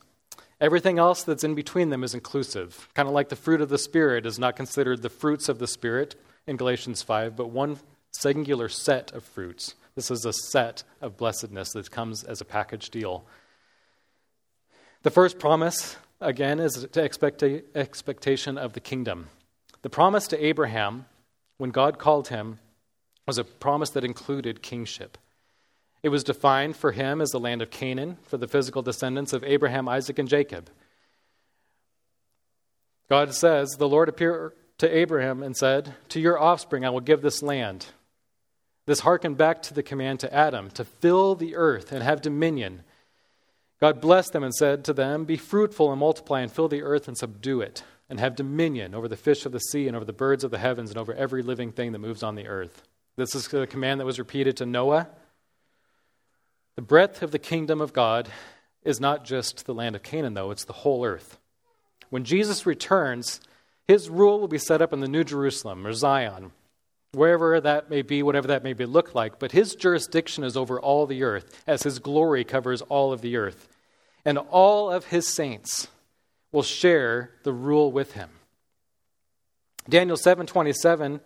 Everything 0.59 0.99
else 0.99 1.23
that's 1.23 1.45
in 1.45 1.55
between 1.55 1.91
them 1.91 2.03
is 2.03 2.13
inclusive. 2.13 2.89
Kind 2.93 3.07
of 3.07 3.13
like 3.13 3.29
the 3.29 3.37
fruit 3.37 3.61
of 3.61 3.69
the 3.69 3.77
Spirit 3.77 4.25
is 4.25 4.37
not 4.37 4.57
considered 4.57 5.01
the 5.01 5.09
fruits 5.09 5.47
of 5.47 5.59
the 5.59 5.67
Spirit 5.67 6.15
in 6.45 6.57
Galatians 6.57 7.01
5, 7.01 7.37
but 7.37 7.51
one 7.51 7.77
singular 8.19 8.69
set 8.69 9.11
of 9.11 9.23
fruits. 9.23 9.75
This 9.95 10.11
is 10.11 10.25
a 10.25 10.33
set 10.33 10.83
of 11.01 11.17
blessedness 11.17 11.71
that 11.73 11.91
comes 11.91 12.23
as 12.23 12.41
a 12.41 12.45
package 12.45 12.89
deal. 12.89 13.25
The 15.03 15.11
first 15.11 15.39
promise, 15.39 15.97
again, 16.19 16.59
is 16.59 16.73
to 16.73 17.01
expecta- 17.01 17.63
expectation 17.75 18.57
of 18.57 18.73
the 18.73 18.79
kingdom. 18.79 19.29
The 19.83 19.89
promise 19.89 20.27
to 20.29 20.45
Abraham, 20.45 21.05
when 21.57 21.69
God 21.69 21.99
called 21.99 22.29
him, 22.29 22.59
was 23.27 23.37
a 23.37 23.43
promise 23.43 23.91
that 23.91 24.03
included 24.03 24.61
kingship. 24.61 25.17
It 26.03 26.09
was 26.09 26.23
defined 26.23 26.75
for 26.75 26.91
him 26.91 27.21
as 27.21 27.29
the 27.29 27.39
land 27.39 27.61
of 27.61 27.71
Canaan, 27.71 28.17
for 28.23 28.37
the 28.37 28.47
physical 28.47 28.81
descendants 28.81 29.33
of 29.33 29.43
Abraham, 29.43 29.87
Isaac, 29.87 30.19
and 30.19 30.29
Jacob. 30.29 30.69
God 33.09 33.33
says, 33.33 33.71
The 33.77 33.87
Lord 33.87 34.09
appeared 34.09 34.53
to 34.77 34.95
Abraham 34.95 35.41
and 35.41 35.55
said, 35.55 35.95
To 36.09 36.19
your 36.19 36.39
offspring 36.39 36.85
I 36.85 36.89
will 36.89 36.99
give 36.99 37.21
this 37.21 37.41
land. 37.41 37.87
This 38.85 39.01
harkened 39.01 39.37
back 39.37 39.61
to 39.63 39.73
the 39.73 39.83
command 39.83 40.19
to 40.21 40.33
Adam 40.33 40.69
to 40.71 40.85
fill 40.85 41.35
the 41.35 41.55
earth 41.55 41.91
and 41.91 42.03
have 42.03 42.21
dominion. 42.21 42.83
God 43.81 43.99
blessed 43.99 44.33
them 44.33 44.43
and 44.43 44.53
said 44.53 44.85
to 44.85 44.93
them, 44.93 45.25
Be 45.25 45.37
fruitful 45.37 45.91
and 45.91 45.99
multiply 45.99 46.41
and 46.41 46.51
fill 46.51 46.67
the 46.67 46.83
earth 46.83 47.07
and 47.07 47.17
subdue 47.17 47.61
it, 47.61 47.83
and 48.09 48.19
have 48.19 48.35
dominion 48.35 48.93
over 48.93 49.07
the 49.07 49.17
fish 49.17 49.45
of 49.45 49.51
the 49.51 49.59
sea 49.59 49.87
and 49.87 49.95
over 49.95 50.05
the 50.05 50.13
birds 50.13 50.43
of 50.43 50.51
the 50.51 50.59
heavens 50.59 50.91
and 50.91 50.99
over 50.99 51.13
every 51.13 51.41
living 51.41 51.71
thing 51.71 51.91
that 51.91 51.99
moves 51.99 52.23
on 52.23 52.35
the 52.35 52.47
earth. 52.47 52.83
This 53.15 53.33
is 53.33 53.47
the 53.47 53.67
command 53.67 53.99
that 53.99 54.05
was 54.05 54.19
repeated 54.19 54.57
to 54.57 54.65
Noah 54.65 55.09
the 56.75 56.81
breadth 56.81 57.21
of 57.21 57.31
the 57.31 57.39
kingdom 57.39 57.79
of 57.79 57.93
God 57.93 58.27
is 58.83 58.99
not 58.99 59.23
just 59.23 59.65
the 59.65 59.73
land 59.73 59.95
of 59.95 60.03
Canaan, 60.03 60.33
though, 60.33 60.51
it's 60.51 60.65
the 60.65 60.73
whole 60.73 61.05
earth. 61.05 61.39
When 62.09 62.25
Jesus 62.25 62.65
returns, 62.65 63.39
his 63.87 64.09
rule 64.09 64.39
will 64.41 64.49
be 64.49 64.57
set 64.57 64.81
up 64.81 64.91
in 64.91 64.99
the 64.99 65.07
New 65.07 65.23
Jerusalem 65.23 65.87
or 65.87 65.93
Zion, 65.93 66.51
wherever 67.15 67.59
that 67.59 67.89
may 67.89 68.01
be, 68.01 68.21
whatever 68.21 68.47
that 68.47 68.63
may 68.63 68.73
be 68.73 68.85
look 68.85 69.15
like. 69.15 69.39
But 69.39 69.51
his 69.51 69.75
jurisdiction 69.75 70.43
is 70.43 70.57
over 70.57 70.79
all 70.79 71.05
the 71.05 71.23
earth, 71.23 71.63
as 71.65 71.83
his 71.83 71.99
glory 71.99 72.43
covers 72.43 72.81
all 72.83 73.11
of 73.11 73.21
the 73.21 73.37
earth. 73.37 73.67
And 74.23 74.37
all 74.37 74.91
of 74.91 75.05
his 75.05 75.27
saints 75.27 75.87
will 76.51 76.63
share 76.63 77.31
the 77.43 77.53
rule 77.53 77.91
with 77.91 78.13
him. 78.13 78.29
Daniel 79.87 80.17
7:27 80.17 81.19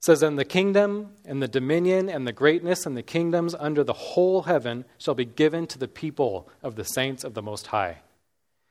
says, 0.00 0.22
And 0.22 0.38
the 0.38 0.44
kingdom 0.44 1.12
and 1.24 1.42
the 1.42 1.48
dominion 1.48 2.08
and 2.08 2.26
the 2.26 2.32
greatness 2.32 2.86
and 2.86 2.96
the 2.96 3.02
kingdoms 3.02 3.54
under 3.54 3.84
the 3.84 3.92
whole 3.92 4.42
heaven 4.42 4.84
shall 4.98 5.14
be 5.14 5.24
given 5.24 5.66
to 5.68 5.78
the 5.78 5.88
people 5.88 6.48
of 6.62 6.76
the 6.76 6.84
saints 6.84 7.22
of 7.22 7.34
the 7.34 7.42
Most 7.42 7.68
High. 7.68 7.98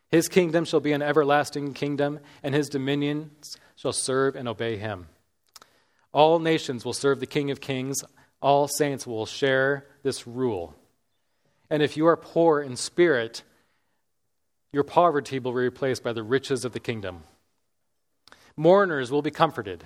His 0.10 0.28
kingdom 0.28 0.66
shall 0.66 0.80
be 0.80 0.92
an 0.92 1.04
everlasting 1.04 1.74
kingdom, 1.74 2.20
and 2.42 2.56
his 2.56 2.68
dominions 2.68 3.58
shall 3.76 3.94
serve 3.94 4.36
and 4.36 4.48
obey 4.48 4.78
him. 4.78 5.08
All 6.12 6.40
nations 6.40 6.84
will 6.84 6.94
serve 6.94 7.20
the 7.20 7.26
King 7.26 7.52
of 7.52 7.62
Kings, 7.62 8.04
all 8.42 8.68
saints 8.68 9.06
will 9.06 9.26
share 9.26 9.86
this 10.04 10.26
rule. 10.26 10.76
And 11.70 11.84
if 11.84 11.98
you 11.98 12.08
are 12.08 12.18
poor 12.18 12.62
in 12.62 12.76
spirit, 12.76 13.44
your 14.72 14.84
poverty 14.84 15.40
will 15.40 15.52
be 15.52 15.60
replaced 15.60 16.04
by 16.04 16.14
the 16.14 16.24
riches 16.24 16.66
of 16.66 16.74
the 16.74 16.80
kingdom. 16.80 17.24
Mourners 18.56 19.12
will 19.12 19.22
be 19.22 19.32
comforted. 19.32 19.86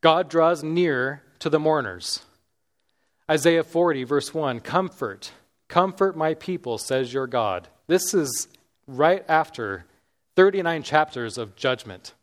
God 0.00 0.28
draws 0.28 0.62
near 0.62 1.22
to 1.38 1.48
the 1.48 1.60
mourners. 1.60 2.22
Isaiah 3.30 3.64
40, 3.64 4.04
verse 4.04 4.34
1 4.34 4.60
Comfort, 4.60 5.32
comfort 5.68 6.16
my 6.16 6.34
people, 6.34 6.78
says 6.78 7.12
your 7.12 7.26
God. 7.26 7.68
This 7.86 8.14
is 8.14 8.48
right 8.86 9.24
after 9.28 9.86
39 10.36 10.82
chapters 10.82 11.38
of 11.38 11.56
judgment. 11.56 12.14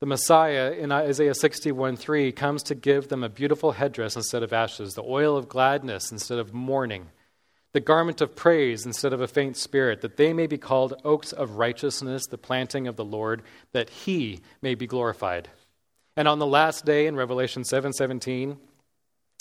The 0.00 0.06
Messiah 0.06 0.70
in 0.70 0.92
Isaiah 0.92 1.34
61 1.34 1.96
3 1.96 2.30
comes 2.30 2.62
to 2.64 2.76
give 2.76 3.08
them 3.08 3.24
a 3.24 3.28
beautiful 3.28 3.72
headdress 3.72 4.14
instead 4.14 4.44
of 4.44 4.52
ashes, 4.52 4.94
the 4.94 5.02
oil 5.02 5.36
of 5.36 5.48
gladness 5.48 6.12
instead 6.12 6.38
of 6.38 6.54
mourning, 6.54 7.08
the 7.72 7.80
garment 7.80 8.20
of 8.20 8.36
praise 8.36 8.86
instead 8.86 9.12
of 9.12 9.20
a 9.20 9.26
faint 9.26 9.56
spirit, 9.56 10.00
that 10.02 10.16
they 10.16 10.32
may 10.32 10.46
be 10.46 10.56
called 10.56 10.94
oaks 11.04 11.32
of 11.32 11.56
righteousness, 11.56 12.26
the 12.26 12.38
planting 12.38 12.86
of 12.86 12.94
the 12.94 13.04
Lord, 13.04 13.42
that 13.72 13.90
he 13.90 14.40
may 14.62 14.76
be 14.76 14.86
glorified. 14.86 15.48
And 16.16 16.28
on 16.28 16.38
the 16.38 16.46
last 16.46 16.84
day 16.84 17.08
in 17.08 17.16
Revelation 17.16 17.64
7:17, 17.64 18.56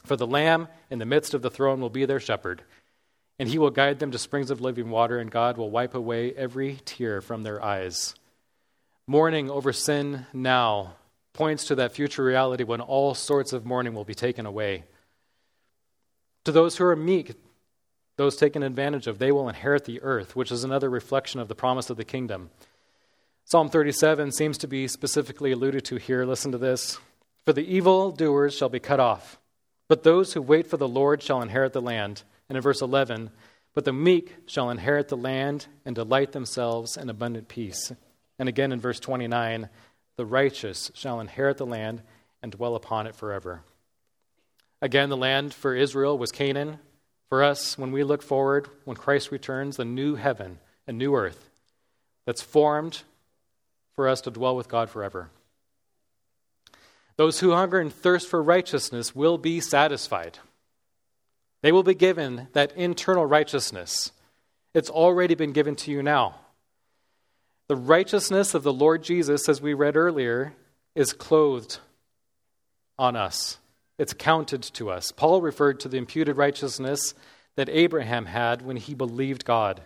for 0.06 0.16
the 0.16 0.26
lamb 0.26 0.70
in 0.90 0.98
the 0.98 1.06
midst 1.06 1.36
of 1.36 1.44
the 1.44 1.52
throne 1.52 1.82
will 1.82 1.92
be 1.92 2.06
their 2.06 2.20
shepherd, 2.20 2.64
and 3.38 3.48
he 3.48 3.60
will 3.60 3.70
guide 3.70 4.00
them 4.00 4.10
to 4.10 4.18
springs 4.18 4.50
of 4.50 4.60
living 4.60 4.90
water, 4.90 5.20
and 5.20 5.30
God 5.30 5.56
will 5.56 5.70
wipe 5.70 5.94
away 5.94 6.34
every 6.34 6.80
tear 6.84 7.22
from 7.22 7.44
their 7.44 7.64
eyes. 7.64 8.16
Mourning 9.08 9.50
over 9.50 9.72
sin 9.72 10.26
now 10.34 10.96
points 11.32 11.66
to 11.66 11.76
that 11.76 11.94
future 11.94 12.24
reality 12.24 12.64
when 12.64 12.82
all 12.82 13.14
sorts 13.14 13.54
of 13.54 13.66
mourning 13.66 13.94
will 13.94 14.04
be 14.04 14.16
taken 14.16 14.46
away. 14.46 14.84
To 16.44 16.52
those 16.52 16.78
who 16.78 16.86
are 16.86 16.96
meek, 16.96 17.36
those 18.18 18.36
taken 18.36 18.64
advantage 18.64 19.08
of, 19.08 19.20
they 19.20 19.32
will 19.32 19.48
inherit 19.48 19.86
the 19.86 20.02
earth, 20.02 20.36
which 20.36 20.52
is 20.52 20.64
another 20.64 20.90
reflection 20.90 21.40
of 21.40 21.48
the 21.48 21.56
promise 21.56 21.90
of 21.90 21.98
the 21.98 22.04
kingdom. 22.04 22.50
Psalm 23.46 23.70
37 23.70 24.32
seems 24.32 24.58
to 24.58 24.68
be 24.68 24.88
specifically 24.88 25.52
alluded 25.54 25.86
to 25.86 25.96
here. 25.96 26.26
Listen 26.26 26.52
to 26.52 26.58
this. 26.58 27.00
For 27.46 27.54
the 27.54 27.66
evil 27.66 28.12
doers 28.12 28.54
shall 28.54 28.68
be 28.68 28.80
cut 28.80 29.00
off, 29.00 29.40
but 29.88 30.04
those 30.04 30.34
who 30.34 30.42
wait 30.42 30.68
for 30.68 30.76
the 30.76 30.88
Lord 30.88 31.24
shall 31.24 31.42
inherit 31.42 31.72
the 31.72 31.82
land. 31.82 32.24
And 32.50 32.58
in 32.58 32.62
verse 32.62 32.82
11, 32.82 33.30
but 33.74 33.86
the 33.86 33.94
meek 33.94 34.36
shall 34.48 34.70
inherit 34.70 35.10
the 35.10 35.18
land 35.18 35.68
and 35.86 35.96
delight 35.96 36.32
themselves 36.32 36.98
in 36.98 37.10
abundant 37.10 37.48
peace. 37.48 37.92
And 38.40 38.50
again 38.50 38.72
in 38.72 38.80
verse 38.80 39.00
29, 39.00 39.70
the 40.16 40.26
righteous 40.26 40.92
shall 40.94 41.20
inherit 41.20 41.58
the 41.58 41.66
land 41.66 42.02
and 42.42 42.52
dwell 42.52 42.76
upon 42.76 43.08
it 43.08 43.16
forever. 43.16 43.62
Again, 44.82 45.10
the 45.10 45.18
land 45.18 45.54
for 45.54 45.76
Israel 45.76 46.18
was 46.18 46.32
Canaan. 46.32 46.80
For 47.30 47.44
us, 47.44 47.78
when 47.78 47.92
we 47.92 48.04
look 48.04 48.22
forward, 48.22 48.70
when 48.86 48.96
Christ 48.96 49.32
returns, 49.32 49.78
the 49.78 49.86
new 49.86 50.16
heaven 50.16 50.60
and 50.86 50.98
new 50.98 51.16
earth 51.16 51.50
that's 52.26 52.42
formed 52.42 53.04
for 53.96 54.08
us 54.08 54.22
to 54.22 54.32
dwell 54.32 54.56
with 54.56 54.70
God 54.70 54.90
forever. 54.90 55.30
Those 57.18 57.40
who 57.40 57.52
hunger 57.52 57.80
and 57.80 57.92
thirst 57.92 58.28
for 58.28 58.42
righteousness 58.42 59.16
will 59.16 59.38
be 59.38 59.60
satisfied. 59.60 60.38
They 61.64 61.72
will 61.72 61.84
be 61.84 61.96
given 61.96 62.48
that 62.54 62.78
internal 62.78 63.26
righteousness. 63.26 64.12
It's 64.74 64.90
already 64.90 65.34
been 65.34 65.52
given 65.52 65.76
to 65.78 65.92
you 65.92 66.04
now. 66.04 66.36
The 67.68 67.76
righteousness 67.76 68.54
of 68.54 68.64
the 68.64 68.72
Lord 68.72 69.04
Jesus, 69.04 69.50
as 69.50 69.62
we 69.62 69.74
read 69.74 69.98
earlier, 69.98 70.54
is 70.96 71.12
clothed 71.12 71.80
on 72.98 73.16
us. 73.16 73.58
It's 73.98 74.14
counted 74.14 74.62
to 74.64 74.90
us. 74.90 75.12
Paul 75.12 75.42
referred 75.42 75.82
to 75.82 75.90
the 75.90 75.98
imputed 75.98 76.38
righteousness 76.38 77.14
that 77.56 77.68
Abraham 77.70 78.26
had 78.26 78.62
when 78.62 78.78
he 78.78 78.94
believed 78.94 79.44
God. 79.44 79.82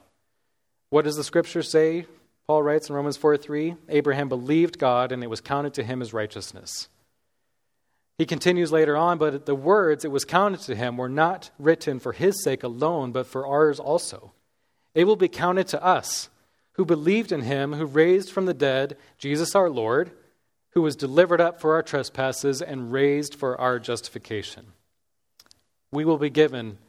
What 0.90 1.06
does 1.06 1.16
the 1.16 1.24
scripture 1.24 1.64
say? 1.64 2.06
Paul 2.46 2.62
writes 2.62 2.90
in 2.90 2.96
Romans 2.96 3.18
4 3.18 3.38
3 3.38 3.76
Abraham 3.90 4.30
believed 4.30 4.78
God, 4.78 5.12
and 5.12 5.24
it 5.24 5.30
was 5.30 5.42
counted 5.42 5.74
to 5.76 5.84
him 5.84 6.02
as 6.02 6.14
righteousness. 6.14 6.88
He 8.18 8.26
continues 8.28 8.72
later 8.72 8.96
on, 8.96 9.18
but 9.18 9.48
the 9.48 9.56
words 9.56 10.06
it 10.06 10.12
was 10.12 10.26
counted 10.26 10.60
to 10.62 10.76
him 10.76 10.98
were 10.98 11.10
not 11.10 11.50
written 11.58 12.00
for 12.00 12.12
his 12.12 12.44
sake 12.44 12.62
alone, 12.62 13.12
but 13.12 13.26
for 13.26 13.48
ours 13.48 13.80
also. 13.80 14.34
It 14.94 15.06
will 15.06 15.16
be 15.16 15.30
counted 15.30 15.68
to 15.70 15.84
us 15.84 16.30
who 16.82 16.86
believed 16.86 17.32
in 17.32 17.42
him, 17.42 17.74
who 17.74 17.86
raised 17.86 18.32
from 18.32 18.48
the 18.48 18.56
dead 18.56 18.98
Jesus 19.20 19.54
our 19.54 19.70
Lord, 19.70 20.10
who 20.72 20.82
was 20.82 20.96
delivered 20.96 21.40
up 21.40 21.62
for 21.62 21.76
our 21.76 21.84
trespasses 21.84 22.60
and 22.60 22.92
raised 22.92 23.36
for 23.36 23.56
our 23.62 23.78
justification. 23.78 24.66
We 25.92 26.06
will 26.06 26.18
be 26.18 26.32
given, 26.32 26.80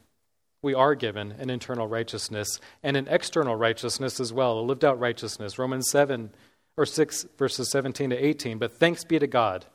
we 0.63 0.73
are 0.73 0.95
given 0.95 1.33
an 1.33 1.51
internal 1.51 1.87
righteousness 1.87 2.59
and 2.83 2.97
an 2.97 3.07
external 3.07 3.55
righteousness 3.55 4.19
as 4.19 4.33
well, 4.33 4.59
a 4.59 4.63
lived 4.63 4.83
out 4.83 4.99
righteousness. 4.99 5.59
Romans 5.59 5.91
7 5.91 6.31
or 6.79 6.87
6, 6.87 7.27
verses 7.37 7.71
17 7.71 8.09
to 8.09 8.17
18. 8.17 8.57
But 8.57 8.73
thanks 8.73 9.05
be 9.05 9.19
to 9.19 9.27
God 9.27 9.67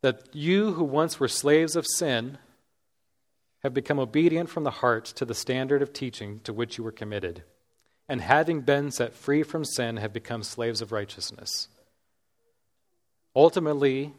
that 0.00 0.34
you 0.34 0.72
who 0.72 0.84
once 0.84 1.20
were 1.20 1.28
slaves 1.28 1.76
of 1.76 1.84
sin 1.86 2.38
have 3.62 3.74
become 3.74 3.98
obedient 3.98 4.48
from 4.48 4.64
the 4.64 4.70
heart 4.70 5.04
to 5.04 5.26
the 5.26 5.34
standard 5.34 5.82
of 5.82 5.92
teaching 5.92 6.40
to 6.44 6.54
which 6.54 6.78
you 6.78 6.84
were 6.84 6.92
committed, 6.92 7.42
and 8.08 8.20
having 8.20 8.60
been 8.60 8.90
set 8.90 9.14
free 9.14 9.42
from 9.42 9.64
sin, 9.64 9.96
have 9.96 10.12
become 10.12 10.42
slaves 10.42 10.80
of 10.80 10.92
righteousness. 10.92 11.68
Ultimately, 13.34 14.12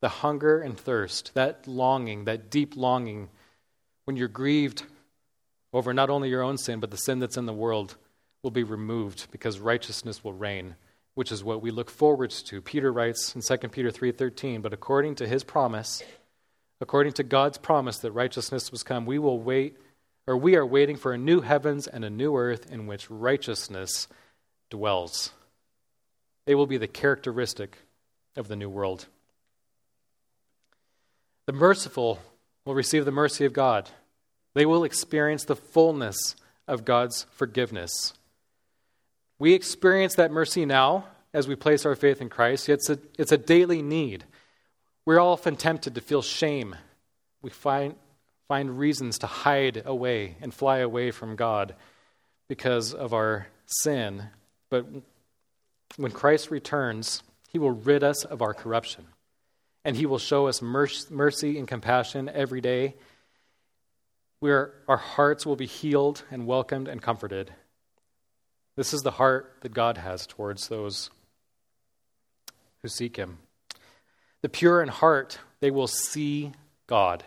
the 0.00 0.08
hunger 0.08 0.60
and 0.60 0.78
thirst, 0.78 1.32
that 1.34 1.66
longing, 1.66 2.24
that 2.24 2.50
deep 2.50 2.76
longing, 2.76 3.28
when 4.04 4.16
you're 4.16 4.28
grieved 4.28 4.84
over 5.72 5.92
not 5.92 6.10
only 6.10 6.28
your 6.28 6.42
own 6.42 6.58
sin, 6.58 6.80
but 6.80 6.90
the 6.90 6.96
sin 6.96 7.18
that's 7.18 7.36
in 7.36 7.46
the 7.46 7.52
world, 7.52 7.96
will 8.42 8.50
be 8.50 8.62
removed 8.62 9.28
because 9.30 9.58
righteousness 9.58 10.22
will 10.22 10.32
reign 10.32 10.76
which 11.16 11.32
is 11.32 11.42
what 11.42 11.62
we 11.62 11.70
look 11.70 11.90
forward 11.90 12.30
to. 12.30 12.60
Peter 12.60 12.92
writes 12.92 13.34
in 13.34 13.40
2 13.40 13.72
Peter 13.72 13.90
3:13, 13.90 14.60
"But 14.60 14.74
according 14.74 15.14
to 15.16 15.26
his 15.26 15.42
promise, 15.42 16.02
according 16.78 17.14
to 17.14 17.22
God's 17.22 17.56
promise 17.56 17.98
that 18.00 18.12
righteousness 18.12 18.70
was 18.70 18.82
come, 18.82 19.06
we 19.06 19.18
will 19.18 19.40
wait 19.40 19.78
or 20.26 20.36
we 20.36 20.56
are 20.56 20.66
waiting 20.66 20.96
for 20.96 21.12
a 21.12 21.18
new 21.18 21.40
heavens 21.40 21.86
and 21.86 22.04
a 22.04 22.10
new 22.10 22.36
earth 22.36 22.70
in 22.70 22.86
which 22.86 23.10
righteousness 23.10 24.08
dwells." 24.70 25.32
They 26.44 26.54
will 26.54 26.66
be 26.66 26.78
the 26.78 26.88
characteristic 26.88 27.78
of 28.36 28.48
the 28.48 28.56
new 28.56 28.70
world. 28.70 29.06
The 31.46 31.52
merciful 31.52 32.20
will 32.64 32.74
receive 32.74 33.04
the 33.04 33.10
mercy 33.12 33.44
of 33.44 33.52
God. 33.52 33.90
They 34.54 34.66
will 34.66 34.84
experience 34.84 35.44
the 35.44 35.56
fullness 35.56 36.36
of 36.66 36.84
God's 36.84 37.24
forgiveness. 37.30 38.14
We 39.38 39.54
experience 39.54 40.14
that 40.16 40.30
mercy 40.30 40.64
now 40.64 41.06
as 41.32 41.46
we 41.46 41.54
place 41.54 41.84
our 41.84 41.94
faith 41.94 42.20
in 42.20 42.28
Christ. 42.28 42.68
It's 42.68 42.88
a, 42.88 42.98
it's 43.18 43.32
a 43.32 43.38
daily 43.38 43.82
need. 43.82 44.24
We're 45.04 45.20
often 45.20 45.56
tempted 45.56 45.94
to 45.94 46.00
feel 46.00 46.22
shame. 46.22 46.74
We 47.42 47.50
find, 47.50 47.94
find 48.48 48.78
reasons 48.78 49.18
to 49.18 49.26
hide 49.26 49.82
away 49.84 50.36
and 50.40 50.52
fly 50.52 50.78
away 50.78 51.10
from 51.10 51.36
God 51.36 51.74
because 52.48 52.94
of 52.94 53.12
our 53.12 53.48
sin. 53.66 54.24
But 54.70 54.86
when 55.96 56.12
Christ 56.12 56.50
returns, 56.50 57.22
he 57.48 57.58
will 57.58 57.72
rid 57.72 58.04
us 58.04 58.24
of 58.24 58.42
our 58.42 58.54
corruption. 58.54 59.06
And 59.84 59.96
he 59.96 60.06
will 60.06 60.18
show 60.18 60.46
us 60.46 60.62
mercy 60.62 61.58
and 61.58 61.68
compassion 61.68 62.28
every 62.28 62.60
day. 62.60 62.94
Where 64.40 64.74
our 64.86 64.96
hearts 64.96 65.46
will 65.46 65.56
be 65.56 65.66
healed 65.66 66.22
and 66.30 66.46
welcomed 66.46 66.88
and 66.88 67.00
comforted. 67.00 67.52
This 68.76 68.92
is 68.92 69.00
the 69.00 69.12
heart 69.12 69.56
that 69.62 69.72
God 69.72 69.96
has 69.96 70.26
towards 70.26 70.68
those 70.68 71.10
who 72.82 72.88
seek 72.88 73.16
Him. 73.16 73.38
The 74.42 74.50
pure 74.50 74.82
in 74.82 74.88
heart, 74.88 75.38
they 75.60 75.70
will 75.70 75.86
see 75.86 76.52
God. 76.86 77.24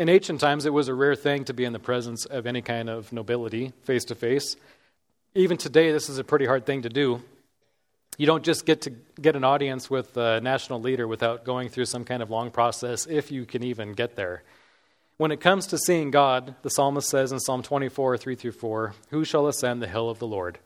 In 0.00 0.08
ancient 0.08 0.40
times, 0.40 0.64
it 0.64 0.72
was 0.72 0.88
a 0.88 0.94
rare 0.94 1.14
thing 1.14 1.44
to 1.44 1.52
be 1.52 1.66
in 1.66 1.74
the 1.74 1.78
presence 1.78 2.24
of 2.24 2.46
any 2.46 2.62
kind 2.62 2.88
of 2.88 3.12
nobility 3.12 3.74
face 3.82 4.06
to 4.06 4.14
face. 4.14 4.56
Even 5.34 5.58
today, 5.58 5.92
this 5.92 6.08
is 6.08 6.16
a 6.16 6.24
pretty 6.24 6.46
hard 6.46 6.64
thing 6.64 6.80
to 6.80 6.88
do. 6.88 7.20
You 8.16 8.24
don't 8.24 8.42
just 8.42 8.64
get 8.64 8.80
to 8.80 8.94
get 9.20 9.36
an 9.36 9.44
audience 9.44 9.90
with 9.90 10.16
a 10.16 10.40
national 10.40 10.80
leader 10.80 11.06
without 11.06 11.44
going 11.44 11.68
through 11.68 11.84
some 11.84 12.06
kind 12.06 12.22
of 12.22 12.30
long 12.30 12.50
process, 12.50 13.06
if 13.06 13.30
you 13.30 13.44
can 13.44 13.62
even 13.62 13.92
get 13.92 14.16
there. 14.16 14.42
When 15.18 15.32
it 15.32 15.42
comes 15.42 15.66
to 15.66 15.76
seeing 15.76 16.10
God, 16.10 16.54
the 16.62 16.70
psalmist 16.70 17.10
says 17.10 17.30
in 17.30 17.38
Psalm 17.38 17.62
24, 17.62 18.16
3 18.16 18.34
through 18.36 18.52
4, 18.52 18.94
Who 19.10 19.22
shall 19.22 19.48
ascend 19.48 19.82
the 19.82 19.86
hill 19.86 20.08
of 20.08 20.18
the 20.18 20.26
Lord? 20.26 20.60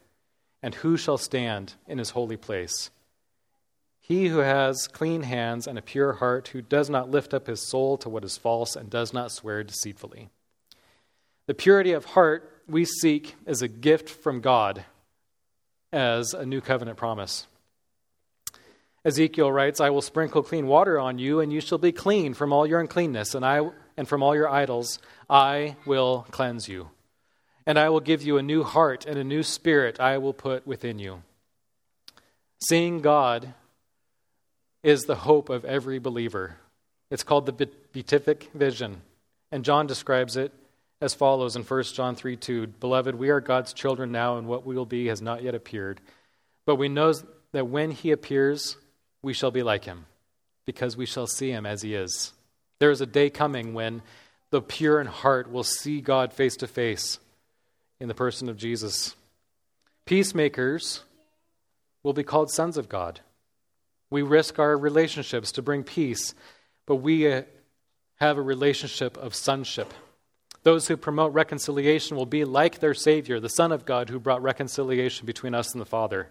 And 0.62 0.76
who 0.76 0.96
shall 0.96 1.18
stand 1.18 1.74
in 1.88 1.98
his 1.98 2.10
holy 2.10 2.36
place? 2.36 2.88
He 4.06 4.28
who 4.28 4.40
has 4.40 4.86
clean 4.86 5.22
hands 5.22 5.66
and 5.66 5.78
a 5.78 5.82
pure 5.82 6.12
heart, 6.12 6.48
who 6.48 6.60
does 6.60 6.90
not 6.90 7.10
lift 7.10 7.32
up 7.32 7.46
his 7.46 7.66
soul 7.66 7.96
to 7.96 8.10
what 8.10 8.22
is 8.22 8.36
false 8.36 8.76
and 8.76 8.90
does 8.90 9.14
not 9.14 9.32
swear 9.32 9.64
deceitfully. 9.64 10.28
The 11.46 11.54
purity 11.54 11.92
of 11.92 12.04
heart 12.04 12.62
we 12.68 12.84
seek 12.84 13.34
is 13.46 13.62
a 13.62 13.68
gift 13.68 14.10
from 14.10 14.42
God 14.42 14.84
as 15.90 16.34
a 16.34 16.44
new 16.44 16.60
covenant 16.60 16.98
promise. 16.98 17.46
Ezekiel 19.06 19.50
writes, 19.50 19.80
I 19.80 19.88
will 19.88 20.02
sprinkle 20.02 20.42
clean 20.42 20.66
water 20.66 21.00
on 21.00 21.18
you, 21.18 21.40
and 21.40 21.50
you 21.50 21.62
shall 21.62 21.78
be 21.78 21.90
clean 21.90 22.34
from 22.34 22.52
all 22.52 22.66
your 22.66 22.80
uncleanness, 22.80 23.34
and 23.34 23.42
I 23.42 23.70
and 23.96 24.06
from 24.06 24.22
all 24.22 24.36
your 24.36 24.50
idols, 24.50 24.98
I 25.30 25.76
will 25.86 26.26
cleanse 26.30 26.68
you. 26.68 26.90
And 27.64 27.78
I 27.78 27.88
will 27.88 28.00
give 28.00 28.20
you 28.20 28.36
a 28.36 28.42
new 28.42 28.64
heart 28.64 29.06
and 29.06 29.16
a 29.18 29.24
new 29.24 29.42
spirit 29.42 29.98
I 29.98 30.18
will 30.18 30.34
put 30.34 30.66
within 30.66 30.98
you. 30.98 31.22
Seeing 32.68 33.00
God 33.00 33.54
is 34.84 35.04
the 35.04 35.16
hope 35.16 35.48
of 35.48 35.64
every 35.64 35.98
believer. 35.98 36.56
It's 37.10 37.24
called 37.24 37.46
the 37.46 37.68
beatific 37.92 38.50
vision. 38.54 39.00
And 39.50 39.64
John 39.64 39.86
describes 39.86 40.36
it 40.36 40.52
as 41.00 41.14
follows 41.14 41.56
in 41.56 41.62
1 41.62 41.82
John 41.84 42.14
3 42.14 42.36
2 42.36 42.66
Beloved, 42.66 43.14
we 43.14 43.30
are 43.30 43.40
God's 43.40 43.72
children 43.72 44.12
now, 44.12 44.36
and 44.36 44.46
what 44.46 44.64
we 44.64 44.76
will 44.76 44.86
be 44.86 45.06
has 45.06 45.20
not 45.20 45.42
yet 45.42 45.54
appeared. 45.54 46.00
But 46.66 46.76
we 46.76 46.88
know 46.88 47.14
that 47.52 47.66
when 47.66 47.90
he 47.90 48.10
appears, 48.10 48.76
we 49.22 49.32
shall 49.32 49.50
be 49.50 49.62
like 49.62 49.84
him, 49.84 50.06
because 50.66 50.96
we 50.96 51.06
shall 51.06 51.26
see 51.26 51.50
him 51.50 51.66
as 51.66 51.82
he 51.82 51.94
is. 51.94 52.32
There 52.78 52.90
is 52.90 53.00
a 53.00 53.06
day 53.06 53.30
coming 53.30 53.74
when 53.74 54.02
the 54.50 54.60
pure 54.60 55.00
in 55.00 55.06
heart 55.06 55.50
will 55.50 55.64
see 55.64 56.00
God 56.00 56.32
face 56.32 56.56
to 56.56 56.66
face 56.66 57.18
in 58.00 58.08
the 58.08 58.14
person 58.14 58.48
of 58.48 58.56
Jesus. 58.56 59.14
Peacemakers 60.04 61.02
will 62.02 62.12
be 62.12 62.22
called 62.22 62.50
sons 62.50 62.76
of 62.76 62.88
God. 62.88 63.20
We 64.14 64.22
risk 64.22 64.60
our 64.60 64.78
relationships 64.78 65.50
to 65.50 65.62
bring 65.62 65.82
peace, 65.82 66.36
but 66.86 66.94
we 67.02 67.28
uh, 67.28 67.42
have 68.20 68.38
a 68.38 68.42
relationship 68.42 69.16
of 69.16 69.34
sonship. 69.34 69.92
Those 70.62 70.86
who 70.86 70.96
promote 70.96 71.32
reconciliation 71.32 72.16
will 72.16 72.24
be 72.24 72.44
like 72.44 72.78
their 72.78 72.94
Savior, 72.94 73.40
the 73.40 73.48
Son 73.48 73.72
of 73.72 73.84
God, 73.84 74.10
who 74.10 74.20
brought 74.20 74.40
reconciliation 74.40 75.26
between 75.26 75.52
us 75.52 75.72
and 75.72 75.80
the 75.80 75.84
Father. 75.84 76.28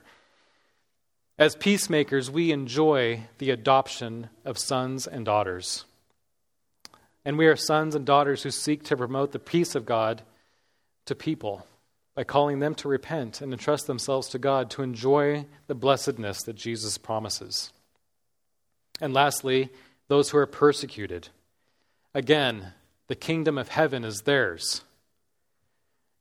As 1.37 1.57
peacemakers, 1.57 2.31
we 2.31 2.53
enjoy 2.53 3.25
the 3.39 3.49
adoption 3.49 4.29
of 4.45 4.57
sons 4.57 5.05
and 5.05 5.25
daughters. 5.25 5.83
And 7.25 7.37
we 7.37 7.47
are 7.47 7.57
sons 7.57 7.95
and 7.95 8.05
daughters 8.05 8.43
who 8.43 8.51
seek 8.51 8.83
to 8.85 8.95
promote 8.95 9.33
the 9.33 9.39
peace 9.39 9.75
of 9.75 9.85
God 9.85 10.21
to 11.03 11.15
people 11.15 11.67
by 12.15 12.23
calling 12.23 12.59
them 12.59 12.75
to 12.75 12.87
repent 12.87 13.41
and 13.41 13.51
entrust 13.51 13.87
themselves 13.87 14.27
to 14.29 14.39
God 14.39 14.69
to 14.71 14.83
enjoy 14.83 15.45
the 15.67 15.75
blessedness 15.75 16.43
that 16.43 16.55
Jesus 16.55 16.97
promises. 16.97 17.71
And 19.01 19.13
lastly, 19.13 19.69
those 20.07 20.29
who 20.29 20.37
are 20.37 20.45
persecuted. 20.45 21.29
Again, 22.13 22.73
the 23.07 23.15
kingdom 23.15 23.57
of 23.57 23.69
heaven 23.69 24.03
is 24.03 24.21
theirs, 24.21 24.83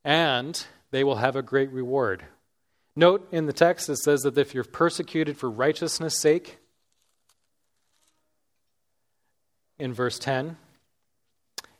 and 0.05 0.65
they 0.91 1.05
will 1.05 1.17
have 1.17 1.37
a 1.37 1.43
great 1.43 1.71
reward. 1.71 2.25
Note 2.97 3.29
in 3.31 3.47
the 3.47 3.53
text 3.53 3.89
it 3.89 3.99
says 3.99 4.23
that 4.23 4.39
if 4.39 4.55
you're 4.55 4.65
persecuted 4.65 5.37
for 5.37 5.51
righteousness' 5.51 6.19
sake, 6.19 6.59
in 9.79 9.93
verse 9.93 10.19
10, 10.19 10.57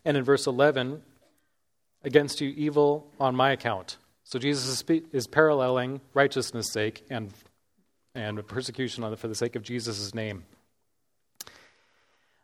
and 0.05 0.17
in 0.17 0.25
verse 0.25 0.47
11, 0.47 1.03
against 2.03 2.41
you 2.41 2.51
evil 2.57 3.07
on 3.21 3.37
my 3.37 3.53
account. 3.53 3.97
So 4.33 4.39
Jesus 4.39 4.83
is, 5.13 5.27
paralleling 5.27 6.01
righteousness' 6.15 6.73
sake 6.73 7.05
and, 7.11 7.35
and 8.15 8.49
persecution 8.49 9.03
the, 9.11 9.15
for 9.19 9.29
the 9.29 9.35
sake 9.35 9.57
of 9.57 9.63
Jesus' 9.63 10.15
name. 10.15 10.45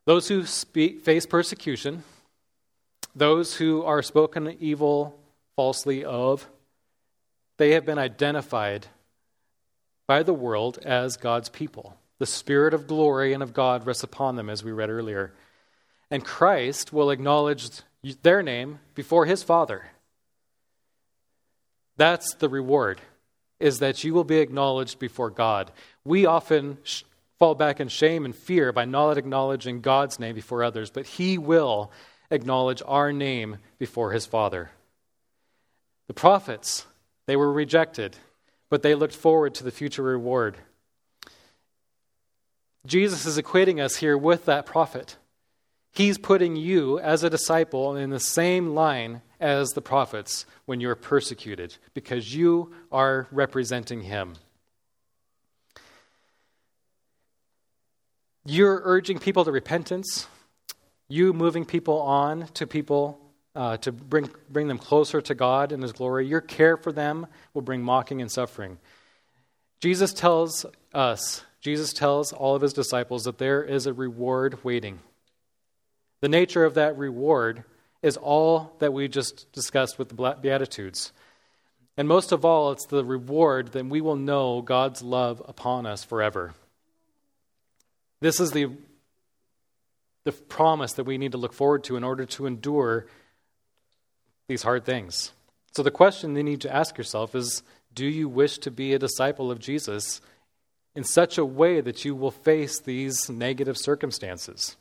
Those 0.04 0.28
who 0.28 0.44
speak, 0.44 1.00
face 1.00 1.24
persecution, 1.24 2.04
those 3.16 3.56
who 3.56 3.84
are 3.84 4.02
spoken 4.02 4.54
evil 4.60 5.18
falsely 5.56 6.04
of, 6.04 6.46
they 7.56 7.70
have 7.70 7.86
been 7.86 7.98
identified 7.98 8.88
by 10.06 10.22
the 10.22 10.34
world 10.34 10.76
as 10.84 11.16
God's 11.16 11.48
people. 11.48 11.96
The 12.18 12.26
Spirit 12.26 12.74
of 12.74 12.86
glory 12.86 13.32
and 13.32 13.42
of 13.42 13.54
God 13.54 13.86
rests 13.86 14.02
upon 14.02 14.36
them, 14.36 14.50
as 14.50 14.62
we 14.62 14.72
read 14.72 14.90
earlier. 14.90 15.32
And 16.10 16.22
Christ 16.22 16.92
will 16.92 17.08
acknowledge 17.08 17.70
their 18.22 18.42
name 18.42 18.80
before 18.94 19.24
his 19.24 19.42
Father. 19.42 19.86
That's 21.98 22.34
the 22.34 22.48
reward, 22.48 23.00
is 23.60 23.80
that 23.80 24.02
you 24.04 24.14
will 24.14 24.24
be 24.24 24.38
acknowledged 24.38 24.98
before 24.98 25.30
God. 25.30 25.70
We 26.04 26.24
often 26.24 26.78
sh- 26.84 27.02
fall 27.38 27.54
back 27.56 27.80
in 27.80 27.88
shame 27.88 28.24
and 28.24 28.34
fear 28.34 28.72
by 28.72 28.84
not 28.84 29.18
acknowledging 29.18 29.80
God's 29.80 30.18
name 30.18 30.34
before 30.34 30.62
others, 30.62 30.90
but 30.90 31.06
He 31.06 31.36
will 31.36 31.90
acknowledge 32.30 32.82
our 32.86 33.12
name 33.12 33.58
before 33.78 34.12
His 34.12 34.26
Father. 34.26 34.70
The 36.06 36.14
prophets, 36.14 36.86
they 37.26 37.36
were 37.36 37.52
rejected, 37.52 38.16
but 38.70 38.82
they 38.82 38.94
looked 38.94 39.14
forward 39.14 39.54
to 39.56 39.64
the 39.64 39.70
future 39.72 40.02
reward. 40.02 40.56
Jesus 42.86 43.26
is 43.26 43.38
equating 43.38 43.82
us 43.82 43.96
here 43.96 44.16
with 44.16 44.44
that 44.44 44.66
prophet. 44.66 45.16
He's 45.90 46.16
putting 46.16 46.54
you 46.54 47.00
as 47.00 47.24
a 47.24 47.30
disciple 47.30 47.96
in 47.96 48.10
the 48.10 48.20
same 48.20 48.74
line 48.74 49.20
as 49.40 49.70
the 49.70 49.80
prophets 49.80 50.46
when 50.66 50.80
you're 50.80 50.94
persecuted 50.94 51.76
because 51.94 52.34
you 52.34 52.72
are 52.90 53.26
representing 53.30 54.02
him. 54.02 54.34
You're 58.44 58.80
urging 58.84 59.18
people 59.18 59.44
to 59.44 59.52
repentance, 59.52 60.26
you 61.08 61.32
moving 61.32 61.64
people 61.64 62.00
on 62.00 62.48
to 62.54 62.66
people 62.66 63.20
uh, 63.54 63.76
to 63.78 63.92
bring, 63.92 64.30
bring 64.48 64.68
them 64.68 64.78
closer 64.78 65.20
to 65.20 65.34
God 65.34 65.72
and 65.72 65.82
His 65.82 65.92
glory. 65.92 66.26
Your 66.26 66.40
care 66.40 66.76
for 66.76 66.92
them 66.92 67.26
will 67.54 67.62
bring 67.62 67.82
mocking 67.82 68.20
and 68.20 68.30
suffering. 68.30 68.78
Jesus 69.80 70.12
tells 70.12 70.64
us, 70.94 71.44
Jesus 71.60 71.92
tells 71.92 72.32
all 72.32 72.54
of 72.54 72.62
His 72.62 72.72
disciples 72.72 73.24
that 73.24 73.38
there 73.38 73.62
is 73.62 73.86
a 73.86 73.92
reward 73.92 74.62
waiting. 74.62 75.00
The 76.20 76.28
nature 76.28 76.64
of 76.64 76.74
that 76.74 76.96
reward 76.96 77.64
is 78.02 78.16
all 78.16 78.74
that 78.78 78.92
we 78.92 79.08
just 79.08 79.50
discussed 79.52 79.98
with 79.98 80.08
the 80.08 80.36
Beatitudes. 80.40 81.12
And 81.96 82.06
most 82.06 82.30
of 82.30 82.44
all, 82.44 82.70
it's 82.70 82.86
the 82.86 83.04
reward 83.04 83.72
that 83.72 83.84
we 83.86 84.00
will 84.00 84.16
know 84.16 84.62
God's 84.62 85.02
love 85.02 85.42
upon 85.46 85.84
us 85.84 86.04
forever. 86.04 86.54
This 88.20 88.38
is 88.38 88.52
the, 88.52 88.70
the 90.24 90.32
promise 90.32 90.92
that 90.92 91.04
we 91.04 91.18
need 91.18 91.32
to 91.32 91.38
look 91.38 91.52
forward 91.52 91.84
to 91.84 91.96
in 91.96 92.04
order 92.04 92.24
to 92.26 92.46
endure 92.46 93.06
these 94.46 94.62
hard 94.62 94.84
things. 94.84 95.32
So, 95.72 95.82
the 95.82 95.90
question 95.90 96.34
you 96.34 96.42
need 96.42 96.62
to 96.62 96.74
ask 96.74 96.96
yourself 96.96 97.34
is 97.34 97.62
Do 97.92 98.06
you 98.06 98.28
wish 98.28 98.58
to 98.58 98.70
be 98.70 98.94
a 98.94 98.98
disciple 98.98 99.50
of 99.50 99.58
Jesus 99.58 100.20
in 100.94 101.04
such 101.04 101.36
a 101.36 101.44
way 101.44 101.80
that 101.80 102.04
you 102.04 102.14
will 102.14 102.30
face 102.30 102.80
these 102.80 103.28
negative 103.28 103.76
circumstances? 103.76 104.76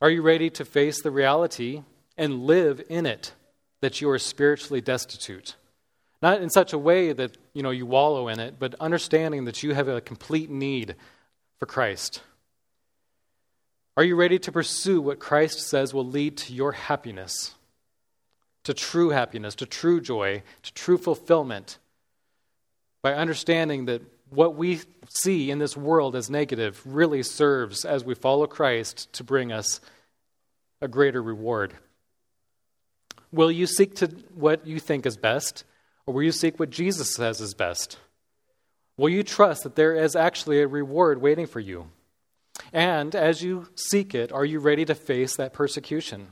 Are 0.00 0.10
you 0.10 0.20
ready 0.22 0.50
to 0.50 0.64
face 0.64 1.00
the 1.00 1.10
reality 1.10 1.82
and 2.18 2.44
live 2.44 2.82
in 2.88 3.06
it 3.06 3.32
that 3.80 4.00
you 4.00 4.10
are 4.10 4.18
spiritually 4.18 4.80
destitute? 4.80 5.56
Not 6.20 6.42
in 6.42 6.50
such 6.50 6.72
a 6.72 6.78
way 6.78 7.12
that 7.12 7.36
you 7.54 7.62
know 7.62 7.70
you 7.70 7.86
wallow 7.86 8.28
in 8.28 8.38
it, 8.38 8.56
but 8.58 8.74
understanding 8.80 9.46
that 9.46 9.62
you 9.62 9.74
have 9.74 9.88
a 9.88 10.00
complete 10.00 10.50
need 10.50 10.96
for 11.58 11.66
Christ. 11.66 12.22
Are 13.96 14.04
you 14.04 14.16
ready 14.16 14.38
to 14.40 14.52
pursue 14.52 15.00
what 15.00 15.18
Christ 15.18 15.60
says 15.60 15.94
will 15.94 16.06
lead 16.06 16.36
to 16.38 16.52
your 16.52 16.72
happiness, 16.72 17.54
to 18.64 18.74
true 18.74 19.10
happiness, 19.10 19.54
to 19.56 19.66
true 19.66 20.02
joy, 20.02 20.42
to 20.62 20.74
true 20.74 20.98
fulfillment, 20.98 21.78
by 23.00 23.14
understanding 23.14 23.86
that 23.86 24.02
what 24.36 24.54
we 24.54 24.80
see 25.08 25.50
in 25.50 25.58
this 25.58 25.78
world 25.78 26.14
as 26.14 26.28
negative 26.28 26.82
really 26.84 27.22
serves, 27.22 27.86
as 27.86 28.04
we 28.04 28.14
follow 28.14 28.46
Christ, 28.46 29.10
to 29.14 29.24
bring 29.24 29.50
us 29.50 29.80
a 30.82 30.88
greater 30.88 31.22
reward. 31.22 31.72
Will 33.32 33.50
you 33.50 33.66
seek 33.66 33.96
to 33.96 34.08
what 34.34 34.66
you 34.66 34.78
think 34.78 35.06
is 35.06 35.16
best, 35.16 35.64
or 36.04 36.12
will 36.12 36.22
you 36.22 36.32
seek 36.32 36.60
what 36.60 36.68
Jesus 36.68 37.14
says 37.14 37.40
is 37.40 37.54
best? 37.54 37.98
Will 38.98 39.08
you 39.08 39.22
trust 39.22 39.62
that 39.62 39.74
there 39.74 39.94
is 39.94 40.14
actually 40.14 40.60
a 40.60 40.68
reward 40.68 41.22
waiting 41.22 41.46
for 41.46 41.60
you? 41.60 41.88
And 42.74 43.14
as 43.14 43.42
you 43.42 43.68
seek 43.74 44.14
it, 44.14 44.32
are 44.32 44.44
you 44.44 44.58
ready 44.58 44.84
to 44.84 44.94
face 44.94 45.36
that 45.36 45.54
persecution, 45.54 46.28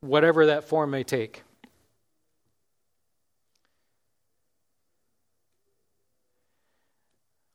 whatever 0.00 0.46
that 0.46 0.68
form 0.68 0.92
may 0.92 1.02
take? 1.02 1.42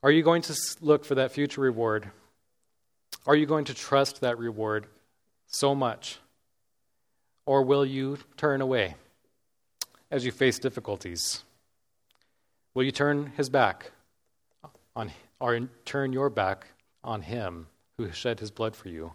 Are 0.01 0.11
you 0.11 0.23
going 0.23 0.41
to 0.43 0.55
look 0.81 1.03
for 1.03 1.15
that 1.15 1.31
future 1.31 1.61
reward? 1.61 2.09
Are 3.25 3.35
you 3.35 3.45
going 3.45 3.65
to 3.65 3.73
trust 3.73 4.21
that 4.21 4.37
reward 4.37 4.87
so 5.47 5.75
much? 5.75 6.19
Or 7.45 7.63
will 7.63 7.85
you 7.85 8.17
turn 8.37 8.61
away 8.61 8.95
as 10.09 10.25
you 10.25 10.31
face 10.31 10.57
difficulties? 10.57 11.43
Will 12.73 12.83
you 12.83 12.91
turn 12.91 13.33
his 13.35 13.49
back 13.49 13.91
on 14.95 15.11
or 15.39 15.59
turn 15.83 16.13
your 16.13 16.29
back 16.29 16.67
on 17.03 17.21
him 17.21 17.67
who 17.97 18.11
shed 18.11 18.39
his 18.39 18.51
blood 18.51 18.75
for 18.75 18.87
you? 18.87 19.13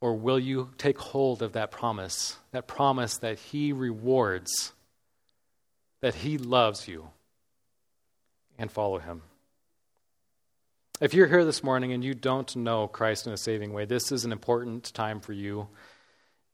Or 0.00 0.14
will 0.14 0.38
you 0.38 0.70
take 0.76 0.98
hold 0.98 1.42
of 1.42 1.54
that 1.54 1.70
promise, 1.70 2.36
that 2.52 2.66
promise 2.66 3.18
that 3.18 3.38
he 3.38 3.72
rewards, 3.72 4.72
that 6.00 6.16
he 6.16 6.38
loves 6.38 6.86
you, 6.86 7.08
and 8.58 8.70
follow 8.70 8.98
him? 8.98 9.22
If 11.00 11.14
you're 11.14 11.28
here 11.28 11.44
this 11.44 11.62
morning 11.62 11.92
and 11.92 12.02
you 12.02 12.12
don't 12.12 12.56
know 12.56 12.88
Christ 12.88 13.28
in 13.28 13.32
a 13.32 13.36
saving 13.36 13.72
way, 13.72 13.84
this 13.84 14.10
is 14.10 14.24
an 14.24 14.32
important 14.32 14.92
time 14.92 15.20
for 15.20 15.32
you. 15.32 15.68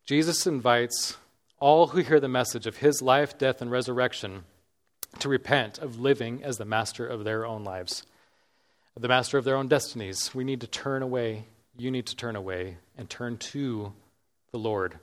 Jesus 0.04 0.46
invites 0.46 1.16
all 1.58 1.86
who 1.86 2.00
hear 2.00 2.20
the 2.20 2.28
message 2.28 2.66
of 2.66 2.76
his 2.76 3.00
life, 3.00 3.38
death, 3.38 3.62
and 3.62 3.70
resurrection 3.70 4.44
to 5.20 5.30
repent 5.30 5.78
of 5.78 5.98
living 5.98 6.44
as 6.44 6.58
the 6.58 6.66
master 6.66 7.06
of 7.06 7.24
their 7.24 7.46
own 7.46 7.64
lives, 7.64 8.04
the 9.00 9.08
master 9.08 9.38
of 9.38 9.44
their 9.44 9.56
own 9.56 9.66
destinies. 9.66 10.34
We 10.34 10.44
need 10.44 10.60
to 10.60 10.66
turn 10.66 11.02
away. 11.02 11.46
You 11.78 11.90
need 11.90 12.04
to 12.08 12.16
turn 12.16 12.36
away 12.36 12.76
and 12.98 13.08
turn 13.08 13.38
to 13.38 13.94
the 14.50 14.58
Lord. 14.58 14.98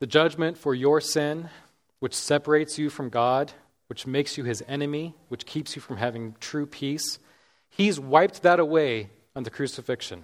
The 0.00 0.08
judgment 0.08 0.58
for 0.58 0.74
your 0.74 1.00
sin, 1.00 1.48
which 2.00 2.14
separates 2.14 2.76
you 2.76 2.90
from 2.90 3.08
God, 3.08 3.52
which 3.90 4.06
makes 4.06 4.38
you 4.38 4.44
his 4.44 4.62
enemy, 4.68 5.16
which 5.30 5.44
keeps 5.44 5.74
you 5.74 5.82
from 5.82 5.96
having 5.96 6.36
true 6.38 6.64
peace, 6.64 7.18
he's 7.68 7.98
wiped 7.98 8.42
that 8.42 8.60
away 8.60 9.10
on 9.34 9.42
the 9.42 9.50
crucifixion. 9.50 10.22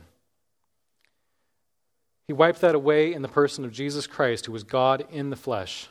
He 2.29 2.33
wiped 2.33 2.61
that 2.61 2.77
away 2.77 3.13
in 3.13 3.23
the 3.23 3.29
person 3.29 3.65
of 3.65 3.73
Jesus 3.73 4.07
Christ, 4.07 4.47
who 4.47 4.53
was 4.53 4.63
God 4.63 5.05
in 5.11 5.31
the 5.31 5.37
flesh. 5.37 5.89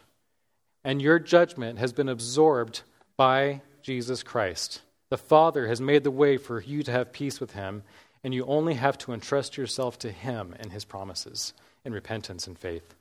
And 0.85 1.01
your 1.01 1.19
judgment 1.19 1.77
has 1.79 1.91
been 1.91 2.07
absorbed 2.07 2.83
by 3.17 3.59
Jesus 3.81 4.23
Christ. 4.23 4.81
The 5.09 5.17
Father 5.17 5.67
has 5.67 5.81
made 5.81 6.05
the 6.05 6.11
way 6.11 6.37
for 6.37 6.61
you 6.61 6.81
to 6.81 6.91
have 6.93 7.11
peace 7.11 7.41
with 7.41 7.51
Him, 7.51 7.83
and 8.23 8.33
you 8.33 8.45
only 8.45 8.75
have 8.75 8.97
to 8.99 9.11
entrust 9.11 9.57
yourself 9.57 9.99
to 9.99 10.11
Him 10.11 10.55
and 10.61 10.71
His 10.71 10.85
promises 10.85 11.51
in 11.83 11.91
repentance 11.91 12.47
and 12.47 12.57
faith. 12.57 12.95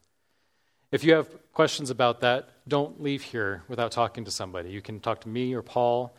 If 0.94 1.02
you 1.02 1.14
have 1.14 1.26
questions 1.52 1.90
about 1.90 2.20
that, 2.20 2.50
don't 2.68 3.02
leave 3.02 3.20
here 3.20 3.64
without 3.66 3.90
talking 3.90 4.26
to 4.26 4.30
somebody. 4.30 4.70
You 4.70 4.80
can 4.80 5.00
talk 5.00 5.22
to 5.22 5.28
me 5.28 5.52
or 5.52 5.60
Paul. 5.60 6.14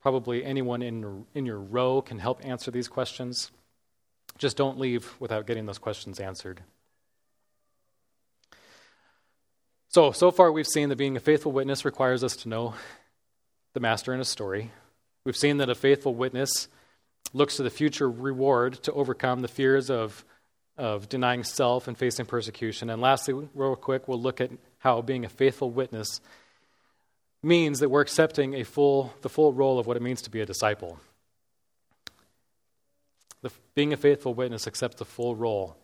Probably 0.00 0.44
anyone 0.44 0.82
in, 0.82 1.26
in 1.34 1.46
your 1.46 1.58
row 1.58 2.00
can 2.00 2.20
help 2.20 2.46
answer 2.46 2.70
these 2.70 2.86
questions. 2.86 3.50
Just 4.38 4.56
don't 4.56 4.78
leave 4.78 5.16
without 5.18 5.48
getting 5.48 5.66
those 5.66 5.78
questions 5.78 6.20
answered. 6.20 6.60
So, 9.88 10.12
so 10.12 10.30
far 10.30 10.52
we've 10.52 10.64
seen 10.64 10.90
that 10.90 10.96
being 10.96 11.16
a 11.16 11.20
faithful 11.20 11.50
witness 11.50 11.84
requires 11.84 12.22
us 12.22 12.36
to 12.36 12.48
know 12.48 12.74
the 13.72 13.80
master 13.80 14.14
in 14.14 14.20
a 14.20 14.24
story. 14.24 14.70
We've 15.24 15.36
seen 15.36 15.56
that 15.56 15.68
a 15.68 15.74
faithful 15.74 16.14
witness 16.14 16.68
looks 17.32 17.56
to 17.56 17.64
the 17.64 17.68
future 17.68 18.08
reward 18.08 18.74
to 18.84 18.92
overcome 18.92 19.40
the 19.40 19.48
fears 19.48 19.90
of 19.90 20.24
of 20.80 21.10
denying 21.10 21.44
self 21.44 21.88
and 21.88 21.96
facing 21.96 22.24
persecution. 22.24 22.88
And 22.88 23.02
lastly, 23.02 23.48
real 23.54 23.76
quick, 23.76 24.08
we'll 24.08 24.20
look 24.20 24.40
at 24.40 24.50
how 24.78 25.02
being 25.02 25.26
a 25.26 25.28
faithful 25.28 25.70
witness 25.70 26.22
means 27.42 27.80
that 27.80 27.90
we're 27.90 28.00
accepting 28.00 28.54
a 28.54 28.64
full, 28.64 29.12
the 29.20 29.28
full 29.28 29.52
role 29.52 29.78
of 29.78 29.86
what 29.86 29.98
it 29.98 30.02
means 30.02 30.22
to 30.22 30.30
be 30.30 30.40
a 30.40 30.46
disciple. 30.46 30.98
The, 33.42 33.50
being 33.74 33.92
a 33.92 33.96
faithful 33.98 34.32
witness 34.32 34.66
accepts 34.66 34.96
the 34.96 35.04
full 35.04 35.36
role 35.36 35.76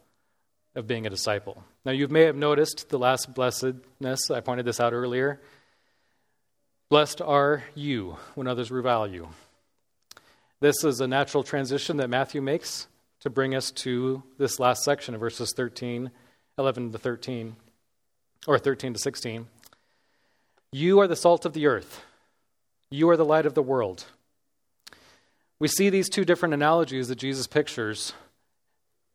of 0.75 0.87
being 0.87 1.07
a 1.07 1.11
disciple. 1.11 1.63
Now, 1.85 1.93
you 1.93 2.09
may 2.09 2.23
have 2.23 2.37
noticed 2.37 2.89
the 2.89 2.99
last 2.99 3.35
blessedness, 3.35 4.31
I 4.31 4.41
pointed 4.41 4.65
this 4.65 4.81
out 4.81 4.95
earlier. 4.95 5.41
Blessed 6.89 7.21
are 7.21 7.65
you 7.75 8.17
when 8.35 8.47
others 8.47 8.71
revile 8.71 9.07
you. 9.07 9.29
This 10.61 10.85
is 10.85 11.01
a 11.01 11.07
natural 11.07 11.43
transition 11.43 11.99
that 11.99 12.09
Matthew 12.09 12.41
makes 12.41 12.87
to 13.27 13.31
bring 13.31 13.57
us 13.57 13.73
to 13.73 14.23
this 14.39 14.61
last 14.61 14.85
section 14.85 15.13
of 15.13 15.21
verses 15.21 15.53
13, 15.53 16.13
11 16.59 16.93
to 16.93 16.99
13, 16.99 17.57
or 18.47 18.57
13 18.57 18.93
to 18.93 19.01
16. 19.01 19.49
You 20.71 21.01
are 21.01 21.09
the 21.09 21.17
salt 21.17 21.45
of 21.45 21.53
the 21.53 21.67
earth, 21.67 22.05
you 22.89 23.11
are 23.11 23.17
the 23.17 23.25
light 23.25 23.45
of 23.45 23.55
the 23.55 23.65
world. 23.65 24.05
we 25.59 25.67
see 25.67 25.91
these 25.91 26.09
two 26.09 26.25
different 26.25 26.55
analogies 26.55 27.09
that 27.09 27.17
Jesus 27.17 27.49
pictures, 27.49 28.13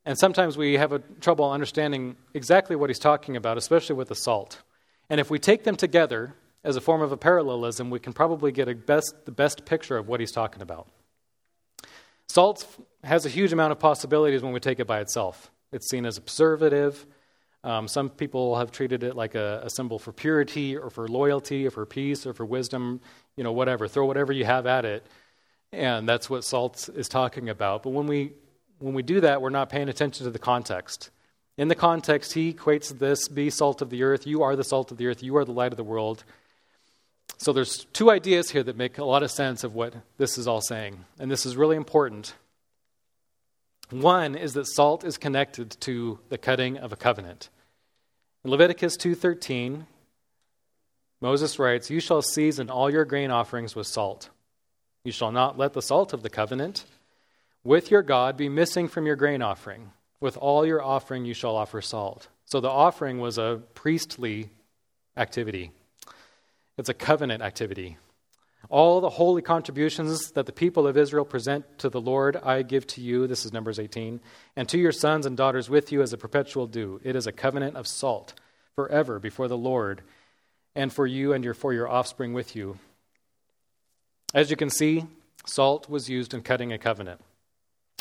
and 0.05 0.20
sometimes 0.20 0.57
we 0.57 0.74
have 0.74 0.91
a 0.91 0.99
trouble 1.22 1.49
understanding 1.49 2.18
exactly 2.34 2.76
what 2.76 2.89
he's 2.89 2.99
talking 2.99 3.38
about, 3.38 3.57
especially 3.57 3.95
with 3.95 4.09
the 4.09 4.16
salt. 4.16 4.62
And 5.09 5.22
if 5.22 5.30
we 5.30 5.39
take 5.39 5.64
them 5.64 5.78
together 5.78 6.36
as 6.66 6.76
a 6.76 6.82
form 6.82 7.01
of 7.01 7.14
a 7.14 7.18
parallelism, 7.18 7.89
we 7.89 7.99
can 8.01 8.12
probably 8.12 8.51
get 8.51 8.68
a 8.68 8.76
best, 8.76 9.14
the 9.24 9.32
best 9.32 9.64
picture 9.64 9.95
of 9.95 10.09
what 10.09 10.20
he's 10.20 10.34
talking 10.34 10.62
about. 10.62 10.89
Salt 12.32 12.65
has 13.03 13.25
a 13.25 13.29
huge 13.29 13.51
amount 13.51 13.73
of 13.73 13.79
possibilities 13.79 14.41
when 14.41 14.53
we 14.53 14.61
take 14.61 14.79
it 14.79 14.88
by 14.88 15.01
itself. 15.01 15.51
It's 15.73 15.89
seen 15.89 16.05
as 16.05 16.17
a 16.17 16.21
preservative. 16.21 17.05
Um, 17.61 17.89
some 17.89 18.09
people 18.09 18.57
have 18.57 18.71
treated 18.71 19.03
it 19.03 19.17
like 19.17 19.36
a, 19.36 19.63
a, 19.65 19.69
symbol 19.69 19.99
for 19.99 20.13
purity 20.13 20.77
or 20.77 20.89
for 20.89 21.09
loyalty 21.09 21.67
or 21.67 21.71
for 21.71 21.86
peace 21.86 22.25
or 22.25 22.34
for 22.34 22.45
wisdom, 22.45 23.01
you 23.36 23.43
know, 23.43 23.51
whatever. 23.51 23.86
Throw 23.89 24.05
whatever 24.05 24.32
you 24.32 24.45
have 24.45 24.65
at 24.65 24.86
it. 24.86 25.05
And 25.73 26.07
that's 26.07 26.29
what 26.29 26.45
salt 26.45 26.89
is 26.95 27.09
talking 27.09 27.49
about. 27.49 27.84
But 27.84 27.89
when 27.89 28.07
we, 28.07 28.32
when 28.79 28.93
we 28.93 29.03
do 29.03 29.19
that, 29.19 29.41
we're 29.41 29.49
not 29.49 29.67
paying 29.67 29.89
attention 29.89 30.23
to 30.23 30.32
the 30.32 30.39
context. 30.39 31.09
In 31.57 31.67
the 31.67 31.75
context, 31.75 32.32
he 32.32 32.53
equates 32.53 32.97
this 32.97 33.27
be 33.27 33.49
salt 33.49 33.82
of 33.82 33.89
the 33.89 34.03
earth. 34.03 34.25
You 34.25 34.41
are 34.43 34.55
the 34.55 34.63
salt 34.63 34.89
of 34.89 34.97
the 34.97 35.07
earth. 35.07 35.21
You 35.21 35.36
are 35.36 35.43
the 35.43 35.51
light 35.51 35.73
of 35.73 35.77
the 35.77 35.84
world. 35.84 36.23
So 37.38 37.53
there's 37.53 37.86
two 37.86 38.11
ideas 38.11 38.51
here 38.51 38.63
that 38.63 38.77
make 38.77 38.97
a 38.97 39.05
lot 39.05 39.23
of 39.23 39.32
sense 39.32 39.63
of 39.63 39.73
what 39.73 39.95
this 40.17 40.38
is 40.38 40.47
all 40.47 40.61
saying, 40.61 41.05
and 41.19 41.32
this 41.32 41.45
is 41.45 41.57
really 41.57 41.75
important. 41.75 42.36
One 43.89 44.36
is 44.36 44.53
that 44.53 44.67
salt 44.67 45.03
is 45.03 45.17
connected 45.17 45.75
to 45.82 46.19
the 46.29 46.38
cutting 46.38 46.77
of 46.77 46.93
a 46.93 46.95
covenant. 46.95 47.49
In 48.45 48.51
Leviticus 48.51 48.95
2:13, 48.95 49.86
Moses 51.19 51.59
writes, 51.59 51.89
"You 51.89 51.99
shall 51.99 52.21
season 52.21 52.69
all 52.69 52.89
your 52.89 53.05
grain 53.05 53.32
offerings 53.32 53.75
with 53.75 53.88
salt. 53.88 54.29
You 55.03 55.11
shall 55.11 55.32
not 55.32 55.57
let 55.57 55.73
the 55.73 55.82
salt 55.82 56.13
of 56.13 56.23
the 56.23 56.29
covenant 56.29 56.86
with 57.63 57.91
your 57.91 58.01
God 58.01 58.38
be 58.38 58.49
missing 58.49 58.88
from 58.88 59.05
your 59.05 59.15
grain 59.15 59.41
offering. 59.41 59.91
With 60.19 60.38
all 60.38 60.65
your 60.65 60.82
offering 60.82 61.25
you 61.25 61.34
shall 61.34 61.55
offer 61.55 61.82
salt." 61.82 62.27
So 62.45 62.59
the 62.59 62.69
offering 62.69 63.19
was 63.19 63.38
a 63.38 63.61
priestly 63.73 64.51
activity. 65.17 65.71
It's 66.82 66.89
a 66.89 66.95
covenant 66.95 67.43
activity. 67.43 67.97
All 68.67 69.01
the 69.01 69.09
holy 69.11 69.43
contributions 69.43 70.32
that 70.32 70.47
the 70.47 70.51
people 70.51 70.88
of 70.88 70.97
Israel 70.97 71.25
present 71.25 71.77
to 71.77 71.89
the 71.89 72.01
Lord, 72.01 72.36
I 72.38 72.63
give 72.63 72.88
to 72.88 73.01
you. 73.01 73.27
This 73.27 73.45
is 73.45 73.53
Numbers 73.53 73.77
18. 73.77 74.19
And 74.55 74.67
to 74.67 74.79
your 74.79 74.91
sons 74.91 75.27
and 75.27 75.38
daughters 75.38 75.69
with 75.69 75.91
you 75.91 76.01
as 76.01 76.11
a 76.11 76.17
perpetual 76.17 76.65
due. 76.65 76.99
It 77.03 77.15
is 77.15 77.27
a 77.27 77.32
covenant 77.32 77.75
of 77.75 77.88
salt 77.88 78.34
forever 78.73 79.19
before 79.19 79.47
the 79.47 79.59
Lord, 79.59 80.01
and 80.73 80.91
for 80.91 81.05
you 81.05 81.34
and 81.34 81.43
your, 81.43 81.53
for 81.53 81.71
your 81.71 81.88
offspring 81.88 82.34
with 82.34 82.55
you. 82.55 82.79
As 84.34 84.49
you 84.49 84.55
can 84.55 84.71
see, 84.71 85.05
salt 85.45 85.88
was 85.88 86.09
used 86.09 86.34
in 86.34 86.41
cutting 86.41 86.73
a 86.73 86.79
covenant. 86.79 87.21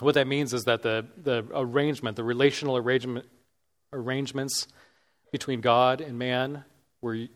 What 0.01 0.15
that 0.15 0.27
means 0.27 0.55
is 0.55 0.65
that 0.65 0.81
the, 0.81 1.05
the 1.23 1.45
arrangement, 1.53 2.17
the 2.17 2.25
relational 2.25 2.79
arrangement, 2.79 3.27
arrangements 3.93 4.69
between 5.31 5.61
God 5.61 6.01
and 6.01 6.19
man 6.19 6.65
were 7.03 7.27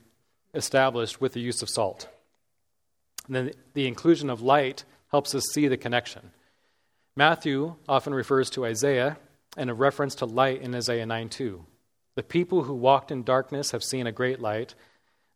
established 0.55 1.21
with 1.21 1.33
the 1.33 1.41
use 1.41 1.63
of 1.63 1.69
salt. 1.69 2.09
And 3.27 3.35
then 3.35 3.53
the 3.75 3.87
inclusion 3.87 4.31
of 4.31 4.43
light 4.43 4.85
helps 5.11 5.35
us 5.35 5.45
see 5.53 5.69
the 5.69 5.77
connection. 5.77 6.31
Matthew 7.17 7.77
often 7.89 8.15
refers 8.15 8.51
to 8.51 8.67
Isaiah 8.67 9.19
and 9.57 9.71
a 9.71 9.75
reference 9.75 10.17
to 10.17 10.27
light 10.27 10.63
in 10.63 10.75
Isaiah 10.75 11.07
9 11.07 11.29
2. 11.29 11.65
The 12.17 12.23
people 12.23 12.65
who 12.65 12.75
walked 12.75 13.11
in 13.11 13.23
darkness 13.23 13.71
have 13.71 13.83
seen 13.83 14.07
a 14.07 14.13
great 14.13 14.41
light. 14.41 14.75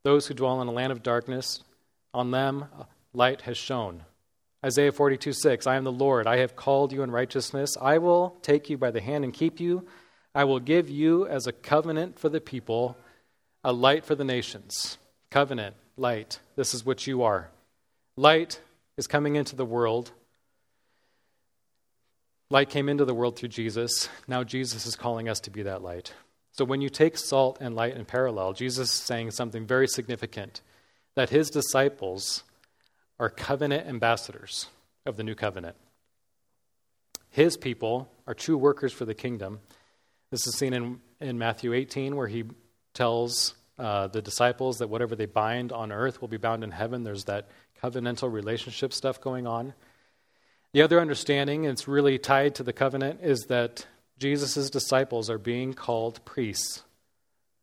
Those 0.04 0.26
who 0.26 0.34
dwell 0.34 0.60
in 0.60 0.68
a 0.68 0.72
land 0.72 0.92
of 0.92 1.02
darkness, 1.02 1.62
on 2.14 2.30
them 2.30 2.66
light 3.12 3.42
has 3.42 3.56
shone. 3.56 4.04
Isaiah 4.64 4.92
42 4.92 5.32
6 5.32 5.66
I 5.66 5.76
am 5.76 5.84
the 5.84 5.92
Lord. 5.92 6.26
I 6.26 6.38
have 6.38 6.56
called 6.56 6.92
you 6.92 7.02
in 7.02 7.10
righteousness. 7.10 7.76
I 7.80 7.98
will 7.98 8.36
take 8.42 8.68
you 8.68 8.76
by 8.76 8.90
the 8.90 9.00
hand 9.00 9.24
and 9.24 9.32
keep 9.32 9.60
you. 9.60 9.86
I 10.34 10.44
will 10.44 10.60
give 10.60 10.90
you 10.90 11.26
as 11.26 11.46
a 11.46 11.52
covenant 11.52 12.18
for 12.18 12.28
the 12.28 12.40
people, 12.40 12.96
a 13.64 13.72
light 13.72 14.04
for 14.04 14.14
the 14.14 14.24
nations 14.24 14.98
covenant, 15.30 15.76
light. 15.96 16.40
This 16.56 16.74
is 16.74 16.84
what 16.84 17.06
you 17.06 17.22
are. 17.22 17.50
Light 18.16 18.60
is 18.96 19.06
coming 19.06 19.36
into 19.36 19.56
the 19.56 19.64
world. 19.64 20.12
Light 22.50 22.70
came 22.70 22.88
into 22.88 23.04
the 23.04 23.14
world 23.14 23.36
through 23.36 23.50
Jesus. 23.50 24.08
Now 24.26 24.42
Jesus 24.42 24.86
is 24.86 24.96
calling 24.96 25.28
us 25.28 25.40
to 25.40 25.50
be 25.50 25.62
that 25.62 25.82
light. 25.82 26.12
So 26.52 26.64
when 26.64 26.80
you 26.80 26.88
take 26.88 27.16
salt 27.16 27.58
and 27.60 27.76
light 27.76 27.96
in 27.96 28.04
parallel, 28.04 28.54
Jesus 28.54 28.92
is 28.92 29.00
saying 29.00 29.30
something 29.30 29.66
very 29.66 29.86
significant 29.86 30.62
that 31.14 31.30
his 31.30 31.50
disciples 31.50 32.42
are 33.20 33.30
covenant 33.30 33.86
ambassadors 33.86 34.68
of 35.04 35.16
the 35.16 35.22
new 35.22 35.34
covenant. 35.34 35.76
His 37.30 37.56
people 37.56 38.10
are 38.26 38.34
true 38.34 38.56
workers 38.56 38.92
for 38.92 39.04
the 39.04 39.14
kingdom. 39.14 39.60
This 40.30 40.46
is 40.46 40.56
seen 40.56 40.72
in, 40.72 41.00
in 41.20 41.38
Matthew 41.38 41.72
18, 41.72 42.16
where 42.16 42.28
he 42.28 42.44
tells 42.94 43.54
uh, 43.78 44.08
the 44.08 44.22
disciples 44.22 44.78
that 44.78 44.88
whatever 44.88 45.14
they 45.14 45.26
bind 45.26 45.72
on 45.72 45.92
earth 45.92 46.20
will 46.20 46.28
be 46.28 46.36
bound 46.36 46.64
in 46.64 46.70
heaven. 46.70 47.04
There's 47.04 47.24
that 47.24 47.48
covenantal 47.82 48.32
relationship 48.32 48.92
stuff 48.92 49.20
going 49.20 49.46
on. 49.46 49.74
The 50.72 50.82
other 50.82 51.00
understanding, 51.00 51.64
and 51.64 51.72
it's 51.72 51.88
really 51.88 52.18
tied 52.18 52.54
to 52.56 52.62
the 52.62 52.72
covenant, 52.72 53.20
is 53.22 53.46
that 53.46 53.86
Jesus' 54.18 54.68
disciples 54.68 55.30
are 55.30 55.38
being 55.38 55.74
called 55.74 56.24
priests 56.24 56.82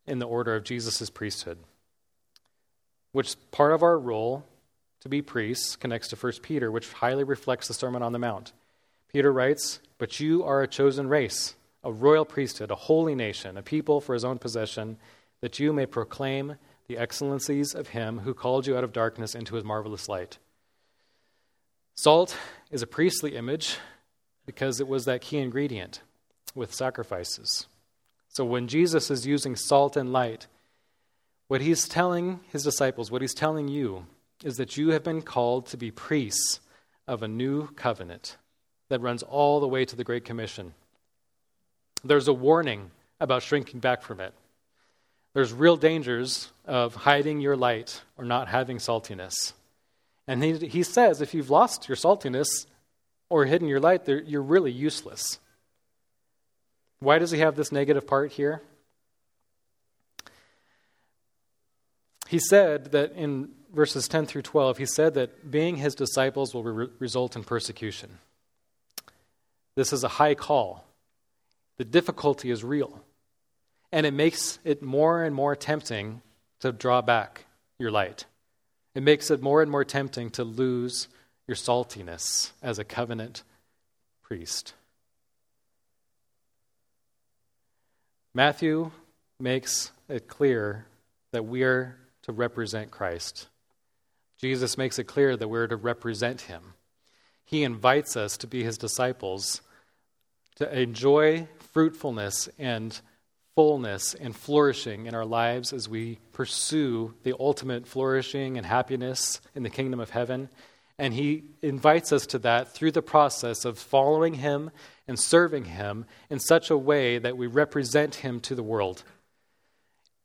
in 0.06 0.18
the 0.18 0.26
order 0.26 0.54
of 0.54 0.64
Jesus' 0.64 1.10
priesthood. 1.10 1.58
Which 3.12 3.36
part 3.50 3.72
of 3.72 3.82
our 3.82 3.98
role 3.98 4.44
to 5.00 5.08
be 5.08 5.22
priests 5.22 5.76
connects 5.76 6.08
to 6.08 6.16
1 6.16 6.32
Peter, 6.42 6.70
which 6.70 6.92
highly 6.92 7.24
reflects 7.24 7.68
the 7.68 7.74
Sermon 7.74 8.02
on 8.02 8.12
the 8.12 8.18
Mount. 8.18 8.52
Peter 9.12 9.32
writes, 9.32 9.80
But 9.98 10.18
you 10.18 10.42
are 10.44 10.62
a 10.62 10.68
chosen 10.68 11.08
race, 11.08 11.54
a 11.84 11.92
royal 11.92 12.24
priesthood, 12.24 12.70
a 12.70 12.74
holy 12.74 13.14
nation, 13.14 13.56
a 13.56 13.62
people 13.62 14.00
for 14.00 14.14
his 14.14 14.24
own 14.24 14.38
possession 14.38 14.98
that 15.40 15.58
you 15.58 15.72
may 15.72 15.86
proclaim 15.86 16.56
the 16.88 16.98
excellencies 16.98 17.74
of 17.74 17.88
him 17.88 18.20
who 18.20 18.34
called 18.34 18.66
you 18.66 18.76
out 18.76 18.84
of 18.84 18.92
darkness 18.92 19.34
into 19.34 19.54
his 19.54 19.64
marvelous 19.64 20.08
light. 20.08 20.38
Salt 21.94 22.36
is 22.70 22.82
a 22.82 22.86
priestly 22.86 23.36
image 23.36 23.78
because 24.44 24.80
it 24.80 24.86
was 24.86 25.04
that 25.04 25.22
key 25.22 25.38
ingredient 25.38 26.00
with 26.54 26.74
sacrifices. 26.74 27.66
So 28.28 28.44
when 28.44 28.68
Jesus 28.68 29.10
is 29.10 29.26
using 29.26 29.56
salt 29.56 29.96
and 29.96 30.12
light, 30.12 30.46
what 31.48 31.60
he's 31.60 31.88
telling 31.88 32.40
his 32.52 32.62
disciples, 32.62 33.10
what 33.10 33.22
he's 33.22 33.34
telling 33.34 33.68
you, 33.68 34.06
is 34.44 34.56
that 34.56 34.76
you 34.76 34.90
have 34.90 35.02
been 35.02 35.22
called 35.22 35.66
to 35.66 35.76
be 35.76 35.90
priests 35.90 36.60
of 37.06 37.22
a 37.22 37.28
new 37.28 37.68
covenant 37.68 38.36
that 38.88 39.00
runs 39.00 39.22
all 39.22 39.60
the 39.60 39.68
way 39.68 39.84
to 39.84 39.96
the 39.96 40.04
Great 40.04 40.24
Commission. 40.24 40.74
There's 42.04 42.28
a 42.28 42.32
warning 42.32 42.90
about 43.20 43.42
shrinking 43.42 43.80
back 43.80 44.02
from 44.02 44.20
it. 44.20 44.34
There's 45.36 45.52
real 45.52 45.76
dangers 45.76 46.50
of 46.64 46.94
hiding 46.94 47.42
your 47.42 47.58
light 47.58 48.00
or 48.16 48.24
not 48.24 48.48
having 48.48 48.78
saltiness. 48.78 49.52
And 50.26 50.42
he, 50.42 50.56
he 50.66 50.82
says 50.82 51.20
if 51.20 51.34
you've 51.34 51.50
lost 51.50 51.90
your 51.90 51.96
saltiness 51.96 52.64
or 53.28 53.44
hidden 53.44 53.68
your 53.68 53.78
light, 53.78 54.08
you're 54.08 54.40
really 54.40 54.72
useless. 54.72 55.38
Why 57.00 57.18
does 57.18 57.32
he 57.32 57.40
have 57.40 57.54
this 57.54 57.70
negative 57.70 58.06
part 58.06 58.32
here? 58.32 58.62
He 62.28 62.38
said 62.38 62.92
that 62.92 63.12
in 63.12 63.50
verses 63.74 64.08
10 64.08 64.24
through 64.24 64.40
12, 64.40 64.78
he 64.78 64.86
said 64.86 65.12
that 65.12 65.50
being 65.50 65.76
his 65.76 65.94
disciples 65.94 66.54
will 66.54 66.62
re- 66.62 66.88
result 66.98 67.36
in 67.36 67.44
persecution. 67.44 68.08
This 69.74 69.92
is 69.92 70.02
a 70.02 70.08
high 70.08 70.34
call. 70.34 70.86
The 71.76 71.84
difficulty 71.84 72.50
is 72.50 72.64
real. 72.64 73.02
And 73.92 74.04
it 74.06 74.14
makes 74.14 74.58
it 74.64 74.82
more 74.82 75.22
and 75.22 75.34
more 75.34 75.56
tempting 75.56 76.22
to 76.60 76.72
draw 76.72 77.02
back 77.02 77.46
your 77.78 77.90
light. 77.90 78.24
It 78.94 79.02
makes 79.02 79.30
it 79.30 79.42
more 79.42 79.62
and 79.62 79.70
more 79.70 79.84
tempting 79.84 80.30
to 80.30 80.44
lose 80.44 81.08
your 81.46 81.56
saltiness 81.56 82.52
as 82.62 82.78
a 82.78 82.84
covenant 82.84 83.42
priest. 84.22 84.74
Matthew 88.34 88.90
makes 89.38 89.92
it 90.08 90.28
clear 90.28 90.86
that 91.32 91.44
we 91.44 91.62
are 91.62 91.96
to 92.22 92.32
represent 92.32 92.90
Christ. 92.90 93.48
Jesus 94.38 94.76
makes 94.76 94.98
it 94.98 95.04
clear 95.04 95.36
that 95.36 95.48
we're 95.48 95.66
to 95.66 95.76
represent 95.76 96.42
him. 96.42 96.74
He 97.44 97.62
invites 97.62 98.16
us 98.16 98.36
to 98.38 98.46
be 98.46 98.64
his 98.64 98.76
disciples, 98.76 99.62
to 100.56 100.78
enjoy 100.78 101.48
fruitfulness 101.72 102.48
and 102.58 103.00
fullness 103.56 104.14
and 104.14 104.36
flourishing 104.36 105.06
in 105.06 105.14
our 105.14 105.24
lives 105.24 105.72
as 105.72 105.88
we 105.88 106.18
pursue 106.32 107.14
the 107.22 107.34
ultimate 107.40 107.86
flourishing 107.86 108.58
and 108.58 108.66
happiness 108.66 109.40
in 109.54 109.62
the 109.62 109.70
kingdom 109.70 109.98
of 109.98 110.10
heaven. 110.10 110.50
And 110.98 111.14
he 111.14 111.44
invites 111.62 112.12
us 112.12 112.26
to 112.26 112.38
that 112.40 112.74
through 112.74 112.92
the 112.92 113.02
process 113.02 113.64
of 113.64 113.78
following 113.78 114.34
him 114.34 114.70
and 115.08 115.18
serving 115.18 115.64
him 115.64 116.04
in 116.28 116.38
such 116.38 116.70
a 116.70 116.76
way 116.76 117.18
that 117.18 117.38
we 117.38 117.46
represent 117.46 118.16
him 118.16 118.40
to 118.40 118.54
the 118.54 118.62
world. 118.62 119.02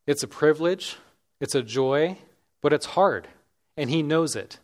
It's 0.06 0.24
a 0.24 0.28
privilege, 0.28 0.98
it's 1.40 1.56
a 1.56 1.64
joy, 1.64 2.18
but 2.62 2.74
it's 2.74 2.86
hard, 2.86 3.30
and 3.78 3.90
he 3.90 4.04
knows 4.04 4.36
it. 4.36 4.60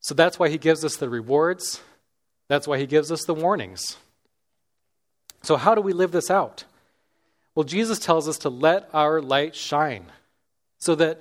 So 0.00 0.14
that's 0.14 0.38
why 0.40 0.48
he 0.48 0.58
gives 0.58 0.84
us 0.84 0.96
the 0.96 1.08
rewards, 1.08 1.80
That's 2.48 2.66
why 2.66 2.78
he 2.78 2.86
gives 2.86 3.10
us 3.10 3.24
the 3.24 3.34
warnings. 3.34 3.96
So, 5.42 5.56
how 5.56 5.74
do 5.74 5.80
we 5.80 5.92
live 5.92 6.10
this 6.10 6.30
out? 6.30 6.64
Well, 7.54 7.64
Jesus 7.64 7.98
tells 7.98 8.28
us 8.28 8.38
to 8.38 8.48
let 8.48 8.88
our 8.92 9.20
light 9.20 9.54
shine 9.54 10.06
so 10.78 10.94
that 10.96 11.20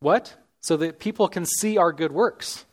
what? 0.00 0.34
So 0.60 0.76
that 0.78 0.98
people 0.98 1.28
can 1.28 1.46
see 1.46 1.78
our 1.78 1.92
good 1.92 2.12
works. 2.12 2.64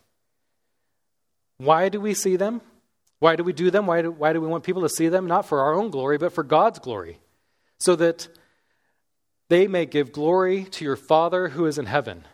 Why 1.58 1.90
do 1.90 2.02
we 2.02 2.14
see 2.14 2.36
them? 2.36 2.62
Why 3.20 3.36
do 3.36 3.44
we 3.44 3.54
do 3.54 3.72
them? 3.72 3.86
Why 3.86 4.02
do, 4.02 4.12
why 4.12 4.34
do 4.34 4.42
we 4.42 4.48
want 4.48 4.64
people 4.64 4.82
to 4.82 4.90
see 4.90 5.08
them? 5.08 5.28
Not 5.28 5.46
for 5.46 5.62
our 5.62 5.74
own 5.74 5.92
glory, 5.92 6.18
but 6.18 6.34
for 6.34 6.44
God's 6.44 6.80
glory. 6.80 7.20
So 7.80 7.96
that 7.96 8.28
they 9.50 9.68
may 9.68 9.86
give 9.86 10.12
glory 10.12 10.66
to 10.66 10.84
your 10.84 10.96
Father 10.96 11.50
who 11.50 11.66
is 11.66 11.78
in 11.78 11.86
heaven. 11.86 12.26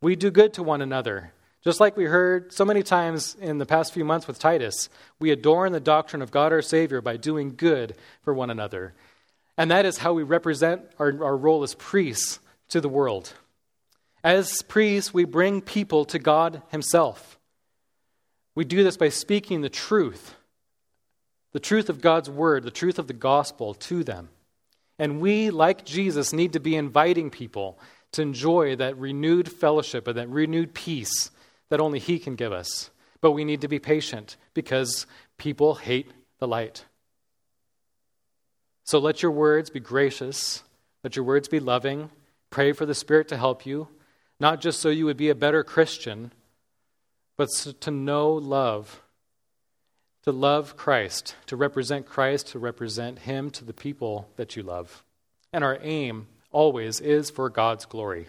We 0.00 0.14
do 0.14 0.30
good 0.30 0.54
to 0.54 0.62
one 0.62 0.82
another. 0.82 1.32
Just 1.64 1.80
like 1.80 1.96
we 1.96 2.04
heard 2.04 2.52
so 2.52 2.64
many 2.64 2.82
times 2.82 3.36
in 3.40 3.58
the 3.58 3.66
past 3.66 3.92
few 3.92 4.04
months 4.04 4.28
with 4.28 4.38
Titus, 4.38 4.88
we 5.18 5.32
adorn 5.32 5.72
the 5.72 5.80
doctrine 5.80 6.22
of 6.22 6.30
God 6.30 6.52
our 6.52 6.62
Savior 6.62 7.00
by 7.00 7.16
doing 7.16 7.54
good 7.56 7.96
for 8.22 8.32
one 8.32 8.50
another. 8.50 8.94
And 9.58 9.72
that 9.72 9.84
is 9.84 9.98
how 9.98 10.12
we 10.12 10.22
represent 10.22 10.82
our, 11.00 11.08
our 11.22 11.36
role 11.36 11.64
as 11.64 11.74
priests 11.74 12.38
to 12.68 12.80
the 12.80 12.88
world. 12.88 13.34
As 14.22 14.62
priests, 14.62 15.12
we 15.12 15.24
bring 15.24 15.60
people 15.60 16.04
to 16.06 16.20
God 16.20 16.62
Himself. 16.70 17.38
We 18.54 18.64
do 18.64 18.84
this 18.84 18.96
by 18.96 19.08
speaking 19.08 19.60
the 19.60 19.68
truth, 19.68 20.36
the 21.52 21.60
truth 21.60 21.88
of 21.88 22.00
God's 22.00 22.30
Word, 22.30 22.62
the 22.62 22.70
truth 22.70 23.00
of 23.00 23.08
the 23.08 23.12
gospel 23.12 23.74
to 23.74 24.04
them. 24.04 24.28
And 24.96 25.20
we, 25.20 25.50
like 25.50 25.84
Jesus, 25.84 26.32
need 26.32 26.52
to 26.52 26.60
be 26.60 26.76
inviting 26.76 27.30
people 27.30 27.80
to 28.12 28.22
enjoy 28.22 28.76
that 28.76 28.96
renewed 28.96 29.50
fellowship 29.50 30.06
and 30.06 30.18
that 30.18 30.28
renewed 30.28 30.72
peace 30.72 31.30
that 31.68 31.80
only 31.80 31.98
He 31.98 32.20
can 32.20 32.36
give 32.36 32.52
us. 32.52 32.90
But 33.20 33.32
we 33.32 33.44
need 33.44 33.62
to 33.62 33.68
be 33.68 33.80
patient 33.80 34.36
because 34.54 35.06
people 35.36 35.74
hate 35.74 36.12
the 36.38 36.46
light. 36.46 36.84
So 38.88 38.98
let 38.98 39.22
your 39.22 39.32
words 39.32 39.68
be 39.68 39.80
gracious, 39.80 40.62
let 41.04 41.14
your 41.14 41.26
words 41.26 41.46
be 41.46 41.60
loving. 41.60 42.08
Pray 42.48 42.72
for 42.72 42.86
the 42.86 42.94
Spirit 42.94 43.28
to 43.28 43.36
help 43.36 43.66
you, 43.66 43.88
not 44.40 44.62
just 44.62 44.80
so 44.80 44.88
you 44.88 45.04
would 45.04 45.18
be 45.18 45.28
a 45.28 45.34
better 45.34 45.62
Christian, 45.62 46.32
but 47.36 47.50
to 47.80 47.90
know 47.90 48.32
love, 48.32 49.02
to 50.22 50.32
love 50.32 50.78
Christ, 50.78 51.34
to 51.48 51.54
represent 51.54 52.06
Christ, 52.06 52.46
to 52.48 52.58
represent 52.58 53.18
Him 53.18 53.50
to 53.50 53.64
the 53.66 53.74
people 53.74 54.30
that 54.36 54.56
you 54.56 54.62
love. 54.62 55.04
And 55.52 55.62
our 55.62 55.78
aim 55.82 56.26
always 56.50 56.98
is 56.98 57.28
for 57.28 57.50
God's 57.50 57.84
glory. 57.84 58.28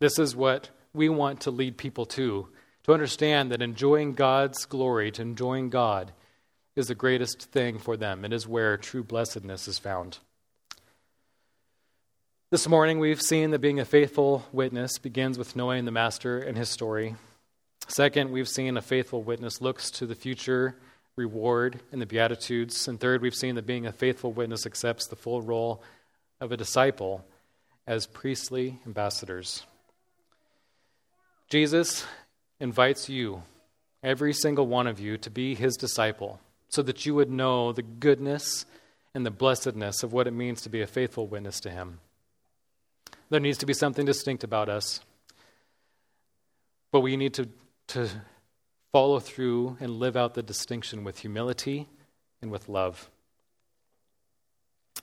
This 0.00 0.18
is 0.18 0.36
what 0.36 0.68
we 0.92 1.08
want 1.08 1.40
to 1.40 1.50
lead 1.50 1.78
people 1.78 2.04
to 2.04 2.48
to 2.82 2.92
understand 2.92 3.52
that 3.52 3.62
enjoying 3.62 4.12
God's 4.12 4.66
glory, 4.66 5.10
to 5.12 5.22
enjoying 5.22 5.70
God, 5.70 6.12
is 6.78 6.86
the 6.86 6.94
greatest 6.94 7.42
thing 7.50 7.76
for 7.76 7.96
them. 7.96 8.24
It 8.24 8.32
is 8.32 8.46
where 8.46 8.76
true 8.76 9.02
blessedness 9.02 9.66
is 9.66 9.80
found. 9.80 10.18
This 12.50 12.68
morning, 12.68 13.00
we've 13.00 13.20
seen 13.20 13.50
that 13.50 13.58
being 13.58 13.80
a 13.80 13.84
faithful 13.84 14.46
witness 14.52 14.96
begins 14.96 15.38
with 15.38 15.56
knowing 15.56 15.86
the 15.86 15.90
Master 15.90 16.38
and 16.38 16.56
his 16.56 16.68
story. 16.68 17.16
Second, 17.88 18.30
we've 18.30 18.48
seen 18.48 18.76
a 18.76 18.80
faithful 18.80 19.24
witness 19.24 19.60
looks 19.60 19.90
to 19.90 20.06
the 20.06 20.14
future 20.14 20.76
reward 21.16 21.80
in 21.90 21.98
the 21.98 22.06
Beatitudes. 22.06 22.86
And 22.86 23.00
third, 23.00 23.22
we've 23.22 23.34
seen 23.34 23.56
that 23.56 23.66
being 23.66 23.86
a 23.86 23.92
faithful 23.92 24.32
witness 24.32 24.64
accepts 24.64 25.08
the 25.08 25.16
full 25.16 25.42
role 25.42 25.82
of 26.40 26.52
a 26.52 26.56
disciple 26.56 27.24
as 27.88 28.06
priestly 28.06 28.78
ambassadors. 28.86 29.64
Jesus 31.50 32.06
invites 32.60 33.08
you, 33.08 33.42
every 34.04 34.32
single 34.32 34.68
one 34.68 34.86
of 34.86 35.00
you, 35.00 35.18
to 35.18 35.28
be 35.28 35.56
his 35.56 35.76
disciple 35.76 36.38
so 36.68 36.82
that 36.82 37.06
you 37.06 37.14
would 37.14 37.30
know 37.30 37.72
the 37.72 37.82
goodness 37.82 38.66
and 39.14 39.24
the 39.24 39.30
blessedness 39.30 40.02
of 40.02 40.12
what 40.12 40.26
it 40.26 40.32
means 40.32 40.60
to 40.62 40.68
be 40.68 40.80
a 40.80 40.86
faithful 40.86 41.26
witness 41.26 41.60
to 41.60 41.70
him. 41.70 42.00
There 43.30 43.40
needs 43.40 43.58
to 43.58 43.66
be 43.66 43.74
something 43.74 44.06
distinct 44.06 44.44
about 44.44 44.68
us, 44.68 45.00
but 46.92 47.00
we 47.00 47.16
need 47.16 47.34
to, 47.34 47.48
to 47.88 48.08
follow 48.92 49.18
through 49.20 49.76
and 49.80 49.98
live 49.98 50.16
out 50.16 50.34
the 50.34 50.42
distinction 50.42 51.04
with 51.04 51.18
humility 51.18 51.88
and 52.40 52.50
with 52.50 52.68
love. 52.68 53.10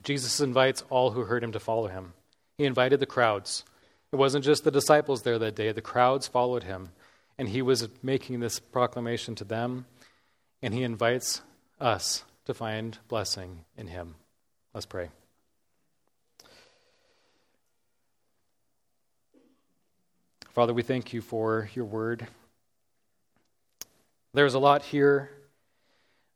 Jesus 0.04 0.40
invites 0.40 0.84
all 0.90 1.12
who 1.12 1.26
heard 1.26 1.44
him 1.44 1.52
to 1.52 1.60
follow 1.60 1.88
him. 1.88 2.14
He 2.58 2.66
invited 2.66 3.00
the 3.00 3.06
crowds. 3.06 3.64
It 4.12 4.16
wasn't 4.18 4.46
just 4.46 4.64
the 4.64 4.72
disciples 4.72 5.24
there 5.24 5.40
that 5.40 5.56
day, 5.56 5.72
the 5.72 5.82
crowds 5.82 6.28
followed 6.28 6.64
him. 6.64 6.90
And 7.38 7.50
he 7.50 7.62
was 7.62 7.90
making 8.02 8.40
this 8.40 8.60
proclamation 8.60 9.36
to 9.36 9.44
them, 9.44 9.86
and 10.62 10.74
he 10.74 10.84
invites 10.84 11.42
us 11.80 12.24
to 12.46 12.54
find 12.54 12.98
blessing 13.08 13.66
in 13.78 13.88
him. 13.88 14.16
Let's 14.74 14.86
pray. 14.86 15.10
Father, 20.54 20.74
we 20.74 20.84
thank 20.84 21.12
you 21.12 21.22
for 21.22 21.70
your 21.74 21.86
word. 21.86 22.28
There's 24.34 24.54
a 24.54 24.60
lot 24.60 24.84
here 24.84 25.30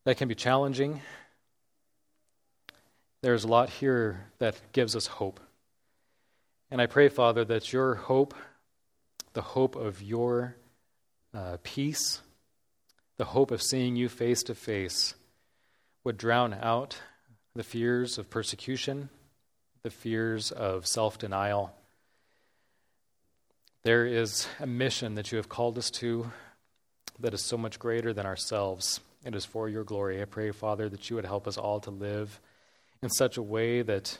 that 0.04 0.18
can 0.18 0.28
be 0.28 0.36
challenging. 0.36 1.02
There's 3.22 3.44
a 3.44 3.48
lot 3.48 3.70
here 3.70 4.26
that 4.40 4.60
gives 4.72 4.96
us 4.96 5.08
hope. 5.08 5.40
And 6.72 6.82
I 6.82 6.86
pray, 6.86 7.10
Father, 7.10 7.46
that 7.46 7.74
your 7.74 7.96
hope, 7.96 8.34
the 9.34 9.42
hope 9.42 9.76
of 9.76 10.02
your 10.02 10.56
uh, 11.34 11.58
peace, 11.64 12.22
the 13.18 13.26
hope 13.26 13.52
of 13.52 13.62
seeing 13.62 13.96
you 13.96 14.10
face 14.10 14.44
to 14.44 14.56
face, 14.56 15.16
would 16.10 16.18
drown 16.18 16.55
out 16.55 16.97
the 17.53 17.62
fears 17.62 18.18
of 18.18 18.32
persecution, 18.32 19.10
the 19.84 19.91
fears 19.91 20.49
of 20.49 20.88
self 20.88 21.20
denial. 21.20 21.72
There 23.84 24.07
is 24.07 24.47
a 24.60 24.66
mission 24.66 25.14
that 25.14 25.32
you 25.32 25.36
have 25.36 25.49
called 25.49 25.78
us 25.78 25.91
to 25.91 26.32
that 27.20 27.36
is 27.36 27.43
so 27.43 27.60
much 27.60 27.78
greater 27.78 28.12
than 28.12 28.26
ourselves. 28.26 29.01
It 29.24 29.36
is 29.36 29.45
for 29.45 29.70
your 29.70 29.84
glory. 29.84 30.20
I 30.20 30.26
pray, 30.26 30.49
Father, 30.49 30.89
that 30.89 31.12
you 31.12 31.16
would 31.16 31.28
help 31.28 31.47
us 31.47 31.60
all 31.60 31.80
to 31.82 31.91
live 31.91 32.41
in 33.03 33.12
such 33.12 33.38
a 33.38 33.43
way 33.43 33.84
that 33.84 34.18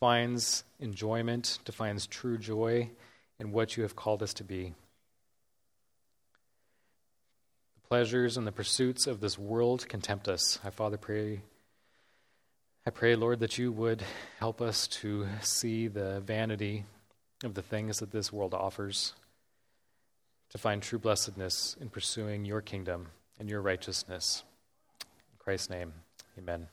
finds 0.00 0.64
enjoyment, 0.80 1.60
defines 1.64 2.08
true 2.08 2.38
joy 2.38 2.90
in 3.38 3.52
what 3.52 3.76
you 3.76 3.84
have 3.84 3.94
called 3.94 4.24
us 4.24 4.34
to 4.34 4.42
be. 4.42 4.74
The 7.76 7.79
pleasures 7.90 8.36
and 8.36 8.46
the 8.46 8.52
pursuits 8.52 9.08
of 9.08 9.20
this 9.20 9.36
world 9.36 9.88
can 9.88 10.00
tempt 10.00 10.28
us. 10.28 10.60
I, 10.62 10.70
Father, 10.70 10.96
pray. 10.96 11.40
I 12.86 12.90
pray, 12.90 13.16
Lord, 13.16 13.40
that 13.40 13.58
you 13.58 13.72
would 13.72 14.04
help 14.38 14.60
us 14.60 14.86
to 15.02 15.26
see 15.40 15.88
the 15.88 16.20
vanity 16.20 16.84
of 17.42 17.54
the 17.54 17.62
things 17.62 17.98
that 17.98 18.12
this 18.12 18.32
world 18.32 18.54
offers, 18.54 19.14
to 20.50 20.58
find 20.58 20.80
true 20.80 21.00
blessedness 21.00 21.76
in 21.80 21.88
pursuing 21.88 22.44
your 22.44 22.60
kingdom 22.60 23.08
and 23.40 23.50
your 23.50 23.60
righteousness. 23.60 24.44
In 25.02 25.38
Christ's 25.40 25.70
name, 25.70 25.92
amen. 26.38 26.68